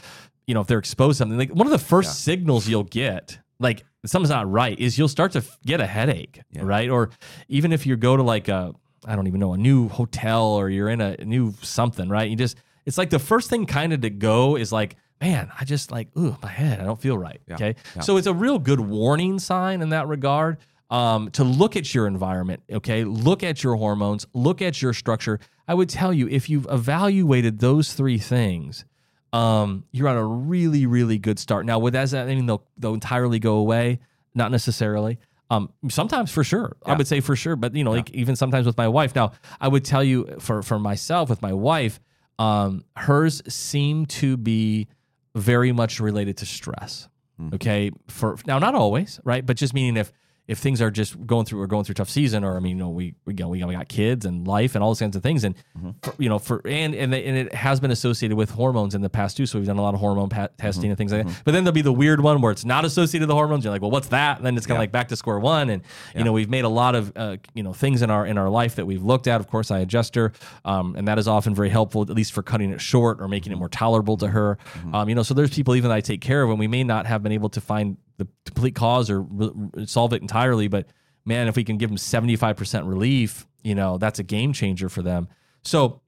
you 0.47 0.53
know, 0.53 0.61
if 0.61 0.67
they're 0.67 0.79
exposed 0.79 1.17
to 1.17 1.19
something, 1.19 1.37
like 1.37 1.53
one 1.53 1.67
of 1.67 1.71
the 1.71 1.79
first 1.79 2.09
Yeah. 2.09 2.33
signals 2.33 2.67
you'll 2.67 2.83
get, 2.83 3.39
like 3.59 3.85
something's 4.05 4.29
not 4.31 4.51
right, 4.51 4.77
is 4.79 4.97
you'll 4.97 5.07
start 5.07 5.31
to 5.33 5.43
get 5.65 5.79
a 5.79 5.87
headache, 5.87 6.41
Yeah. 6.51 6.63
right? 6.65 6.89
Or 6.89 7.11
even 7.47 7.71
if 7.71 7.85
you 7.85 7.95
go 7.95 8.17
to 8.17 8.23
like 8.23 8.47
a, 8.47 8.73
I 9.05 9.15
don't 9.15 9.27
even 9.27 9.39
know, 9.39 9.53
a 9.53 9.57
new 9.57 9.87
hotel 9.87 10.45
or 10.45 10.69
you're 10.69 10.89
in 10.89 10.99
a 10.99 11.15
new 11.23 11.53
something, 11.61 12.09
right? 12.09 12.29
You 12.29 12.35
just, 12.35 12.57
it's 12.85 12.97
like 12.97 13.11
the 13.11 13.19
first 13.19 13.49
thing 13.49 13.65
kind 13.65 13.93
of 13.93 14.01
to 14.01 14.09
go 14.09 14.57
is 14.57 14.71
like, 14.71 14.97
man, 15.21 15.51
I 15.57 15.65
just 15.65 15.91
like, 15.91 16.09
ooh, 16.17 16.35
my 16.41 16.49
head, 16.49 16.79
I 16.79 16.83
don't 16.83 16.99
feel 16.99 17.17
right. 17.17 17.39
Yeah. 17.47 17.55
Okay. 17.55 17.75
Yeah. 17.95 18.01
So 18.01 18.17
it's 18.17 18.27
a 18.27 18.33
real 18.33 18.59
good 18.59 18.79
warning 18.79 19.39
sign 19.39 19.81
in 19.81 19.89
that 19.89 20.07
regard. 20.07 20.57
Um, 20.89 21.31
to 21.31 21.45
look 21.45 21.77
at 21.77 21.93
your 21.95 22.05
environment, 22.05 22.63
okay, 22.69 23.05
look 23.05 23.43
at 23.43 23.63
your 23.63 23.77
hormones, 23.77 24.27
look 24.33 24.61
at 24.61 24.81
your 24.81 24.91
structure. 24.91 25.39
I 25.65 25.73
would 25.73 25.87
tell 25.87 26.11
you 26.11 26.27
if 26.27 26.49
you've 26.49 26.67
evaluated 26.69 27.59
those 27.59 27.93
three 27.93 28.17
things, 28.17 28.83
um, 29.31 29.85
you're 29.93 30.09
on 30.09 30.17
a 30.17 30.25
really, 30.25 30.85
really 30.85 31.17
good 31.17 31.39
start. 31.39 31.65
Now, 31.65 31.79
with 31.79 31.95
as 31.95 32.13
I 32.13 32.25
mean 32.25 32.45
they'll 32.45 32.65
they'll 32.77 32.93
entirely 32.93 33.39
go 33.39 33.55
away? 33.55 33.99
Not 34.35 34.51
necessarily. 34.51 35.17
Um, 35.49 35.71
sometimes 35.89 36.31
for 36.31 36.43
sure, 36.43 36.75
I 36.85 36.95
would 36.95 37.07
say 37.07 37.21
for 37.21 37.37
sure, 37.37 37.55
but 37.55 37.73
you 37.73 37.85
know, 37.85 37.91
like 37.91 38.09
even 38.11 38.35
sometimes 38.35 38.65
with 38.65 38.77
my 38.77 38.89
wife. 38.89 39.15
Now, 39.15 39.31
I 39.61 39.69
would 39.69 39.85
tell 39.85 40.03
you 40.03 40.35
for 40.39 40.61
for 40.61 40.77
myself 40.77 41.29
with 41.29 41.41
my 41.41 41.53
wife, 41.53 42.01
um, 42.39 42.83
hers 42.97 43.41
seem 43.47 44.05
to 44.07 44.35
be 44.35 44.87
very 45.35 45.71
much 45.71 45.99
related 45.99 46.37
to 46.37 46.45
stress. 46.45 47.07
Hmm. 47.37 47.49
Okay, 47.53 47.91
for 48.07 48.37
now, 48.45 48.59
not 48.59 48.75
always, 48.75 49.19
right? 49.23 49.45
But 49.45 49.57
just 49.57 49.73
meaning 49.73 49.97
if 49.97 50.11
if 50.51 50.59
things 50.59 50.81
are 50.81 50.91
just 50.91 51.25
going 51.25 51.45
through 51.45 51.61
or 51.61 51.67
going 51.67 51.83
through 51.85 51.93
a 51.93 51.95
tough 51.95 52.09
season, 52.09 52.43
or 52.43 52.57
I 52.57 52.59
mean, 52.59 52.77
you 52.77 52.83
know, 52.83 52.89
we 52.89 53.15
we 53.25 53.33
got 53.33 53.49
we 53.49 53.59
got, 53.59 53.67
we 53.69 53.73
got 53.75 53.87
kids 53.87 54.25
and 54.25 54.45
life 54.47 54.75
and 54.75 54.83
all 54.83 54.89
those 54.89 54.99
kinds 54.99 55.15
of 55.15 55.23
things, 55.23 55.43
and 55.43 55.55
for, 56.03 56.13
you 56.19 56.27
know, 56.29 56.39
for 56.39 56.61
and 56.67 56.93
and, 56.93 57.11
they, 57.13 57.23
and 57.25 57.37
it 57.37 57.53
has 57.53 57.79
been 57.79 57.91
associated 57.91 58.35
with 58.37 58.49
hormones 58.51 58.93
in 58.93 59.01
the 59.01 59.09
past 59.09 59.37
too. 59.37 59.45
So 59.45 59.57
we've 59.57 59.67
done 59.67 59.77
a 59.77 59.81
lot 59.81 59.93
of 59.93 59.99
hormone 60.01 60.29
pa- 60.29 60.49
testing 60.57 60.89
and 60.91 60.97
things 60.97 61.13
like 61.13 61.25
that. 61.25 61.41
But 61.45 61.53
then 61.53 61.63
there'll 61.63 61.73
be 61.73 61.81
the 61.81 61.93
weird 61.93 62.21
one 62.21 62.41
where 62.41 62.51
it's 62.51 62.65
not 62.65 62.83
associated 62.85 63.21
with 63.23 63.29
the 63.29 63.35
hormones. 63.35 63.63
You're 63.63 63.71
like, 63.73 63.81
well, 63.81 63.91
what's 63.91 64.09
that? 64.09 64.37
And 64.37 64.45
then 64.45 64.57
it's 64.57 64.65
kind 64.67 64.75
of 64.75 64.79
Yeah. 64.79 64.83
like 64.83 64.91
back 64.91 65.07
to 65.07 65.15
square 65.15 65.39
one. 65.39 65.69
And 65.69 65.83
you 66.15 66.23
know, 66.23 66.33
we've 66.33 66.49
made 66.49 66.65
a 66.65 66.69
lot 66.69 66.95
of 66.95 67.13
uh, 67.15 67.37
you 67.53 67.63
know 67.63 67.73
things 67.73 68.01
in 68.01 68.09
our 68.11 68.25
in 68.25 68.37
our 68.37 68.49
life 68.49 68.75
that 68.75 68.85
we've 68.85 69.03
looked 69.03 69.27
at. 69.27 69.39
Of 69.39 69.47
course, 69.47 69.71
I 69.71 69.79
adjust 69.79 70.15
her, 70.15 70.33
um, 70.65 70.95
and 70.97 71.07
that 71.07 71.17
is 71.17 71.27
often 71.29 71.55
very 71.55 71.69
helpful, 71.69 72.01
at 72.01 72.09
least 72.09 72.33
for 72.33 72.43
cutting 72.43 72.71
it 72.71 72.81
short 72.81 73.21
or 73.21 73.27
making 73.29 73.53
it 73.53 73.55
more 73.55 73.69
tolerable 73.69 74.17
to 74.17 74.27
her. 74.27 74.57
Um, 74.93 75.07
you 75.07 75.15
know, 75.15 75.23
so 75.23 75.33
there's 75.33 75.51
people 75.55 75.75
even 75.75 75.89
that 75.89 75.95
I 75.95 76.01
take 76.01 76.19
care 76.19 76.43
of, 76.43 76.49
and 76.49 76.59
we 76.59 76.67
may 76.67 76.83
not 76.83 77.05
have 77.05 77.23
been 77.23 77.31
able 77.31 77.49
to 77.49 77.61
find 77.61 77.95
the 78.21 78.27
complete 78.45 78.75
cause 78.75 79.09
or 79.09 79.21
re- 79.21 79.85
solve 79.85 80.13
it 80.13 80.21
entirely, 80.21 80.67
but 80.67 80.87
man, 81.25 81.47
if 81.47 81.55
we 81.55 81.63
can 81.63 81.77
give 81.77 81.89
them 81.89 81.97
75% 81.97 82.87
relief, 82.87 83.47
you 83.63 83.75
know, 83.75 83.97
that's 83.97 84.19
a 84.19 84.23
game 84.23 84.53
changer 84.53 84.89
for 84.89 85.01
them. 85.01 85.27
So 85.63 86.01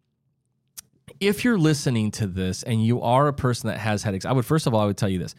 if 1.19 1.43
you're 1.43 1.57
listening 1.57 2.11
to 2.11 2.27
this 2.27 2.63
and 2.63 2.83
you 2.85 3.01
are 3.01 3.27
a 3.27 3.33
person 3.33 3.67
that 3.67 3.79
has 3.79 4.03
headaches, 4.03 4.25
I 4.25 4.31
would 4.31 4.45
first 4.45 4.67
of 4.67 4.73
all, 4.73 4.81
I 4.81 4.85
would 4.85 4.97
tell 4.97 5.09
you 5.09 5.19
this. 5.19 5.35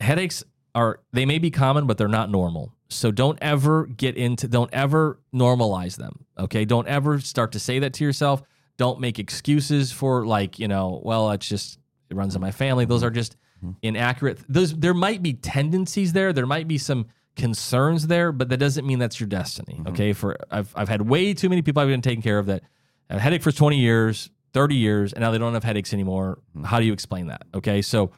Headaches 0.00 0.44
are 0.74 1.00
they 1.12 1.24
may 1.24 1.38
be 1.38 1.50
common, 1.50 1.86
but 1.86 1.98
they're 1.98 2.08
not 2.08 2.30
normal. 2.30 2.72
So 2.88 3.10
don't 3.10 3.38
ever 3.40 3.86
get 3.86 4.16
into 4.16 4.48
don't 4.48 4.72
ever 4.72 5.20
normalize 5.34 5.96
them. 5.96 6.24
Okay. 6.38 6.64
Don't 6.64 6.88
ever 6.88 7.20
start 7.20 7.52
to 7.52 7.58
say 7.58 7.78
that 7.80 7.94
to 7.94 8.04
yourself. 8.04 8.42
Don't 8.76 9.00
make 9.00 9.18
excuses 9.18 9.92
for 9.92 10.26
like, 10.26 10.58
you 10.58 10.68
know, 10.68 11.00
well, 11.04 11.30
it's 11.30 11.48
just 11.48 11.78
it 12.10 12.16
runs 12.16 12.34
in 12.34 12.40
my 12.40 12.50
family. 12.50 12.84
Those 12.84 13.02
are 13.02 13.10
just 13.10 13.36
Mm-hmm. 13.64 13.78
inaccurate. 13.82 14.38
Those 14.48 14.74
there 14.74 14.94
might 14.94 15.22
be 15.22 15.32
tendencies 15.32 16.12
there. 16.12 16.32
There 16.32 16.46
might 16.46 16.68
be 16.68 16.78
some 16.78 17.06
concerns 17.36 18.06
there, 18.06 18.30
but 18.30 18.48
that 18.50 18.58
doesn't 18.58 18.86
mean 18.86 18.98
that's 18.98 19.18
your 19.18 19.28
destiny. 19.28 19.74
Mm-hmm. 19.74 19.88
Okay. 19.88 20.12
For 20.12 20.36
I've 20.50 20.72
I've 20.76 20.88
had 20.88 21.02
way 21.02 21.34
too 21.34 21.48
many 21.48 21.62
people 21.62 21.82
I've 21.82 21.88
been 21.88 22.02
taking 22.02 22.22
care 22.22 22.38
of 22.38 22.46
that 22.46 22.62
have 23.10 23.18
a 23.18 23.22
headache 23.22 23.42
for 23.42 23.52
20 23.52 23.78
years, 23.78 24.30
30 24.52 24.76
years, 24.76 25.12
and 25.12 25.22
now 25.22 25.30
they 25.30 25.38
don't 25.38 25.54
have 25.54 25.64
headaches 25.64 25.92
anymore. 25.92 26.38
Mm-hmm. 26.50 26.64
How 26.64 26.78
do 26.78 26.86
you 26.86 26.92
explain 26.92 27.28
that? 27.28 27.42
Okay. 27.54 27.82
So 27.82 28.10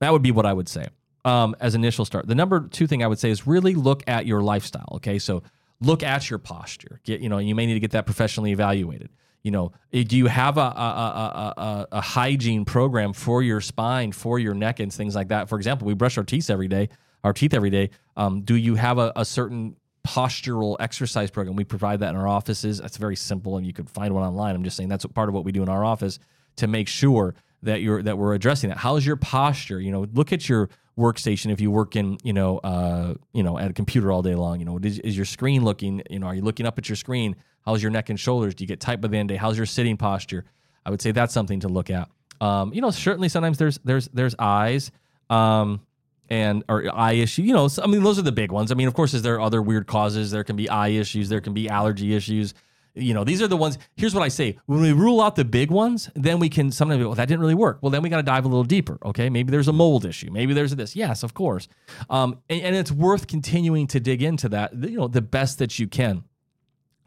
that 0.00 0.12
would 0.12 0.22
be 0.22 0.30
what 0.30 0.46
I 0.46 0.52
would 0.52 0.68
say 0.68 0.86
um, 1.24 1.54
as 1.60 1.74
initial 1.74 2.04
start. 2.04 2.26
The 2.26 2.34
number 2.34 2.68
two 2.68 2.86
thing 2.86 3.02
I 3.02 3.06
would 3.06 3.18
say 3.18 3.30
is 3.30 3.46
really 3.46 3.74
look 3.74 4.02
at 4.06 4.26
your 4.26 4.42
lifestyle. 4.42 4.88
Okay. 4.96 5.18
So 5.18 5.42
look 5.80 6.02
at 6.02 6.30
your 6.30 6.38
posture. 6.38 7.00
Get, 7.04 7.20
you 7.20 7.28
know, 7.28 7.38
you 7.38 7.54
may 7.54 7.66
need 7.66 7.74
to 7.74 7.80
get 7.80 7.92
that 7.92 8.06
professionally 8.06 8.52
evaluated. 8.52 9.10
You 9.44 9.50
know, 9.50 9.72
eh, 9.92 10.04
do 10.04 10.16
you 10.16 10.26
have 10.26 10.56
a, 10.56 10.60
a, 10.60 11.54
a, 11.56 11.86
a, 11.92 12.00
hygiene 12.00 12.64
program 12.64 13.12
for 13.12 13.42
your 13.42 13.60
spine, 13.60 14.10
for 14.10 14.38
your 14.38 14.54
neck, 14.54 14.80
and 14.80 14.92
things 14.92 15.14
like 15.14 15.28
that? 15.28 15.50
For 15.50 15.56
example, 15.56 15.86
we 15.86 15.92
brush 15.92 16.16
our 16.16 16.24
teeth 16.24 16.48
every 16.48 16.66
day. 16.66 16.88
Our 17.22 17.34
teeth 17.34 17.52
every 17.52 17.70
day. 17.70 17.90
Um, 18.16 18.40
do 18.40 18.56
you 18.56 18.74
have 18.74 18.98
a, 18.98 19.12
a 19.16 19.24
certain 19.24 19.76
postural 20.06 20.76
exercise 20.80 21.30
program? 21.30 21.56
We 21.56 21.64
provide 21.64 22.00
that 22.00 22.10
in 22.10 22.16
our 22.16 22.26
offices. 22.26 22.78
That's 22.78 22.96
very 22.96 23.16
simple, 23.16 23.58
and 23.58 23.66
you 23.66 23.74
could 23.74 23.90
find 23.90 24.14
one 24.14 24.24
online. 24.24 24.56
I'm 24.56 24.64
just 24.64 24.78
saying 24.78 24.88
that's 24.88 25.04
part 25.06 25.28
of 25.28 25.34
what 25.34 25.44
we 25.44 25.52
do 25.52 25.62
in 25.62 25.68
our 25.68 25.84
office 25.84 26.18
to 26.56 26.66
make 26.66 26.88
sure 26.88 27.34
that 27.62 27.82
you're 27.82 28.02
that 28.02 28.16
we're 28.16 28.34
addressing 28.34 28.70
that. 28.70 28.78
How's 28.78 29.04
your 29.04 29.16
posture? 29.16 29.80
You 29.80 29.92
know, 29.92 30.06
look 30.14 30.32
at 30.32 30.48
your 30.48 30.70
workstation 30.98 31.50
if 31.50 31.60
you 31.60 31.70
work 31.70 31.96
in 31.96 32.18
you 32.22 32.32
know 32.32 32.58
uh, 32.58 33.14
you 33.32 33.42
know 33.42 33.58
at 33.58 33.70
a 33.70 33.74
computer 33.74 34.10
all 34.10 34.22
day 34.22 34.34
long. 34.34 34.58
You 34.58 34.64
know, 34.64 34.78
is, 34.82 34.98
is 35.00 35.16
your 35.16 35.26
screen 35.26 35.64
looking? 35.64 36.02
You 36.08 36.20
know, 36.20 36.28
are 36.28 36.34
you 36.34 36.42
looking 36.42 36.66
up 36.66 36.78
at 36.78 36.88
your 36.88 36.96
screen? 36.96 37.36
How's 37.64 37.82
your 37.82 37.90
neck 37.90 38.10
and 38.10 38.18
shoulders? 38.18 38.54
Do 38.54 38.64
you 38.64 38.68
get 38.68 38.80
tight 38.80 39.00
by 39.00 39.08
the 39.08 39.16
end 39.16 39.30
of 39.30 39.34
the 39.34 39.38
day? 39.38 39.38
How's 39.38 39.56
your 39.56 39.66
sitting 39.66 39.96
posture? 39.96 40.44
I 40.84 40.90
would 40.90 41.00
say 41.00 41.12
that's 41.12 41.32
something 41.32 41.60
to 41.60 41.68
look 41.68 41.90
at. 41.90 42.08
Um, 42.40 42.74
you 42.74 42.80
know, 42.80 42.90
certainly 42.90 43.28
sometimes 43.28 43.58
there's 43.58 43.78
there's 43.84 44.08
there's 44.08 44.34
eyes. 44.38 44.90
Um, 45.30 45.80
and 46.28 46.64
or 46.68 46.84
eye 46.94 47.12
issue, 47.12 47.42
you 47.42 47.52
know, 47.52 47.68
I 47.82 47.86
mean, 47.86 48.02
those 48.02 48.18
are 48.18 48.22
the 48.22 48.32
big 48.32 48.50
ones. 48.50 48.72
I 48.72 48.74
mean, 48.74 48.88
of 48.88 48.94
course, 48.94 49.12
is 49.14 49.22
there 49.22 49.40
other 49.40 49.60
weird 49.60 49.86
causes? 49.86 50.30
There 50.30 50.44
can 50.44 50.56
be 50.56 50.68
eye 50.68 50.88
issues, 50.88 51.28
there 51.28 51.40
can 51.40 51.52
be 51.52 51.68
allergy 51.68 52.14
issues. 52.14 52.54
You 52.96 53.12
know, 53.12 53.24
these 53.24 53.42
are 53.42 53.48
the 53.48 53.56
ones. 53.56 53.76
Here's 53.96 54.14
what 54.14 54.22
I 54.22 54.28
say: 54.28 54.56
when 54.66 54.80
we 54.80 54.92
rule 54.92 55.20
out 55.20 55.34
the 55.34 55.44
big 55.44 55.70
ones, 55.70 56.08
then 56.14 56.38
we 56.38 56.48
can 56.48 56.70
sometimes 56.70 57.00
be, 57.00 57.04
well, 57.04 57.14
that 57.14 57.26
didn't 57.26 57.40
really 57.40 57.54
work. 57.54 57.78
Well, 57.82 57.90
then 57.90 58.02
we 58.02 58.08
got 58.08 58.18
to 58.18 58.22
dive 58.22 58.44
a 58.44 58.48
little 58.48 58.64
deeper. 58.64 58.98
Okay, 59.04 59.28
maybe 59.28 59.50
there's 59.50 59.66
a 59.66 59.72
mold 59.72 60.04
issue. 60.04 60.30
Maybe 60.30 60.54
there's 60.54 60.76
this. 60.76 60.94
Yes, 60.94 61.24
of 61.24 61.34
course. 61.34 61.66
Um, 62.08 62.38
and, 62.48 62.62
and 62.62 62.76
it's 62.76 62.92
worth 62.92 63.26
continuing 63.26 63.88
to 63.88 63.98
dig 63.98 64.22
into 64.22 64.48
that. 64.50 64.74
You 64.74 64.96
know, 64.96 65.08
the 65.08 65.22
best 65.22 65.58
that 65.58 65.78
you 65.78 65.88
can. 65.88 66.22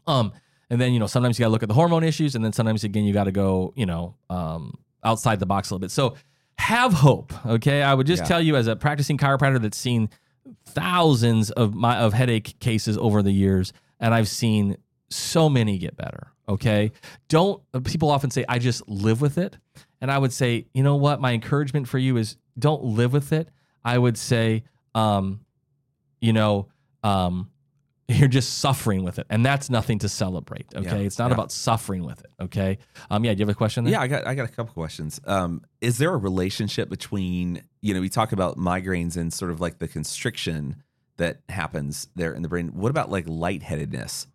Um, 0.06 0.32
and 0.70 0.80
then 0.80 0.92
you 0.92 0.98
know 0.98 1.06
sometimes 1.06 1.38
you 1.38 1.42
got 1.42 1.48
to 1.48 1.52
look 1.52 1.62
at 1.62 1.68
the 1.68 1.74
hormone 1.74 2.04
issues, 2.04 2.34
and 2.34 2.44
then 2.44 2.52
sometimes 2.52 2.84
again 2.84 3.04
you 3.04 3.12
got 3.12 3.24
to 3.24 3.32
go 3.32 3.72
you 3.76 3.86
know 3.86 4.14
um, 4.30 4.78
outside 5.04 5.40
the 5.40 5.46
box 5.46 5.70
a 5.70 5.74
little 5.74 5.80
bit. 5.80 5.90
So 5.90 6.14
have 6.58 6.92
hope. 6.92 7.32
Okay, 7.46 7.82
I 7.82 7.94
would 7.94 8.06
just 8.06 8.22
Yeah. 8.22 8.28
tell 8.28 8.40
you 8.42 8.56
as 8.56 8.66
a 8.66 8.76
practicing 8.76 9.16
chiropractor 9.18 9.60
that's 9.60 9.78
seen 9.78 10.08
thousands 10.66 11.50
of 11.50 11.74
my 11.74 11.96
of 11.98 12.12
headache 12.12 12.58
cases 12.60 12.96
over 12.98 13.22
the 13.22 13.32
years, 13.32 13.72
and 14.00 14.14
I've 14.14 14.28
seen 14.28 14.76
so 15.10 15.48
many 15.48 15.78
get 15.78 15.96
better. 15.96 16.28
Okay, 16.48 16.92
don't 17.28 17.62
people 17.84 18.10
often 18.10 18.30
say 18.30 18.44
I 18.48 18.58
just 18.58 18.86
live 18.88 19.20
with 19.20 19.38
it, 19.38 19.56
and 20.00 20.10
I 20.10 20.18
would 20.18 20.32
say 20.32 20.66
you 20.74 20.82
know 20.82 20.96
what 20.96 21.20
my 21.20 21.32
encouragement 21.32 21.88
for 21.88 21.98
you 21.98 22.16
is 22.16 22.36
don't 22.58 22.82
live 22.84 23.12
with 23.12 23.32
it. 23.32 23.48
I 23.84 23.98
would 23.98 24.18
say 24.18 24.64
um, 24.94 25.40
you 26.20 26.32
know 26.32 26.68
um, 27.02 27.50
you're 28.08 28.26
just 28.28 28.58
suffering 28.58 29.04
with 29.04 29.18
it, 29.18 29.26
and 29.28 29.44
that's 29.44 29.68
nothing 29.68 29.98
to 29.98 30.08
celebrate. 30.08 30.66
Okay, 30.74 31.00
Yeah. 31.00 31.06
it's 31.06 31.18
not 31.18 31.28
Yeah. 31.28 31.34
about 31.34 31.52
suffering 31.52 32.04
with 32.04 32.20
it. 32.20 32.30
Okay, 32.40 32.78
um, 33.10 33.24
yeah. 33.24 33.34
Do 33.34 33.40
you 33.40 33.46
have 33.46 33.54
a 33.54 33.56
question? 33.58 33.84
There? 33.84 33.92
Yeah, 33.92 34.00
I 34.00 34.06
got 34.08 34.26
I 34.26 34.34
got 34.34 34.44
a 34.48 34.52
couple 34.52 34.72
questions. 34.72 35.20
Um, 35.26 35.62
is 35.80 35.98
there 35.98 36.12
a 36.12 36.16
relationship 36.16 36.88
between 36.88 37.62
you 37.82 37.92
know 37.94 38.00
we 38.00 38.08
talk 38.08 38.32
about 38.32 38.56
migraines 38.56 39.16
and 39.16 39.32
sort 39.32 39.50
of 39.50 39.60
like 39.60 39.78
the 39.78 39.88
constriction 39.88 40.82
that 41.18 41.40
happens 41.50 42.08
there 42.16 42.32
in 42.32 42.42
the 42.42 42.48
brain? 42.48 42.68
What 42.68 42.90
about 42.90 43.10
like 43.10 43.26
lightheadedness? 43.26 44.26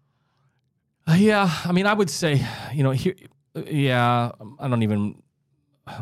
Uh, 1.08 1.16
yeah, 1.16 1.50
I 1.66 1.72
mean, 1.72 1.86
I 1.88 1.94
would 1.94 2.10
say, 2.10 2.46
you 2.74 2.84
know, 2.84 2.92
here, 2.92 3.16
yeah, 3.68 4.32
I 4.60 4.68
don't 4.68 4.84
even. 4.84 5.22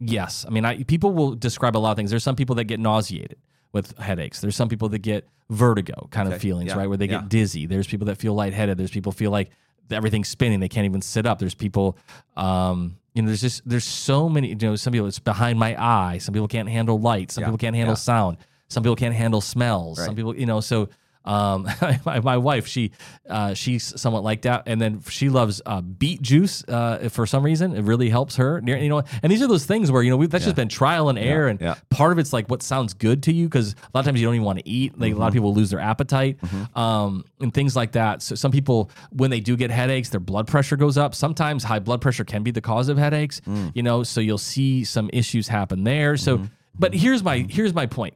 yes. 0.00 0.44
I 0.46 0.50
mean, 0.50 0.64
I, 0.64 0.82
people 0.84 1.12
will 1.12 1.34
describe 1.34 1.76
a 1.76 1.78
lot 1.78 1.92
of 1.92 1.96
things. 1.96 2.10
There's 2.10 2.24
some 2.24 2.36
people 2.36 2.56
that 2.56 2.64
get 2.64 2.80
nauseated 2.80 3.36
with 3.72 3.96
headaches. 3.98 4.40
There's 4.40 4.56
some 4.56 4.68
people 4.68 4.88
that 4.90 4.98
get 5.00 5.26
vertigo 5.48 6.08
kind 6.10 6.28
Okay. 6.28 6.36
of 6.36 6.42
feelings, 6.42 6.68
Yeah. 6.68 6.76
right? 6.78 6.88
Where 6.88 6.96
they 6.96 7.06
Yeah. 7.06 7.20
get 7.20 7.28
dizzy. 7.28 7.66
There's 7.66 7.86
people 7.86 8.06
that 8.06 8.16
feel 8.18 8.34
lightheaded. 8.34 8.78
There's 8.78 8.90
people 8.90 9.12
feel 9.12 9.30
like 9.30 9.50
everything's 9.90 10.28
spinning. 10.28 10.60
They 10.60 10.68
can't 10.68 10.84
even 10.84 11.02
sit 11.02 11.26
up. 11.26 11.38
There's 11.38 11.54
people, 11.54 11.96
um, 12.36 12.96
you 13.14 13.22
know, 13.22 13.26
there's 13.28 13.40
just 13.40 13.62
there's 13.68 13.84
so 13.84 14.28
many. 14.28 14.48
You 14.48 14.56
know, 14.56 14.76
some 14.76 14.92
people 14.92 15.08
it's 15.08 15.18
behind 15.18 15.58
my 15.58 15.80
eye. 15.82 16.18
Some 16.18 16.32
people 16.32 16.48
can't 16.48 16.68
handle 16.68 16.98
light. 17.00 17.30
Some 17.32 17.42
Yeah. 17.42 17.48
people 17.48 17.58
can't 17.58 17.76
handle 17.76 17.96
sound. 17.96 18.36
Some 18.68 18.82
people 18.84 18.96
can't 18.96 19.14
handle 19.14 19.40
smells. 19.40 20.04
Some 20.04 20.14
people, 20.14 20.36
you 20.36 20.46
know, 20.46 20.60
so. 20.60 20.88
Um, 21.24 21.68
my, 22.06 22.20
my 22.20 22.36
wife, 22.38 22.66
she, 22.66 22.92
uh, 23.28 23.52
she's 23.54 24.00
somewhat 24.00 24.22
like 24.24 24.42
that, 24.42 24.62
and 24.66 24.80
then 24.80 25.02
she 25.08 25.28
loves 25.28 25.60
uh, 25.66 25.80
beet 25.80 26.22
juice. 26.22 26.64
Uh, 26.66 27.08
for 27.10 27.26
some 27.26 27.42
reason, 27.44 27.74
it 27.76 27.82
really 27.82 28.08
helps 28.08 28.36
her. 28.36 28.60
You 28.64 28.88
know, 28.88 29.02
and 29.22 29.30
these 29.30 29.42
are 29.42 29.46
those 29.46 29.66
things 29.66 29.90
where 29.92 30.02
you 30.02 30.10
know 30.10 30.16
we've, 30.16 30.30
that's 30.30 30.44
just 30.44 30.56
been 30.56 30.68
trial 30.70 31.08
and 31.10 31.18
error, 31.18 31.48
and 31.48 31.60
yeah. 31.60 31.74
part 31.90 32.12
of 32.12 32.18
it's 32.18 32.32
like 32.32 32.48
what 32.48 32.62
sounds 32.62 32.94
good 32.94 33.22
to 33.24 33.32
you 33.32 33.46
because 33.48 33.72
a 33.74 33.76
lot 33.94 34.00
of 34.00 34.06
times 34.06 34.20
you 34.20 34.26
don't 34.26 34.34
even 34.34 34.44
want 34.46 34.58
to 34.60 34.68
eat. 34.68 34.98
Like 34.98 35.08
a 35.08 35.10
Mm-hmm. 35.12 35.20
lot 35.20 35.26
of 35.28 35.34
people 35.34 35.52
lose 35.54 35.70
their 35.70 35.80
appetite, 35.80 36.38
um, 36.74 37.24
and 37.40 37.52
things 37.52 37.76
like 37.76 37.92
that. 37.92 38.22
So 38.22 38.34
some 38.34 38.50
people, 38.50 38.90
when 39.12 39.30
they 39.30 39.40
do 39.40 39.56
get 39.56 39.70
headaches, 39.70 40.08
their 40.08 40.20
blood 40.20 40.46
pressure 40.48 40.76
goes 40.76 40.96
up. 40.96 41.14
Sometimes 41.14 41.64
high 41.64 41.78
blood 41.80 42.00
pressure 42.00 42.24
can 42.24 42.42
be 42.42 42.50
the 42.50 42.60
cause 42.62 42.88
of 42.88 42.96
headaches. 42.98 43.40
Mm. 43.40 43.72
You 43.74 43.82
know, 43.82 44.02
so 44.02 44.20
you'll 44.20 44.38
see 44.38 44.84
some 44.84 45.10
issues 45.12 45.48
happen 45.48 45.84
there. 45.84 46.16
So, 46.16 46.38
Mm-hmm. 46.38 46.46
but 46.78 46.94
here's 46.94 47.22
my 47.22 47.46
here's 47.48 47.74
my 47.74 47.86
point. 47.86 48.14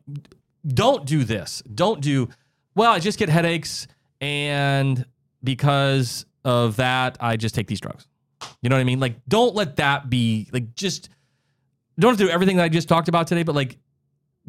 Don't 0.67 1.05
do 1.05 1.25
this. 1.25 1.63
Don't 1.75 2.01
do. 2.01 2.29
Well, 2.75 2.93
I 2.93 2.99
just 2.99 3.19
get 3.19 3.29
headaches, 3.29 3.87
and 4.21 5.05
because 5.43 6.27
of 6.45 6.77
that, 6.77 7.17
I 7.21 7.37
just 7.37 7.55
take 7.55 7.67
these 7.67 7.81
drugs. 7.81 8.07
You 8.63 8.69
know 8.69 8.77
what 8.77 8.81
I 8.81 8.85
mean? 8.85 9.01
Like, 9.01 9.17
don't 9.29 9.55
let 9.55 9.77
that 9.77 10.11
be 10.11 10.49
like 10.53 10.75
just. 10.75 11.09
Don't 11.99 12.11
have 12.11 12.19
to 12.19 12.25
do 12.25 12.31
everything 12.31 12.57
that 12.57 12.65
I 12.65 12.69
just 12.69 12.89
talked 12.89 13.09
about 13.09 13.29
today, 13.29 13.45
but 13.45 13.55
like 13.55 13.79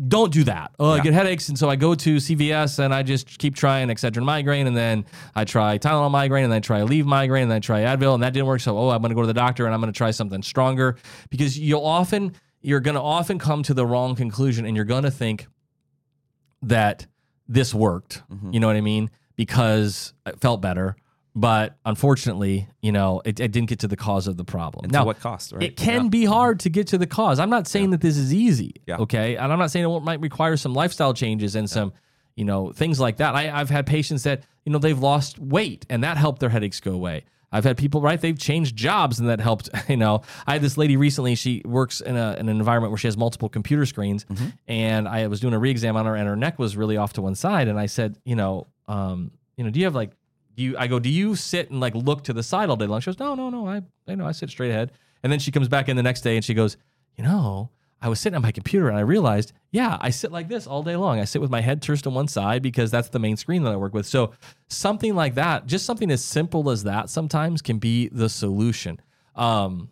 don't 0.07 0.33
do 0.33 0.43
that. 0.43 0.71
Oh, 0.77 0.91
I 0.91 0.99
get 0.99 1.13
headaches, 1.13 1.47
and 1.47 1.57
so 1.57 1.69
I 1.69 1.77
go 1.77 1.95
to 1.95 2.17
CVS 2.17 2.79
and 2.79 2.93
I 2.93 3.01
just 3.01 3.39
keep 3.39 3.55
trying 3.55 3.87
Excedrin 3.87 4.25
migraine, 4.25 4.67
and 4.67 4.75
then 4.75 5.05
I 5.35 5.45
try 5.45 5.77
Tylenol 5.77 6.11
migraine, 6.11 6.43
and 6.43 6.51
then 6.51 6.57
I 6.57 6.59
try 6.59 6.81
Aleve 6.81 7.05
migraine, 7.05 7.43
and 7.43 7.51
then 7.51 7.57
I 7.57 7.59
try 7.61 7.81
Advil, 7.81 8.13
and 8.13 8.21
that 8.21 8.33
didn't 8.33 8.47
work. 8.47 8.59
So, 8.59 8.77
oh, 8.77 8.89
I'm 8.89 9.01
going 9.01 9.09
to 9.09 9.15
go 9.15 9.21
to 9.21 9.27
the 9.27 9.33
doctor, 9.33 9.65
and 9.65 9.73
I'm 9.73 9.79
going 9.79 9.91
to 9.93 9.97
try 9.97 10.11
something 10.11 10.41
stronger 10.43 10.97
because 11.29 11.57
you'll 11.57 11.85
often 11.85 12.33
you're 12.61 12.81
going 12.81 12.95
to 12.95 13.01
often 13.01 13.39
come 13.39 13.63
to 13.63 13.73
the 13.73 13.85
wrong 13.85 14.15
conclusion, 14.15 14.65
and 14.65 14.75
you're 14.75 14.85
going 14.85 15.03
to 15.03 15.11
think 15.11 15.47
that 16.63 17.07
this 17.47 17.73
worked. 17.73 18.23
Mm-hmm. 18.31 18.53
You 18.53 18.59
know 18.59 18.67
what 18.67 18.75
I 18.75 18.81
mean? 18.81 19.09
Because 19.35 20.13
it 20.25 20.39
felt 20.41 20.61
better. 20.61 20.95
But 21.37 21.75
unfortunately, 21.85 22.69
you 22.81 22.93
know, 22.93 23.21
it, 23.25 23.41
it 23.41 23.51
didn't 23.51 23.67
get 23.67 23.79
to 23.79 23.89
the 23.89 23.97
cause 23.97 24.27
of 24.27 24.37
the 24.37 24.45
problem. 24.45 24.85
And 24.85 24.93
now, 24.93 25.03
what 25.03 25.19
cost, 25.19 25.51
right? 25.51 25.63
it 25.63 25.75
can 25.75 26.03
Yeah. 26.05 26.09
be 26.09 26.23
hard 26.25 26.61
to 26.61 26.69
get 26.69 26.87
to 26.87 26.97
the 26.97 27.07
cause. 27.07 27.39
I'm 27.39 27.49
not 27.49 27.67
saying 27.67 27.89
that 27.89 27.99
this 27.99 28.15
is 28.17 28.33
easy. 28.33 28.75
Yeah. 28.87 28.97
Okay. 28.99 29.35
And 29.35 29.51
I'm 29.51 29.59
not 29.59 29.69
saying 29.69 29.83
it 29.83 29.89
won't- 29.89 30.05
might 30.05 30.21
require 30.21 30.55
some 30.55 30.73
lifestyle 30.73 31.13
changes 31.13 31.55
and 31.57 31.69
some, 31.69 31.91
you 32.37 32.45
know, 32.45 32.71
things 32.71 33.01
like 33.01 33.17
that. 33.17 33.35
I, 33.35 33.51
I've 33.51 33.69
had 33.69 33.85
patients 33.85 34.23
that, 34.23 34.43
you 34.65 34.71
know, 34.71 34.77
they've 34.79 34.97
lost 34.97 35.37
weight 35.37 35.85
and 35.89 36.05
that 36.05 36.15
helped 36.15 36.39
their 36.39 36.49
headaches 36.49 36.79
go 36.79 36.93
away. 36.93 37.25
I've 37.55 37.63
had 37.63 37.77
people, 37.77 38.01
right? 38.01 38.19
They've 38.19 38.37
changed 38.37 38.75
jobs 38.75 39.19
and 39.19 39.29
that 39.29 39.39
helped. 39.39 39.69
You 39.89 39.97
know, 39.97 40.21
I 40.47 40.53
had 40.53 40.61
this 40.61 40.77
lady 40.77 40.97
recently. 40.97 41.35
She 41.35 41.61
works 41.63 42.01
in, 42.01 42.15
a, 42.17 42.33
in 42.39 42.49
an 42.49 42.57
environment 42.57 42.91
where 42.91 42.97
she 42.97 43.07
has 43.07 43.15
multiple 43.17 43.49
computer 43.49 43.85
screens, 43.85 44.25
Mm-hmm. 44.25 44.47
and 44.67 45.07
I 45.07 45.27
was 45.27 45.39
doing 45.39 45.53
a 45.53 45.59
re-exam 45.59 45.95
on 45.95 46.05
her, 46.05 46.15
and 46.15 46.27
her 46.27 46.35
neck 46.35 46.59
was 46.59 46.75
really 46.75 46.97
off 46.97 47.13
to 47.13 47.21
one 47.21 47.35
side. 47.35 47.67
And 47.67 47.79
I 47.79 47.85
said, 47.85 48.17
you 48.25 48.35
know, 48.35 48.67
um, 48.87 49.31
you 49.57 49.63
know, 49.63 49.69
do 49.69 49.79
you 49.79 49.85
have 49.85 49.95
like, 49.95 50.11
do 50.55 50.63
you? 50.63 50.77
I 50.77 50.87
go, 50.87 50.99
do 50.99 51.09
you 51.09 51.35
sit 51.35 51.69
and 51.71 51.79
like 51.79 51.93
look 51.95 52.23
to 52.25 52.33
the 52.33 52.43
side 52.43 52.69
all 52.69 52.75
day 52.77 52.87
long? 52.87 52.99
She 53.01 53.05
goes, 53.07 53.19
no, 53.19 53.35
no, 53.35 53.49
no. 53.49 53.67
I, 53.67 53.81
I 54.07 54.15
know, 54.15 54.25
I 54.25 54.31
sit 54.31 54.49
straight 54.49 54.71
ahead. 54.71 54.91
And 55.23 55.31
then 55.31 55.39
she 55.39 55.51
comes 55.51 55.67
back 55.67 55.87
in 55.89 55.95
the 55.97 56.03
next 56.03 56.21
day 56.21 56.35
and 56.35 56.43
she 56.45 56.53
goes, 56.53 56.77
you 57.17 57.23
know, 57.23 57.69
I 58.01 58.09
was 58.09 58.19
sitting 58.19 58.35
on 58.35 58.41
my 58.41 58.51
computer 58.51 58.87
and 58.87 58.97
I 58.97 59.01
realized, 59.01 59.53
yeah, 59.71 59.97
I 59.99 60.09
sit 60.09 60.31
like 60.31 60.47
this 60.47 60.67
all 60.67 60.83
day 60.83 60.95
long. 60.95 61.19
I 61.19 61.25
sit 61.25 61.41
with 61.41 61.49
my 61.49 61.61
head 61.61 61.81
turned 61.81 62.03
to 62.03 62.09
one 62.09 62.27
side 62.27 62.61
because 62.61 62.91
that's 62.91 63.09
the 63.09 63.19
main 63.19 63.37
screen 63.37 63.63
that 63.63 63.73
I 63.73 63.77
work 63.77 63.93
with. 63.93 64.05
So 64.05 64.31
something 64.69 65.15
like 65.15 65.35
that, 65.35 65.65
just 65.65 65.85
something 65.85 66.11
as 66.11 66.23
simple 66.23 66.69
as 66.69 66.83
that, 66.83 67.09
sometimes 67.09 67.61
can 67.61 67.79
be 67.79 68.09
the 68.09 68.29
solution. 68.29 68.99
Um, 69.35 69.89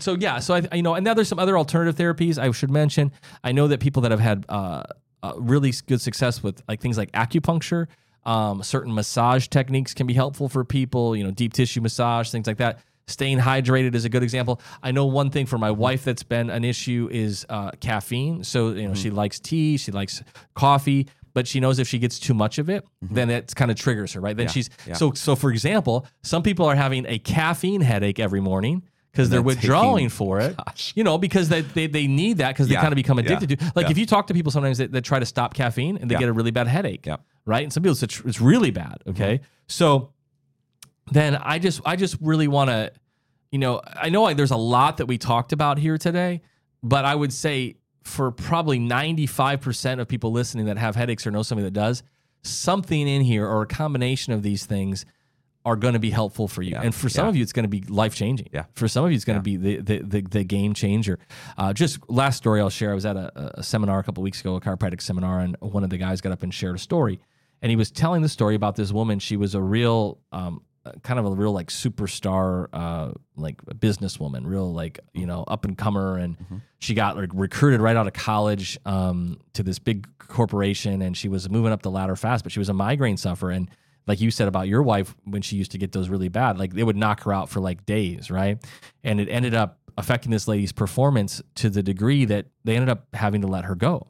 so 0.00 0.14
yeah, 0.14 0.38
so 0.38 0.54
I, 0.54 0.76
you 0.76 0.82
know, 0.82 0.94
and 0.94 1.04
now 1.04 1.14
there's 1.14 1.28
some 1.28 1.38
other 1.38 1.56
alternative 1.56 1.96
therapies 1.96 2.38
I 2.38 2.50
should 2.52 2.70
mention. 2.70 3.12
I 3.42 3.52
know 3.52 3.68
that 3.68 3.80
people 3.80 4.02
that 4.02 4.10
have 4.10 4.20
had 4.20 4.44
uh, 4.48 4.84
uh, 5.22 5.32
really 5.36 5.72
good 5.86 6.00
success 6.00 6.42
with 6.42 6.62
like 6.68 6.80
things 6.80 6.98
like 6.98 7.10
acupuncture, 7.12 7.86
um, 8.26 8.62
certain 8.62 8.92
massage 8.92 9.46
techniques 9.46 9.94
can 9.94 10.06
be 10.06 10.14
helpful 10.14 10.48
for 10.48 10.64
people. 10.64 11.16
You 11.16 11.24
know, 11.24 11.30
deep 11.30 11.52
tissue 11.52 11.80
massage, 11.80 12.30
things 12.30 12.46
like 12.46 12.58
that. 12.58 12.80
Staying 13.08 13.38
hydrated 13.38 13.94
is 13.94 14.04
a 14.04 14.08
good 14.08 14.24
example. 14.24 14.60
I 14.82 14.90
know 14.90 15.06
one 15.06 15.30
thing 15.30 15.46
for 15.46 15.58
my 15.58 15.70
wife 15.70 16.02
that's 16.04 16.24
been 16.24 16.50
an 16.50 16.64
issue 16.64 17.08
is 17.12 17.46
uh, 17.48 17.70
caffeine. 17.78 18.42
So 18.42 18.70
you 18.70 18.88
know, 18.88 18.94
she 18.94 19.10
likes 19.10 19.38
tea, 19.38 19.76
she 19.76 19.92
likes 19.92 20.22
coffee, 20.54 21.06
but 21.32 21.46
she 21.46 21.60
knows 21.60 21.78
if 21.78 21.86
she 21.86 22.00
gets 22.00 22.18
too 22.18 22.34
much 22.34 22.58
of 22.58 22.68
it, 22.68 22.84
then 23.00 23.30
it 23.30 23.54
kind 23.54 23.70
of 23.70 23.76
triggers 23.76 24.12
her, 24.14 24.20
right? 24.20 24.36
Then 24.36 24.46
Yeah, 24.46 24.52
she's 24.52 24.70
yeah. 24.88 24.94
so 24.94 25.12
so. 25.12 25.36
For 25.36 25.50
example, 25.52 26.04
some 26.24 26.42
people 26.42 26.66
are 26.66 26.74
having 26.74 27.06
a 27.06 27.18
caffeine 27.20 27.80
headache 27.80 28.18
every 28.18 28.40
morning 28.40 28.82
because 29.12 29.30
they're 29.30 29.38
then 29.40 29.54
taking- 29.54 29.60
withdrawing 29.70 30.08
for 30.08 30.40
it. 30.40 30.56
You 30.96 31.04
know, 31.04 31.16
because 31.16 31.48
they, 31.48 31.60
they, 31.60 31.86
they 31.86 32.08
need 32.08 32.38
that 32.38 32.54
because 32.54 32.66
they 32.66 32.74
kind 32.74 32.88
of 32.88 32.96
become 32.96 33.18
yeah, 33.20 33.26
addicted 33.26 33.60
to. 33.60 33.72
Like 33.76 33.86
yeah. 33.86 33.90
if 33.92 33.98
you 33.98 34.06
talk 34.06 34.26
to 34.26 34.34
people 34.34 34.50
sometimes 34.50 34.78
that, 34.78 34.90
that 34.90 35.02
try 35.04 35.20
to 35.20 35.26
stop 35.26 35.54
caffeine 35.54 35.96
and 35.96 36.10
they 36.10 36.14
Yeah. 36.16 36.20
get 36.20 36.28
a 36.28 36.32
really 36.32 36.50
bad 36.50 36.66
headache, 36.66 37.06
Yeah. 37.06 37.18
right? 37.44 37.62
And 37.62 37.72
some 37.72 37.84
people 37.84 37.96
it's, 38.02 38.20
it's 38.24 38.40
really 38.40 38.72
bad. 38.72 38.98
Okay, 39.06 39.36
Mm-hmm. 39.36 39.44
so 39.68 40.10
then 41.12 41.36
I 41.36 41.58
just 41.58 41.80
I 41.84 41.96
just 41.96 42.16
really 42.20 42.48
want 42.48 42.70
to, 42.70 42.92
you 43.50 43.58
know, 43.58 43.80
I 43.86 44.08
know 44.08 44.22
like 44.22 44.36
there's 44.36 44.50
a 44.50 44.56
lot 44.56 44.96
that 44.98 45.06
we 45.06 45.18
talked 45.18 45.52
about 45.52 45.78
here 45.78 45.98
today, 45.98 46.42
but 46.82 47.04
I 47.04 47.14
would 47.14 47.32
say 47.32 47.76
for 48.02 48.30
probably 48.30 48.78
95% 48.78 50.00
of 50.00 50.08
people 50.08 50.30
listening 50.32 50.66
that 50.66 50.78
have 50.78 50.94
headaches 50.96 51.26
or 51.26 51.30
know 51.30 51.42
somebody 51.42 51.64
that 51.64 51.72
does, 51.72 52.02
something 52.42 53.06
in 53.08 53.22
here 53.22 53.46
or 53.46 53.62
a 53.62 53.66
combination 53.66 54.32
of 54.32 54.42
these 54.42 54.64
things 54.66 55.04
are 55.64 55.74
going 55.74 55.94
to 55.94 55.98
be 56.00 56.10
helpful 56.10 56.46
for 56.46 56.62
you. 56.62 56.70
Yeah. 56.72 56.82
And 56.82 56.94
for 56.94 57.08
some 57.08 57.24
Yeah. 57.24 57.30
of 57.30 57.36
you, 57.36 57.42
it's 57.42 57.52
going 57.52 57.64
to 57.64 57.68
be 57.68 57.80
life 57.88 58.14
changing. 58.14 58.48
Yeah. 58.52 58.66
For 58.74 58.86
some 58.86 59.04
of 59.04 59.10
you, 59.10 59.16
it's 59.16 59.24
going 59.24 59.38
to 59.38 59.42
be 59.42 59.56
the, 59.56 59.78
the, 59.78 59.98
the, 59.98 60.20
the 60.20 60.44
game 60.44 60.74
changer. 60.74 61.18
Uh, 61.58 61.72
just 61.72 61.98
last 62.08 62.36
story 62.36 62.60
I'll 62.60 62.70
share. 62.70 62.92
I 62.92 62.94
was 62.94 63.04
at 63.04 63.16
a, 63.16 63.58
a 63.58 63.62
seminar 63.64 63.98
a 63.98 64.04
couple 64.04 64.22
weeks 64.22 64.40
ago, 64.40 64.54
a 64.54 64.60
chiropractic 64.60 65.00
seminar, 65.00 65.40
and 65.40 65.56
one 65.58 65.82
of 65.82 65.90
the 65.90 65.98
guys 65.98 66.20
got 66.20 66.30
up 66.30 66.44
and 66.44 66.54
shared 66.54 66.76
a 66.76 66.78
story. 66.78 67.18
And 67.62 67.70
he 67.70 67.74
was 67.74 67.90
telling 67.90 68.22
the 68.22 68.28
story 68.28 68.54
about 68.54 68.76
this 68.76 68.92
woman. 68.92 69.18
She 69.18 69.36
was 69.36 69.56
a 69.56 69.60
real, 69.60 70.20
um, 70.30 70.62
kind 71.02 71.18
of 71.18 71.26
a 71.26 71.30
real 71.30 71.52
like 71.52 71.68
superstar, 71.68 72.68
uh, 72.72 73.12
like 73.36 73.62
businesswoman, 73.64 74.46
real 74.46 74.72
like, 74.72 75.00
you 75.12 75.26
know, 75.26 75.44
up 75.48 75.64
and 75.64 75.76
comer. 75.76 76.16
And 76.16 76.36
she 76.78 76.94
got 76.94 77.16
like 77.16 77.30
recruited 77.32 77.80
right 77.80 77.96
out 77.96 78.06
of 78.06 78.12
college 78.12 78.78
um, 78.84 79.40
to 79.54 79.62
this 79.62 79.78
big 79.78 80.06
corporation. 80.18 81.02
And 81.02 81.16
she 81.16 81.28
was 81.28 81.48
moving 81.48 81.72
up 81.72 81.82
the 81.82 81.90
ladder 81.90 82.16
fast, 82.16 82.44
but 82.44 82.52
she 82.52 82.58
was 82.58 82.68
a 82.68 82.74
migraine 82.74 83.16
sufferer. 83.16 83.50
And 83.50 83.70
like 84.06 84.20
you 84.20 84.30
said 84.30 84.48
about 84.48 84.68
your 84.68 84.82
wife 84.82 85.14
when 85.24 85.42
she 85.42 85.56
used 85.56 85.72
to 85.72 85.78
get 85.78 85.92
those 85.92 86.08
really 86.08 86.28
bad, 86.28 86.58
like 86.58 86.74
they 86.74 86.84
would 86.84 86.96
knock 86.96 87.22
her 87.24 87.32
out 87.32 87.48
for 87.48 87.60
like 87.60 87.84
days, 87.86 88.30
right? 88.30 88.64
And 89.02 89.20
it 89.20 89.28
ended 89.28 89.54
up 89.54 89.80
affecting 89.98 90.30
this 90.30 90.46
lady's 90.46 90.72
performance 90.72 91.42
to 91.56 91.70
the 91.70 91.82
degree 91.82 92.24
that 92.26 92.46
they 92.64 92.76
ended 92.76 92.88
up 92.88 93.06
having 93.14 93.40
to 93.40 93.46
let 93.46 93.64
her 93.64 93.74
go. 93.74 94.08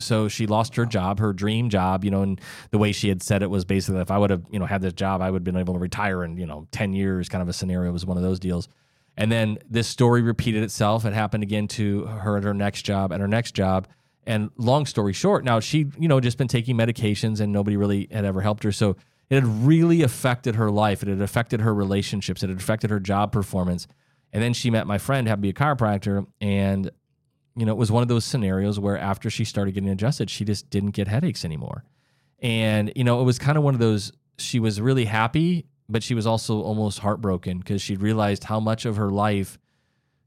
So 0.00 0.28
she 0.28 0.46
lost 0.46 0.76
her 0.76 0.86
job, 0.86 1.18
her 1.18 1.32
dream 1.32 1.70
job, 1.70 2.04
you 2.04 2.10
know, 2.10 2.22
and 2.22 2.40
the 2.70 2.78
way 2.78 2.92
she 2.92 3.08
had 3.08 3.22
said 3.22 3.42
it 3.42 3.50
was 3.50 3.64
basically 3.64 4.00
if 4.00 4.10
I 4.10 4.18
would 4.18 4.30
have, 4.30 4.44
you 4.50 4.58
know, 4.58 4.66
had 4.66 4.80
this 4.80 4.92
job, 4.92 5.20
I 5.20 5.30
would 5.30 5.40
have 5.40 5.44
been 5.44 5.56
able 5.56 5.74
to 5.74 5.80
retire 5.80 6.22
in, 6.22 6.36
you 6.36 6.46
know, 6.46 6.68
10 6.70 6.92
years 6.92 7.28
kind 7.28 7.42
of 7.42 7.48
a 7.48 7.52
scenario 7.52 7.90
was 7.90 8.06
one 8.06 8.16
of 8.16 8.22
those 8.22 8.38
deals. 8.38 8.68
And 9.16 9.32
then 9.32 9.58
this 9.68 9.88
story 9.88 10.22
repeated 10.22 10.62
itself. 10.62 11.04
It 11.04 11.12
happened 11.12 11.42
again 11.42 11.66
to 11.68 12.04
her 12.04 12.36
at 12.36 12.44
her 12.44 12.54
next 12.54 12.82
job, 12.82 13.12
at 13.12 13.18
her 13.18 13.26
next 13.26 13.52
job. 13.52 13.88
And 14.24 14.50
long 14.56 14.86
story 14.86 15.12
short, 15.12 15.44
now 15.44 15.58
she, 15.58 15.86
you 15.98 16.06
know, 16.06 16.20
just 16.20 16.38
been 16.38 16.48
taking 16.48 16.76
medications 16.76 17.40
and 17.40 17.52
nobody 17.52 17.76
really 17.76 18.06
had 18.12 18.24
ever 18.24 18.40
helped 18.40 18.62
her. 18.62 18.70
So 18.70 18.96
it 19.30 19.34
had 19.34 19.66
really 19.66 20.02
affected 20.02 20.54
her 20.54 20.70
life. 20.70 21.02
It 21.02 21.08
had 21.08 21.20
affected 21.20 21.60
her 21.62 21.74
relationships. 21.74 22.44
It 22.44 22.50
had 22.50 22.58
affected 22.58 22.90
her 22.90 23.00
job 23.00 23.32
performance. 23.32 23.88
And 24.32 24.42
then 24.42 24.52
she 24.52 24.70
met 24.70 24.86
my 24.86 24.98
friend, 24.98 25.26
happened 25.26 25.42
to 25.42 25.46
be 25.46 25.50
a 25.50 25.52
chiropractor, 25.54 26.26
and 26.40 26.90
you 27.58 27.66
know, 27.66 27.72
it 27.72 27.78
was 27.78 27.90
one 27.90 28.02
of 28.02 28.08
those 28.08 28.24
scenarios 28.24 28.78
where 28.78 28.96
after 28.98 29.28
she 29.30 29.44
started 29.44 29.72
getting 29.74 29.90
adjusted, 29.90 30.30
she 30.30 30.44
just 30.44 30.70
didn't 30.70 30.90
get 30.90 31.08
headaches 31.08 31.44
anymore. 31.44 31.84
And, 32.40 32.92
you 32.94 33.04
know, 33.04 33.20
it 33.20 33.24
was 33.24 33.38
kind 33.38 33.58
of 33.58 33.64
one 33.64 33.74
of 33.74 33.80
those, 33.80 34.12
she 34.38 34.60
was 34.60 34.80
really 34.80 35.04
happy, 35.06 35.66
but 35.88 36.02
she 36.02 36.14
was 36.14 36.26
also 36.26 36.60
almost 36.62 37.00
heartbroken 37.00 37.58
because 37.58 37.82
she'd 37.82 38.00
realized 38.00 38.44
how 38.44 38.60
much 38.60 38.84
of 38.84 38.96
her 38.96 39.10
life 39.10 39.58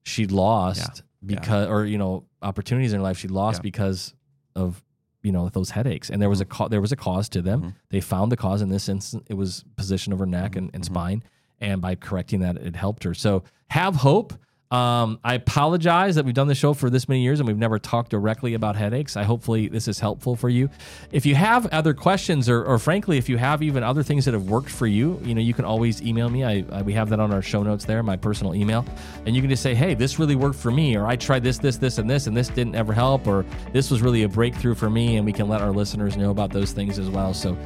she'd 0.04 0.32
lost 0.32 0.80
Yeah. 0.98 1.02
because, 1.38 1.68
or, 1.68 1.86
you 1.86 1.98
know, 1.98 2.26
opportunities 2.42 2.92
in 2.94 3.00
her 3.00 3.04
life 3.04 3.18
she'd 3.20 3.32
lost 3.32 3.60
Yeah. 3.60 3.64
because 3.64 4.14
of, 4.56 4.84
you 5.24 5.32
know, 5.32 5.48
those 5.50 5.70
headaches. 5.70 6.10
And 6.10 6.22
there 6.22 6.30
was 6.30 6.42
a, 6.42 6.46
ca- 6.46 6.68
there 6.68 6.82
was 6.82 6.92
a 6.92 6.96
cause 6.96 7.30
to 7.30 7.42
them. 7.42 7.62
Mhm. 7.62 7.74
They 7.90 8.02
found 8.02 8.32
the 8.32 8.38
cause 8.38 8.62
in 8.62 8.70
this 8.70 8.90
instance. 8.90 9.24
It 9.30 9.36
was 9.36 9.64
position 9.78 10.12
of 10.12 10.20
her 10.20 10.26
neck 10.26 10.56
and, 10.56 10.70
and 10.74 10.84
Mhm. 10.84 10.88
spine. 10.88 11.24
And 11.62 11.80
by 11.80 11.94
correcting 11.96 12.40
that, 12.42 12.58
it 12.58 12.76
helped 12.76 13.04
her. 13.04 13.14
So 13.14 13.44
have 13.70 13.98
hope. 13.98 14.34
Um, 14.72 15.20
I 15.22 15.34
apologize 15.34 16.16
that 16.16 16.24
we've 16.24 16.34
done 16.34 16.48
the 16.48 16.56
show 16.56 16.74
for 16.74 16.90
this 16.90 17.10
many 17.10 17.22
years 17.22 17.42
and 17.42 17.48
we've 17.48 17.58
never 17.58 17.78
talked 17.78 18.10
directly 18.12 18.54
about 18.54 18.78
headaches. 18.78 19.18
I 19.18 19.24
hopefully 19.24 19.68
this 19.68 19.90
is 19.90 20.00
helpful 20.00 20.38
for 20.38 20.48
you. 20.48 20.70
If 21.12 21.26
you 21.26 21.36
have 21.36 21.66
other 21.74 21.94
questions, 21.94 22.48
or, 22.48 22.64
or 22.64 22.80
frankly, 22.80 23.18
if 23.18 23.28
you 23.28 23.36
have 23.38 23.62
even 23.62 23.84
other 23.84 24.02
things 24.02 24.24
that 24.26 24.34
have 24.34 24.50
worked 24.50 24.70
for 24.70 24.88
you, 24.88 25.20
you 25.26 25.36
know, 25.36 25.42
you 25.42 25.54
can 25.54 25.66
always 25.66 26.02
email 26.02 26.30
me. 26.30 26.46
I, 26.46 26.64
I 26.72 26.82
we 26.84 26.94
have 26.94 27.10
that 27.10 27.20
on 27.20 27.34
our 27.34 27.42
show 27.42 27.64
notes 27.64 27.84
there, 27.84 28.02
my 28.02 28.16
personal 28.16 28.56
email, 28.56 28.86
and 29.26 29.36
you 29.36 29.42
can 29.42 29.50
just 29.50 29.62
say, 29.62 29.76
"Hey, 29.76 29.94
this 29.94 30.18
really 30.20 30.36
worked 30.36 30.56
for 30.58 30.72
me," 30.72 30.96
or 30.96 31.06
"I 31.06 31.18
tried 31.18 31.44
this, 31.44 31.58
this, 31.58 31.76
this, 31.78 31.98
and 31.98 32.10
this, 32.10 32.28
and 32.28 32.38
this 32.38 32.48
didn't 32.48 32.76
ever 32.76 32.94
help," 32.94 33.28
or 33.28 33.46
"This 33.74 33.92
was 33.92 34.02
really 34.02 34.24
a 34.24 34.30
breakthrough 34.30 34.76
for 34.76 34.90
me," 34.90 35.18
and 35.18 35.26
we 35.26 35.34
can 35.34 35.50
let 35.50 35.62
our 35.62 35.72
listeners 35.72 36.16
know 36.16 36.32
about 36.32 36.52
those 36.54 36.72
things 36.72 36.98
as 36.98 37.10
well. 37.10 37.34
So, 37.34 37.58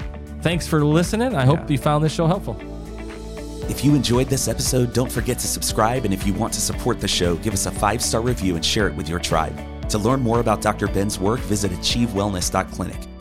thanks 0.42 0.66
for 0.68 0.84
listening. 0.84 1.36
I 1.36 1.46
hope 1.46 1.60
Yeah. 1.60 1.68
you 1.70 1.78
found 1.78 2.04
this 2.04 2.14
show 2.14 2.26
helpful. 2.26 2.58
If 3.68 3.84
you 3.84 3.96
enjoyed 3.96 4.28
this 4.28 4.48
episode, 4.48 4.94
don't 4.94 5.12
forget 5.12 5.40
to 5.40 5.48
subscribe. 5.48 6.06
And 6.06 6.14
if 6.14 6.26
you 6.28 6.34
want 6.34 6.54
to 6.54 6.62
support 6.62 7.02
the 7.02 7.08
show, 7.08 7.36
give 7.38 7.54
us 7.54 7.66
a 7.66 7.72
five 7.72 8.02
star 8.02 8.22
review 8.22 8.56
and 8.56 8.64
share 8.64 8.88
it 8.88 8.96
with 8.96 9.10
your 9.10 9.20
tribe. 9.20 9.60
To 9.90 9.98
learn 9.98 10.22
more 10.22 10.40
about 10.40 10.62
Dr. 10.62 10.88
Ben's 10.88 11.20
work, 11.20 11.40
visit 11.42 11.72
achievewellness.clinic. 11.72 13.15